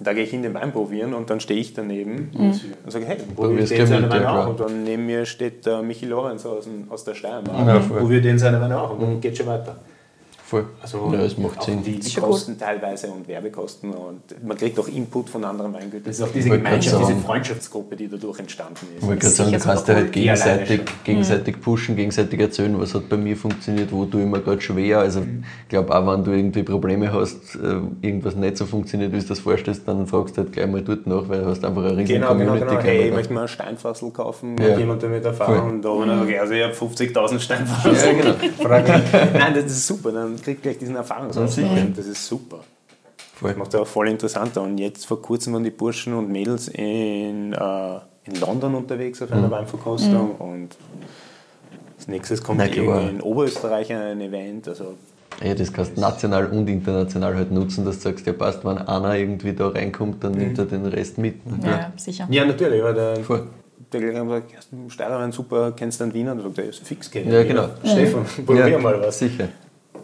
[0.00, 2.30] Da gehe ich hin den Wein probieren und dann stehe ich daneben
[2.84, 4.48] und sage, hey, probier den seine Weine auch.
[4.48, 7.66] Und dann neben mir steht der Michi Lorenz aus, dem- aus der Steiermark.
[7.68, 9.76] Ja, probier den seine Weine auch und dann geht schon weiter.
[10.46, 10.66] Voll.
[10.82, 11.82] Also ja, es macht auch Sinn.
[11.82, 12.14] Die, die.
[12.20, 16.02] Kosten teilweise und Werbekosten und man kriegt auch Input von anderen Weingütern.
[16.04, 17.16] Das ist auch diese Gemeinschaft, diese.
[17.20, 19.02] Freundschaftsgruppe, die dadurch entstanden ist.
[19.02, 20.12] Ich wollte gerade sagen, du kannst dir halt cool.
[20.12, 24.60] Gegenseitig, gegenseitig pushen, gegenseitig erzählen, was hat bei mir funktioniert, wo tue ich mir gerade
[24.60, 24.98] schwer.
[24.98, 29.18] Also ich glaube auch, wenn du irgendwie Probleme hast, äh, irgendwas nicht so funktioniert, wie
[29.20, 31.82] du das vorstellst, dann fragst du halt gleich mal dort nach, weil du hast einfach
[31.84, 32.66] eine riesige Genau, genau, Community.
[32.66, 32.76] genau.
[32.76, 34.76] kann Hey, ich da- möchte mal einen Steinfassel kaufen, Ja.
[34.78, 35.82] jemand damit Erfahrung.
[35.82, 36.02] Voll.
[36.02, 37.94] Und da habe ich gesagt, also ich habe 50.000 Steinfassel.
[37.94, 38.34] Ja, genau.
[39.38, 41.66] Nein, das ist super, dann kriegt gleich diesen Erfahrungsaustausch.
[41.96, 42.60] Das ist super.
[43.34, 43.50] Voll.
[43.50, 44.62] Das macht ja auch voll interessanter.
[44.62, 47.94] Und jetzt vor kurzem waren die Burschen und Mädels in, äh,
[48.26, 49.36] in London unterwegs auf Mhm.
[49.38, 50.36] einer Weinverkostung.
[50.36, 50.76] Und
[51.96, 54.68] als nächstes kommt Na, in Oberösterreich ein Event.
[54.68, 54.94] Also
[55.42, 58.78] Ja, das kannst du national und international halt nutzen, dass du sagst, ja passt, wenn
[58.78, 61.40] einer irgendwie da reinkommt, dann nimmt er den Rest mit.
[61.44, 61.78] Na klar.
[61.80, 62.28] Ja, sicher.
[62.30, 62.82] ja, natürlich.
[62.84, 63.48] Weil der, Voll.
[63.92, 66.32] der gleich hat gesagt, hast du Steirerwein super, kennst du einen Wiener?
[66.32, 67.32] Und dann sagt er, ja, ist fix kennen.
[67.32, 67.68] Ja, genau.
[67.82, 69.18] Stefan, probier mal was.
[69.18, 69.48] Sicher.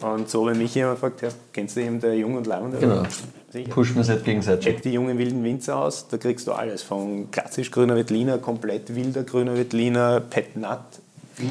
[0.03, 2.79] Und so, wenn mich jemand fragt, ja, kennst du eben der Jung und Leibende?
[2.79, 3.03] Genau.
[3.51, 3.69] Sicher.
[3.71, 4.65] Pushen wir es halt gegenseitig.
[4.65, 6.83] Check die jungen wilden Winzer aus, da kriegst du alles.
[6.83, 10.79] Von klassisch grüner Veltliner, komplett wilder grüner Veltliner, Pet Nut.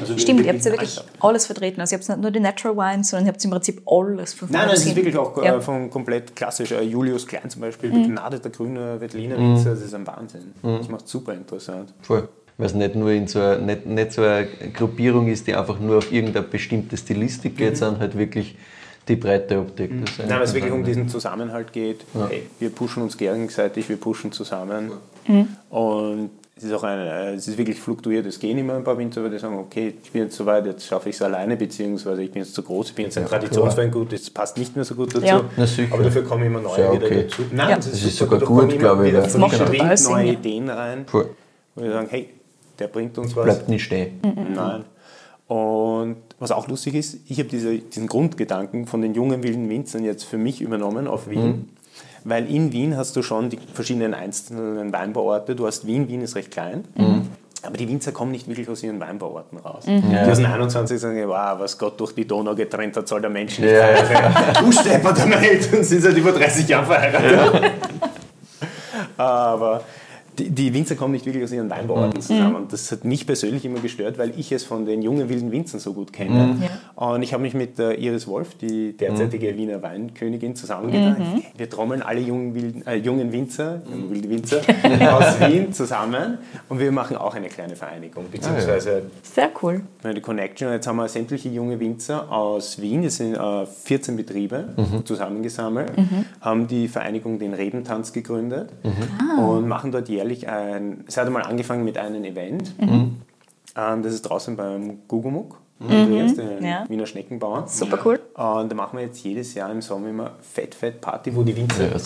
[0.00, 1.80] Also Stimmt, ihr habt ja wirklich alles vertreten.
[1.80, 4.48] Also ihr habt nicht nur die Natural Wines, sondern ihr habt im Prinzip alles von
[4.50, 5.56] Nein, nein, es ist wirklich auch äh, Ja.
[5.56, 5.62] Mhm.
[5.62, 6.70] von komplett klassisch.
[6.70, 10.52] Äh, Julius Klein zum Beispiel, begnadeter grüner Veltliner Winzer, das ist ein Wahnsinn.
[10.62, 11.92] Das macht super interessant.
[12.02, 12.28] Voll.
[12.60, 15.80] Weil es nicht nur in so eine, nicht, nicht so eine Gruppierung ist, die einfach
[15.80, 18.54] nur auf irgendeine bestimmte Stilistik geht, sondern halt wirklich
[19.08, 19.90] die breite Optik.
[20.04, 22.04] Ist Nein, weil es wirklich um diesen Zusammenhalt geht.
[22.28, 24.92] Hey, wir pushen uns gegenseitig, wir pushen zusammen.
[25.26, 25.48] Mhm.
[25.70, 28.26] Und es ist auch ein, äh, es ist wirklich fluktuiert.
[28.26, 30.86] Es gehen immer ein paar Winzer, die sagen, okay, ich bin jetzt so weit, jetzt
[30.86, 34.12] schaffe ich es alleine, beziehungsweise ich bin jetzt zu groß, ich bin jetzt ein Traditionsweingut,
[34.12, 35.24] das passt nicht mehr so gut dazu.
[35.24, 35.42] Ja.
[35.56, 35.66] Na.
[35.90, 37.22] Aber dafür kommen immer neue wieder okay.
[37.22, 37.42] dazu.
[37.50, 37.76] Nein, Ja.
[37.76, 39.58] das ist, Das ist sogar da kommen gut, immer glaube ich, Wieder weil- frisch macht
[39.58, 40.32] Wind, total Sinn, neue ja.
[40.34, 41.04] Ideen rein.
[41.06, 41.30] Voll.
[41.74, 42.28] Wo wir sagen, hey,
[42.80, 43.44] der bringt uns was.
[43.44, 44.20] Bleibt nicht stehen.
[44.54, 44.84] Nein.
[45.46, 50.04] Und was auch lustig ist, ich habe diese, diesen Grundgedanken von den jungen wilden Winzern
[50.04, 51.70] jetzt für mich übernommen auf Wien.
[52.24, 55.56] Weil in Wien hast du schon die verschiedenen einzelnen Weinbauorte.
[55.56, 56.84] Du hast Wien, Wien ist recht klein.
[57.62, 59.84] Aber die Winzer kommen nicht wirklich aus ihren Weinbauorten raus.
[59.86, 63.28] Die aus den 21 sagen, wow, was Gott durch die Donau getrennt hat, soll der
[63.30, 63.96] Mensch nicht Ja, ja.
[64.04, 64.34] feiern.
[64.64, 67.72] Du Stepper, deine Eltern sind seit über 30 Jahren verheiratet.
[69.16, 69.82] Aber
[70.38, 72.54] die, die Winzer kommen nicht wirklich aus ihren Weinbauorten zusammen.
[72.56, 75.80] Und das hat mich persönlich immer gestört, weil ich es von den jungen wilden Winzern
[75.80, 76.56] so gut kenne.
[76.94, 81.42] Und ich habe mich mit äh, Iris Wolf, die derzeitige Wiener Weinkönigin, zusammengetan.
[81.56, 84.58] Wir trommeln alle jungen, wilden, äh, jungen Winzer, jungen wilde Winzer
[85.12, 86.38] aus Wien zusammen.
[86.68, 89.82] Und wir machen auch eine kleine Vereinigung, beziehungsweise Sehr cool.
[90.04, 90.72] die Connection.
[90.72, 94.74] Jetzt haben wir sämtliche junge Winzer aus Wien, es sind äh, 14 Betriebe
[95.04, 95.92] zusammengesammelt,
[96.40, 98.70] haben die Vereinigung den Rebentanz gegründet
[99.38, 104.22] und machen dort jährlich ein, es hat einmal angefangen mit einem Event, ähm, das ist
[104.22, 106.84] draußen beim Gugumuk, Andreas, den Ja.
[106.88, 107.66] Wiener Schneckenbauern.
[107.68, 108.20] Super cool.
[108.40, 111.54] Und da machen wir jetzt jedes Jahr im Sommer immer Fett, Fett Party, wo die
[111.54, 111.98] Winzer Ja,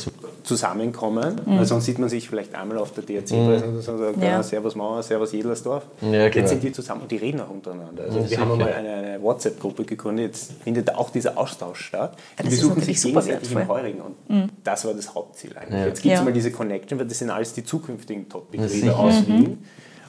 [0.43, 1.41] zusammenkommen.
[1.47, 4.24] Weil sonst sieht man sich vielleicht einmal auf der DRC-Preise und sagt, Ja.
[4.28, 4.43] ja.
[4.43, 5.85] Servus Mauer, Servus Jedlersdorf.
[6.01, 8.03] Ja, jetzt sind die zusammen und die reden auch untereinander.
[8.05, 8.66] Also Ja, wir haben sicher.
[8.66, 12.16] einmal eine, eine WhatsApp-Gruppe gegründet, jetzt findet auch dieser Austausch statt.
[12.37, 13.76] Ja, die besuchen sich gegenseitig im wertvoll.
[13.76, 15.80] Heurigen und das war das Hauptziel eigentlich.
[15.80, 15.87] Ja.
[15.87, 16.24] Jetzt gibt es Ja.
[16.24, 18.28] mal diese Connection, weil das sind alles die zukünftigen.
[18.28, 19.64] Top-Betriebe aus Wien.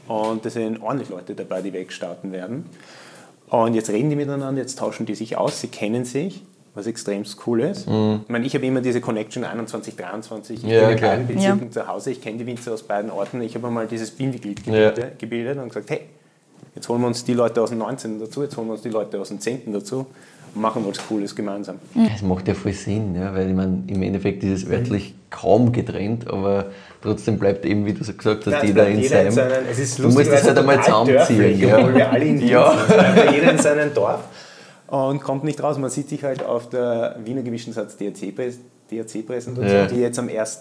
[0.08, 2.66] Und da sind ordentlich Leute dabei, die wegstarten werden.
[3.50, 6.44] Und jetzt reden die miteinander, jetzt tauschen die sich aus, sie kennen sich,
[6.74, 7.82] was extrem cool ist.
[7.88, 10.70] Ich meine, ich habe immer diese Connection 21, 23, ich Mhm.
[10.70, 13.42] Ja, bin in kleinen Bezirken zu Hause, ich kenne die Winzer aus beiden Orten.
[13.42, 14.90] Ich habe mal dieses Bindeglied Ja.
[14.90, 16.02] gebildet, gebildet und gesagt, hey,
[16.76, 18.20] jetzt holen wir uns die Leute aus dem 19.
[18.20, 19.72] dazu, jetzt holen wir uns die Leute aus dem 10.
[19.72, 20.06] dazu
[20.56, 21.76] machen was Cooles gemeinsam.
[22.16, 25.72] Es macht ja voll Sinn, ja, weil ich meine, im Endeffekt ist es örtlich kaum
[25.72, 26.68] getrennt, aber
[27.02, 29.52] trotzdem bleibt eben, wie du so gesagt hast, es jeder in jeder seinem.
[29.70, 31.60] es ist du musst das halt einmal zusammenziehen.
[31.60, 31.78] Ja.
[31.78, 32.72] Obwohl wir alle in Wien Ja.
[32.88, 33.34] sind.
[33.34, 34.22] Jeder in seinem Dorf
[34.88, 35.78] und kommt nicht raus.
[35.78, 38.60] Man sieht sich halt auf der Wiener gemischten Satz DRC-Präs-
[38.92, 39.86] DRC-Präsentation, Ja.
[39.88, 40.60] die jetzt am 1.,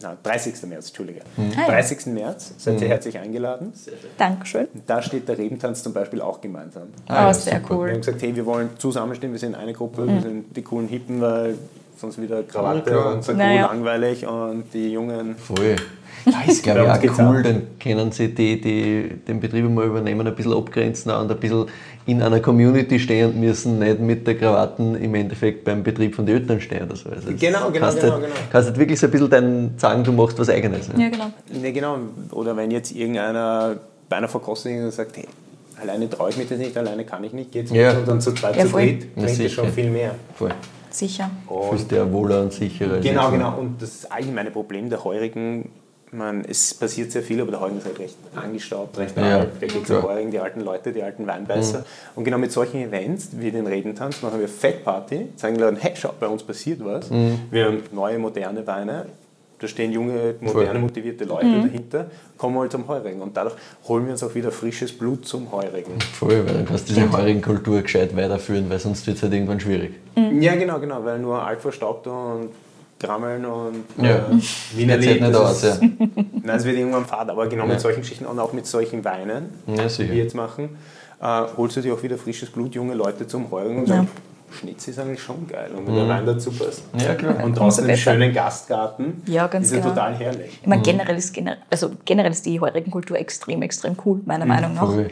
[0.00, 0.66] na, 30.
[0.68, 1.20] März, Entschuldige.
[1.56, 1.66] Ja.
[1.66, 2.06] 30.
[2.06, 3.72] März, seid ihr herzlich eingeladen.
[4.18, 4.66] Dankeschön.
[4.74, 6.88] Und da steht der Rebentanz zum Beispiel auch gemeinsam.
[7.06, 7.68] Ah, oh, ja, sehr super.
[7.70, 7.90] Wir cool.
[7.90, 10.08] haben gesagt, hey, wir wollen zusammenstehen, wir sind eine Gruppe, Mhm.
[10.14, 11.56] wir sind die coolen Hippen, weil
[11.96, 13.66] sonst wieder Krawatte Ja, und so Naja.
[13.66, 15.36] langweilig und die Jungen.
[15.36, 15.76] Voll.
[16.26, 20.26] Ja, Das glaube ich auch cool, dann können sie die, die den Betrieb mal übernehmen,
[20.26, 21.66] ein bisschen abgrenzen und ein bisschen
[22.06, 26.24] in einer Community stehen und müssen nicht mit der Krawatten im Endeffekt beim Betrieb von
[26.24, 27.10] den Eltern stehen oder so.
[27.10, 28.34] Also Genau, genau, kannst genau, halt, genau.
[28.50, 30.88] Kannst halt wirklich so ein bisschen dein, sagen, du machst was Eigenes.
[30.96, 31.26] Ja, genau.
[31.52, 31.98] Ne, genau.
[32.32, 33.76] Oder wenn jetzt irgendeiner
[34.08, 35.26] bei einer Verkostung sagt, hey,
[35.82, 37.90] alleine traue ich mich das nicht, alleine kann ich nicht, geht's Ja.
[37.90, 39.48] mit und dann zu zweit, Ja, zu dritt, Ja, bringt das sicher.
[39.62, 40.14] schon viel mehr.
[40.36, 40.50] Voll.
[40.94, 41.30] Sicher.
[41.70, 42.94] Fühlst dich ja wohler und sicherer.
[42.94, 43.58] als Genau, genau.
[43.58, 45.70] Und das allgemeine Problem der Heurigen,
[46.12, 49.60] man, es passiert sehr viel, aber der Heurigen ist halt recht angestaubt, recht Ja, alt.
[49.60, 51.84] Geht um Heurigen, die alten Leute, die alten Weinbeißer.
[52.14, 55.96] Und genau mit solchen Events wie den Redentanz machen wir Fettparty, zeigen den Leuten, hey,
[55.96, 57.10] schaut, bei uns passiert was.
[57.50, 59.06] Wir haben neue, moderne Weine.
[59.60, 63.22] Da stehen junge, moderne, motivierte Leute dahinter, kommen halt zum Heurigen.
[63.22, 63.54] Und dadurch
[63.88, 65.92] holen wir uns auch wieder frisches Blut zum Heurigen.
[66.12, 69.32] Voll, weil dann kannst du diese heurigen Kultur gescheit weiterführen, weil sonst wird es halt
[69.32, 69.94] irgendwann schwierig.
[70.40, 72.48] Ja, genau, genau, weil nur alt verstaubt und
[72.98, 74.16] Grammeln und Ja.
[74.16, 74.22] äh,
[74.76, 75.88] Wiener Geht's Lied, nicht das aus, ist- ja.
[76.42, 77.70] Nein, es wird irgendwann fad, aber genau Ja.
[77.70, 80.70] mit solchen Geschichten und auch mit solchen Weinen, Ja, die wir jetzt machen,
[81.22, 83.96] äh, holst du dir auch wieder frisches Blut, junge Leute zum Heulen und Ja.
[83.98, 84.08] sagst,
[84.54, 86.82] Schnitz ist eigentlich schon geil und wenn der Wein dazu passt.
[86.98, 87.42] Ja, klar.
[87.44, 89.90] Und draußen im schönen Gastgarten Ja, ganz ist ja genau.
[89.90, 90.58] total herrlich.
[90.62, 94.46] Ich meine, generell ist, gener also generell ist die heurigen Kultur extrem, extrem cool, meiner
[94.46, 94.86] Meinung nach.
[94.86, 95.10] Voll.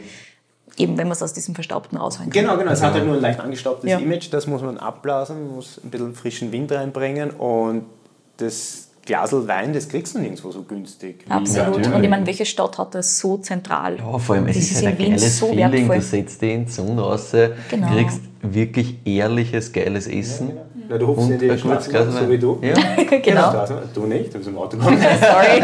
[0.77, 2.41] Eben, wenn man es aus diesem Verstaubten rausholen kann.
[2.43, 2.71] Genau, genau.
[2.71, 3.99] Es hat halt nur ein leicht angestaubtes Ja.
[3.99, 7.85] Image, das muss man abblasen, muss ein bisschen frischen Wind reinbringen und
[8.37, 11.25] das Glasel Wein, das kriegst du nirgendwo so günstig.
[11.29, 11.67] Absolut.
[11.77, 11.93] natürlich.
[11.93, 13.97] Und ich meine, welche Stadt hat das so zentral?
[13.97, 15.71] Ja, vor allem, es Das ist, ist halt in ein Wien geiles so Feeling.
[15.73, 15.95] wertvoll.
[15.97, 17.31] Du setzt dich in die Sonne raus,
[17.69, 17.87] Genau.
[17.91, 20.51] kriegst wirklich ehrliches, geiles Essen.
[20.89, 22.59] Na, du Und in die so wie du.
[22.61, 22.73] Ja.
[23.23, 23.65] Genau.
[23.93, 24.99] Du nicht, du bist im Auto gekommen.
[25.21, 25.61] Sorry.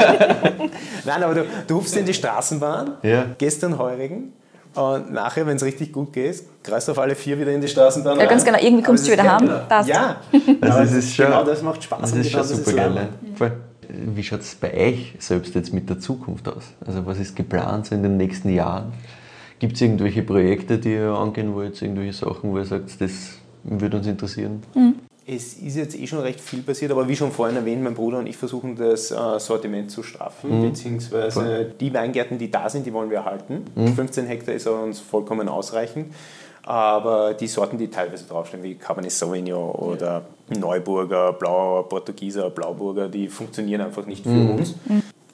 [1.05, 3.25] Nein, aber du, du hupfst in die Straßenbahn, Ja.
[3.37, 4.33] gehst dann Heurigen
[4.75, 7.67] und nachher, wenn es richtig gut geht, kreist du auf alle vier wieder in die
[7.67, 8.29] Straßenbahn Ja, rein.
[8.29, 8.59] ganz genau.
[8.61, 9.49] Irgendwie kommst du wieder heim.
[9.67, 9.89] Passt.
[9.89, 10.17] Ja,
[10.61, 12.01] Also es ist schon, genau das macht Spaß.
[12.01, 12.91] Das und ist genau schon das ist super geil.
[12.91, 13.51] Ne?
[14.15, 16.63] Wie schaut es bei euch selbst jetzt mit der Zukunft aus?
[16.85, 18.93] Also was ist geplant so in den nächsten Jahren?
[19.59, 23.97] Gibt es irgendwelche Projekte, die ihr angehen wollt, irgendwelche Sachen, wo ihr sagt, das würde
[23.97, 24.63] uns interessieren?
[25.27, 28.19] Es ist jetzt eh schon recht viel passiert, aber wie schon vorhin erwähnt, mein Bruder
[28.19, 32.93] und ich versuchen das äh, Sortiment zu straffen, beziehungsweise die Weingärten, die da sind, die
[32.93, 33.65] wollen wir erhalten.
[33.75, 36.13] 15 Hektar ist uns vollkommen ausreichend.
[36.63, 43.27] Aber die Sorten, die teilweise draufstehen, wie Cabernet Sauvignon oder Neuburger, Blauer, Portugieser, Blauburger, die
[43.27, 44.75] funktionieren einfach nicht für uns.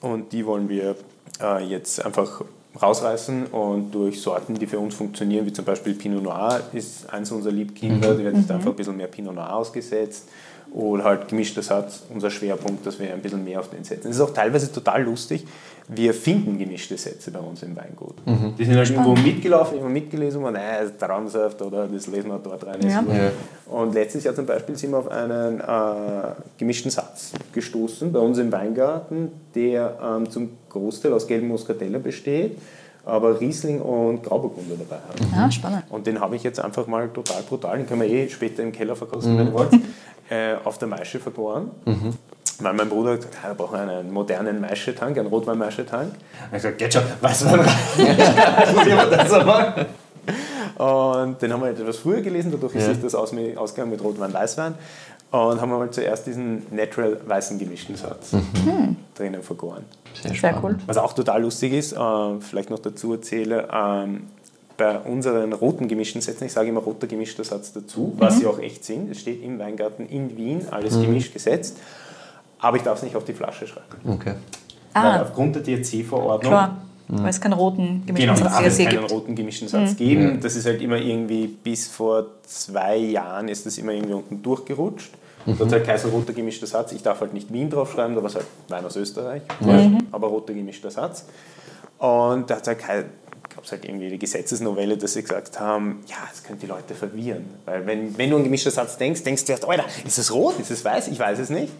[0.00, 0.96] Und die wollen wir
[1.42, 2.42] äh, jetzt einfach
[2.80, 7.32] rausreißen und durch Sorten, die für uns funktionieren, wie zum Beispiel Pinot Noir, ist eins
[7.32, 10.28] unserer Liebkinder, die wird jetzt einfach ein bisschen mehr Pinot Noir ausgesetzt.
[10.74, 14.08] Oder halt gemischter Satz, unser Schwerpunkt, dass wir ein bisschen mehr auf den setzen.
[14.10, 15.46] Es ist auch teilweise total lustig.
[15.88, 18.16] Wir finden gemischte Sätze bei uns im Weingut.
[18.58, 22.28] Die sind halt irgendwo mitgelaufen, immer mitgelesen worden, äh, das ist Traumsaft oder das lesen
[22.28, 22.82] wir dort rein.
[22.82, 23.04] Ja.
[23.08, 23.30] Ja.
[23.72, 28.38] Und letztes Jahr zum Beispiel sind wir auf einen äh, gemischten Satz gestoßen bei uns
[28.38, 32.58] im Weingarten, der ähm, zum Großteil aus gelben Muscatella besteht,
[33.04, 35.16] aber Riesling und Grauburgunder dabei hat.
[35.36, 35.84] Ah, spannend.
[35.90, 38.72] Und den habe ich jetzt einfach mal total brutal, den können wir eh später im
[38.72, 39.38] Keller verkosten, Mhm.
[39.38, 39.72] wenn ihr wollt,
[40.30, 41.70] äh, auf der Maische vergoren.
[42.58, 46.08] Weil mein Bruder hat gesagt, "Ah, wir brauchen einen modernen Maischetank, einen Rotwein-Maischetank.
[46.14, 47.68] Ich habe gesagt, geht schon, Weißwein rein.
[48.74, 49.86] Probieren wir das einmal.
[50.76, 52.92] Und den haben wir etwas früher gelesen, dadurch ist Ja.
[52.94, 54.74] sich das aus, ausgegangen mit Rotwein, Weißwein.
[55.32, 58.30] Und haben wir mal zuerst diesen natural weißen gemischten Satz
[59.14, 59.84] drinnen vergoren.
[60.22, 60.76] Sehr, Sehr cool.
[60.86, 64.28] Was auch total lustig ist, äh, vielleicht noch dazu erzähle, ähm,
[64.76, 68.58] bei unseren roten gemischten Sätzen, ich sage immer roter gemischter Satz dazu, was sie auch
[68.58, 69.10] echt sind.
[69.10, 71.78] Es steht im Weingarten in Wien, alles gemischt gesetzt,
[72.58, 73.86] aber ich darf es nicht auf die Flasche schreiben.
[74.06, 74.34] Okay.
[74.92, 76.52] Weil Ah, aufgrund der DRC-Verordnung
[77.06, 77.22] klar.
[77.22, 79.10] Weil es keinen roten Genau, gemischten da Satz es keinen gibt.
[79.12, 80.40] roten gemischten Satz geben.
[80.40, 85.10] Das ist halt immer irgendwie, bis vor zwei Jahren ist das immer irgendwie unten durchgerutscht.
[85.46, 85.58] Mhm.
[85.58, 86.92] Dort halt heißt roter gemischter Satz.
[86.92, 89.98] Ich darf halt nicht Wien draufschreiben, da war es halt Wein aus Österreich, Mhm.
[90.12, 91.24] aber roter gemischter Satz.
[91.98, 93.04] Und da hat halt kein,
[93.54, 96.94] gab es halt irgendwie die Gesetzesnovelle, dass sie gesagt haben, ja, das könnte die Leute
[96.94, 97.44] verwirren.
[97.64, 100.58] Weil wenn, wenn du an gemischter Satz denkst, denkst du erst, Alter, ist es rot,
[100.58, 101.08] ist es weiß?
[101.08, 101.72] Ich weiß es nicht.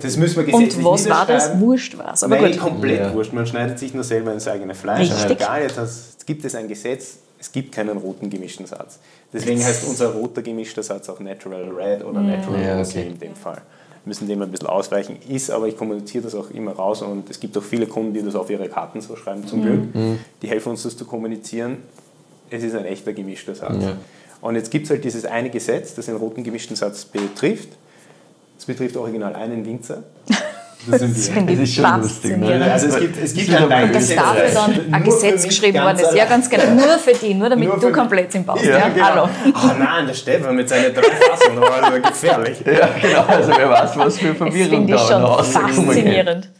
[0.00, 1.58] Das müssen wir gesetzlich Und was war das?
[1.58, 2.22] Wurscht war es.
[2.22, 2.60] Aber Nein, gut.
[2.60, 3.14] komplett Ja.
[3.14, 3.32] wurscht.
[3.32, 5.10] Man schneidet sich nur selber ins eigene Fleisch.
[5.10, 5.22] Richtig.
[5.24, 8.98] Aber egal, jetzt hast- gibt es ein Gesetz, es gibt keinen roten gemischten Satz.
[9.32, 13.08] Deswegen heißt unser roter gemischter Satz auch Natural Red oder Natural Ja, okay.
[13.08, 13.56] in dem Fall.
[14.04, 15.16] Wir müssen dem ein bisschen ausweichen.
[15.28, 18.22] Ist, aber ich kommuniziere das auch immer raus und es gibt auch viele Kunden, die
[18.22, 19.80] das auf ihre Karten so schreiben, zum Glück.
[20.42, 21.78] Die helfen uns, das zu kommunizieren.
[22.50, 23.76] Es ist ein echter gemischter Satz.
[23.82, 23.96] Ja.
[24.40, 27.68] Und jetzt gibt es halt dieses eine Gesetz, das den roten gemischten Satz betrifft.
[28.62, 30.04] Das betrifft original einen Winzer.
[30.90, 32.38] Das sind Das finde Das ist ich schon lustig, ne?
[32.38, 32.72] faszinierend.
[32.72, 34.16] Also es gibt, es gibt Das ist ein Dass Weingesetz.
[34.16, 36.14] dafür dann ein Nur für Gesetz geschrieben worden ist.
[36.14, 36.70] Ja, ganz genau.
[36.74, 39.06] Nur für die, nur damit Nur du komplett im Bauch Ja, ja, genau.
[39.06, 39.28] Hallo.
[39.46, 42.58] Oh nein, der Stefan mit seinen drei Fassen, das ist gefährlich.
[42.66, 43.22] Ja, genau.
[43.28, 46.50] Also wer weiß, was für Das Verwirrung finde ich da schon noch faszinierend.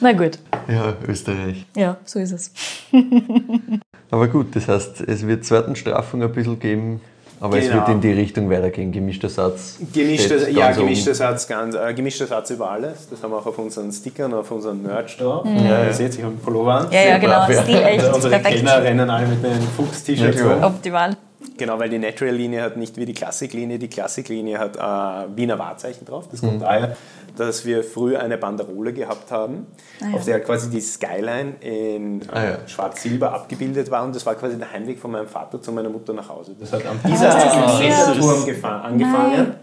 [0.00, 0.38] Na gut,
[0.68, 1.64] Ja, Österreich.
[1.74, 2.52] ja, so ist es.
[4.10, 7.00] Aber gut, das heißt, es wird zweiten Strafung ein bisschen geben,
[7.40, 7.76] aber es Genau.
[7.78, 8.92] wird in die Richtung weitergehen.
[8.92, 9.78] Gemischter Satz.
[9.92, 13.08] Gemischter, ja, gemischter Satz, ganz, äh, gemischter Satz über alles.
[13.10, 15.44] Das haben wir auch auf unseren Stickern, auf unseren Merch drauf.
[15.46, 16.86] Ja, Ihr seht, ich habe einen Pullover an.
[16.90, 17.32] Ja, ja, genau.
[17.46, 17.62] brav, ja.
[17.62, 18.14] Stil echt.
[18.14, 18.56] Unsere Perfekt.
[18.56, 20.66] Kellner rennen alle mit den Fuchs-T-Shirts Ja.
[20.66, 21.16] Optimal.
[21.56, 23.78] Genau, weil die Natural-Linie hat nicht wie die Klassik-Linie.
[23.78, 26.24] Die Klassik-Linie hat äh, Wiener Wahrzeichen drauf.
[26.30, 26.46] Das Mhm.
[26.48, 26.96] kommt daher,
[27.36, 29.66] dass wir früher eine Banderole gehabt haben,
[30.14, 32.58] auf der quasi die Skyline in äh, Ah, ja.
[32.68, 34.04] schwarz-silber abgebildet war.
[34.04, 36.54] Und das war quasi der Heimweg von meinem Vater zu meiner Mutter nach Hause.
[36.58, 39.54] Das hat an dieser Senderturm gefa- angefangen.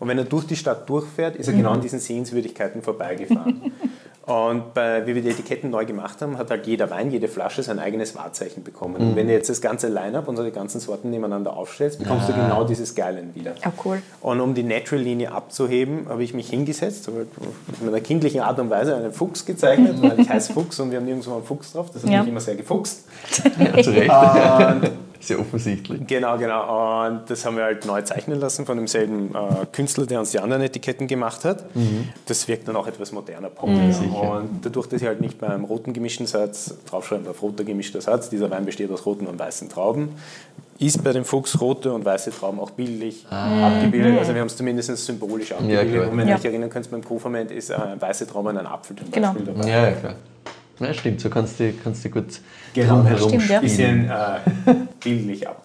[0.00, 3.72] Und wenn er durch die Stadt durchfährt, ist er genau an diesen Sehenswürdigkeiten vorbeigefahren.
[4.26, 7.62] Und bei, wie wir die Etiketten neu gemacht haben, hat halt jeder Wein, jede Flasche
[7.62, 8.96] sein eigenes Wahrzeichen bekommen.
[8.96, 12.64] Und wenn du jetzt das ganze Line-Up, unsere ganzen Sorten nebeneinander aufstellst, bekommst du genau
[12.64, 13.52] dieses Skyline wieder.
[13.62, 14.00] Ja, cool.
[14.22, 17.26] Und um die Natural-Linie abzuheben, habe ich mich hingesetzt, habe
[17.82, 20.98] mit einer kindlichen Art und Weise einen Fuchs gezeichnet, weil ich heiße Fuchs und wir
[21.00, 21.90] haben nirgendwo einen Fuchs drauf.
[21.92, 22.20] Das hat Ja.
[22.20, 23.04] mich immer sehr gefuchst.
[23.58, 24.10] Ja, zu Recht.
[24.10, 24.90] Und
[25.24, 26.06] Ist ja offensichtlich.
[26.06, 27.06] Genau, genau.
[27.06, 30.38] Und das haben wir halt neu zeichnen lassen von demselben äh, Künstler, der uns die
[30.38, 31.64] anderen Etiketten gemacht hat.
[32.26, 34.36] Das wirkt dann auch etwas moderner, poppiger.
[34.38, 38.28] Und dadurch, dass ich halt nicht beim roten gemischten Satz draufschreibe, auf roter gemischter Satz,
[38.28, 40.10] dieser Wein besteht aus roten und weißen Trauben,
[40.78, 44.18] ist bei dem Fuchs rote und weiße Trauben auch bildlich abgebildet.
[44.18, 45.90] Also wir haben es zumindest symbolisch abgebildet.
[45.94, 46.10] klar.
[46.10, 46.34] und wenn Ja.
[46.34, 49.28] ihr euch erinnern könnt, beim Co-Ferment ist äh, weiße Trauben ein Apfel zum Genau.
[49.32, 49.68] Beispiel dabei.
[49.70, 50.14] Ja, ja, klar.
[50.80, 52.40] Ja, stimmt, so kannst du kannst du gut
[52.74, 53.60] Genau, drumherum stimmt, ja.
[53.60, 55.62] Bisschen äh, bildlich ab.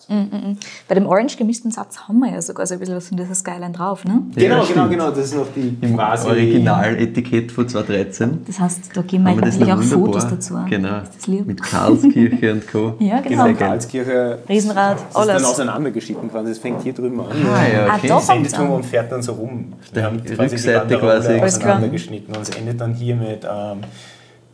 [0.88, 3.34] Bei dem orange gemischten Satz haben wir ja sogar so ein bisschen was von dieser
[3.34, 4.22] Skyline drauf, ne?
[4.36, 4.89] Genau, genau, stimmt.
[4.91, 5.10] genau.
[5.10, 8.41] Das ist noch die Im quasi Originaletikett von 2013.
[8.45, 10.05] Das heißt, da geben wir natürlich auch wunderbar.
[10.05, 10.60] Fotos dazu.
[10.70, 10.99] Genau.
[11.01, 11.47] Ist das lieb?
[11.47, 12.93] Mit Karlskirche und Co.
[12.99, 13.30] Ja, genau.
[13.30, 13.70] Genau, Sehr geil.
[13.70, 14.39] Karlskirche.
[14.47, 15.43] Riesenrad, Das ist dann alles.
[15.45, 16.49] auseinandergeschnitten quasi.
[16.49, 17.26] Das fängt hier drüben an.
[17.32, 18.07] Ah, ja, Ah, okay.
[18.07, 18.22] doch.
[18.22, 19.74] Sendeturm und fährt dann so rum.
[19.93, 21.28] Wir haben Die quasi Rückseite die quasi.
[21.39, 21.72] Alles klar.
[21.74, 23.80] auseinandergeschnitten und es endet dann hier mit ähm,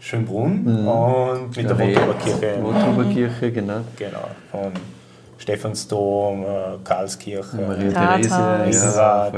[0.05, 2.61] Schönbrunn und mit der Hey, Wotoberkirche.
[2.61, 3.79] Wotoberkirche, genau.
[3.97, 4.71] Genau, von
[5.39, 6.45] Stephansdom, äh,
[6.83, 8.27] Karlskirche, Maria Rathaus.
[8.27, 9.31] Therese, ja.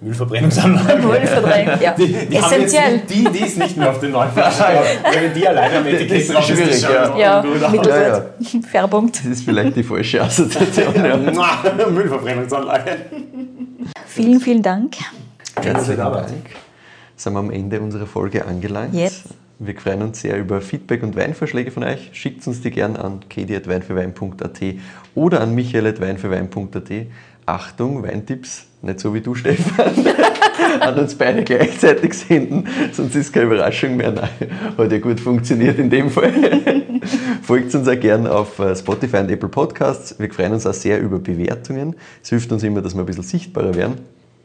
[0.00, 1.02] Müllverbrennungsanlage.
[1.04, 1.92] Wohlverdrängt, ja.
[1.92, 2.96] Die, die Essentiell.
[2.96, 4.64] jetzt die, die ist nicht mehr auf den neuen Flaschen.
[5.12, 7.44] Wenn die alleine am Etikett ist drauf ist, schaut ja.
[7.44, 7.68] Ja.
[7.70, 8.40] Mittelwert.
[8.40, 8.60] Ja, ja.
[8.70, 9.18] Fairpunkt.
[9.18, 10.94] Das ist vielleicht die falsche Assoziation.
[10.94, 11.16] Ja.
[11.90, 12.96] Müllverbrennungsanlage.
[14.06, 14.96] Vielen, vielen Dank.
[15.60, 16.14] Herzlichen Dank.
[16.14, 16.46] Dank.
[17.16, 18.94] Sind wir am Ende unserer Folge angelangt.
[18.94, 19.24] Jetzt.
[19.58, 22.10] Wir freuen uns sehr über Feedback und Weinvorschläge von euch.
[22.12, 24.60] Schickt uns die gern an kedi.weinfürwein.at
[25.14, 26.90] oder an michael.weinfürwein.at.
[27.46, 29.94] Achtung, Weintipps, nicht so wie du, Stefan,
[30.80, 34.12] an uns beide gleichzeitig senden, sonst ist keine Überraschung mehr.
[34.12, 34.28] Nein,
[34.76, 36.32] hat ja gut funktioniert in dem Fall.
[37.42, 40.18] Folgt uns auch gern auf äh, Spotify und Apple Podcasts.
[40.18, 41.94] Wir freuen uns auch sehr über Bewertungen.
[42.22, 43.98] Es hilft uns immer, dass wir ein bisschen sichtbarer werden.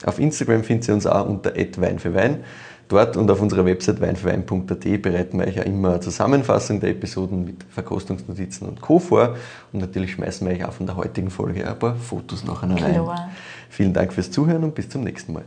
[0.06, 2.44] Auf Instagram findet ihr uns auch unter Wein für Wein.
[2.92, 7.46] Dort und auf unserer Website weinfürwein.at bereiten wir euch ja immer eine Zusammenfassung der Episoden
[7.46, 9.00] mit Verkostungsnotizen und Co.
[9.00, 9.38] vor.
[9.72, 12.96] Und natürlich schmeißen wir euch auch von der heutigen Folge ein paar Fotos nachher rein.
[12.96, 13.32] Klar.
[13.70, 15.46] Vielen Dank fürs Zuhören und bis zum nächsten Mal.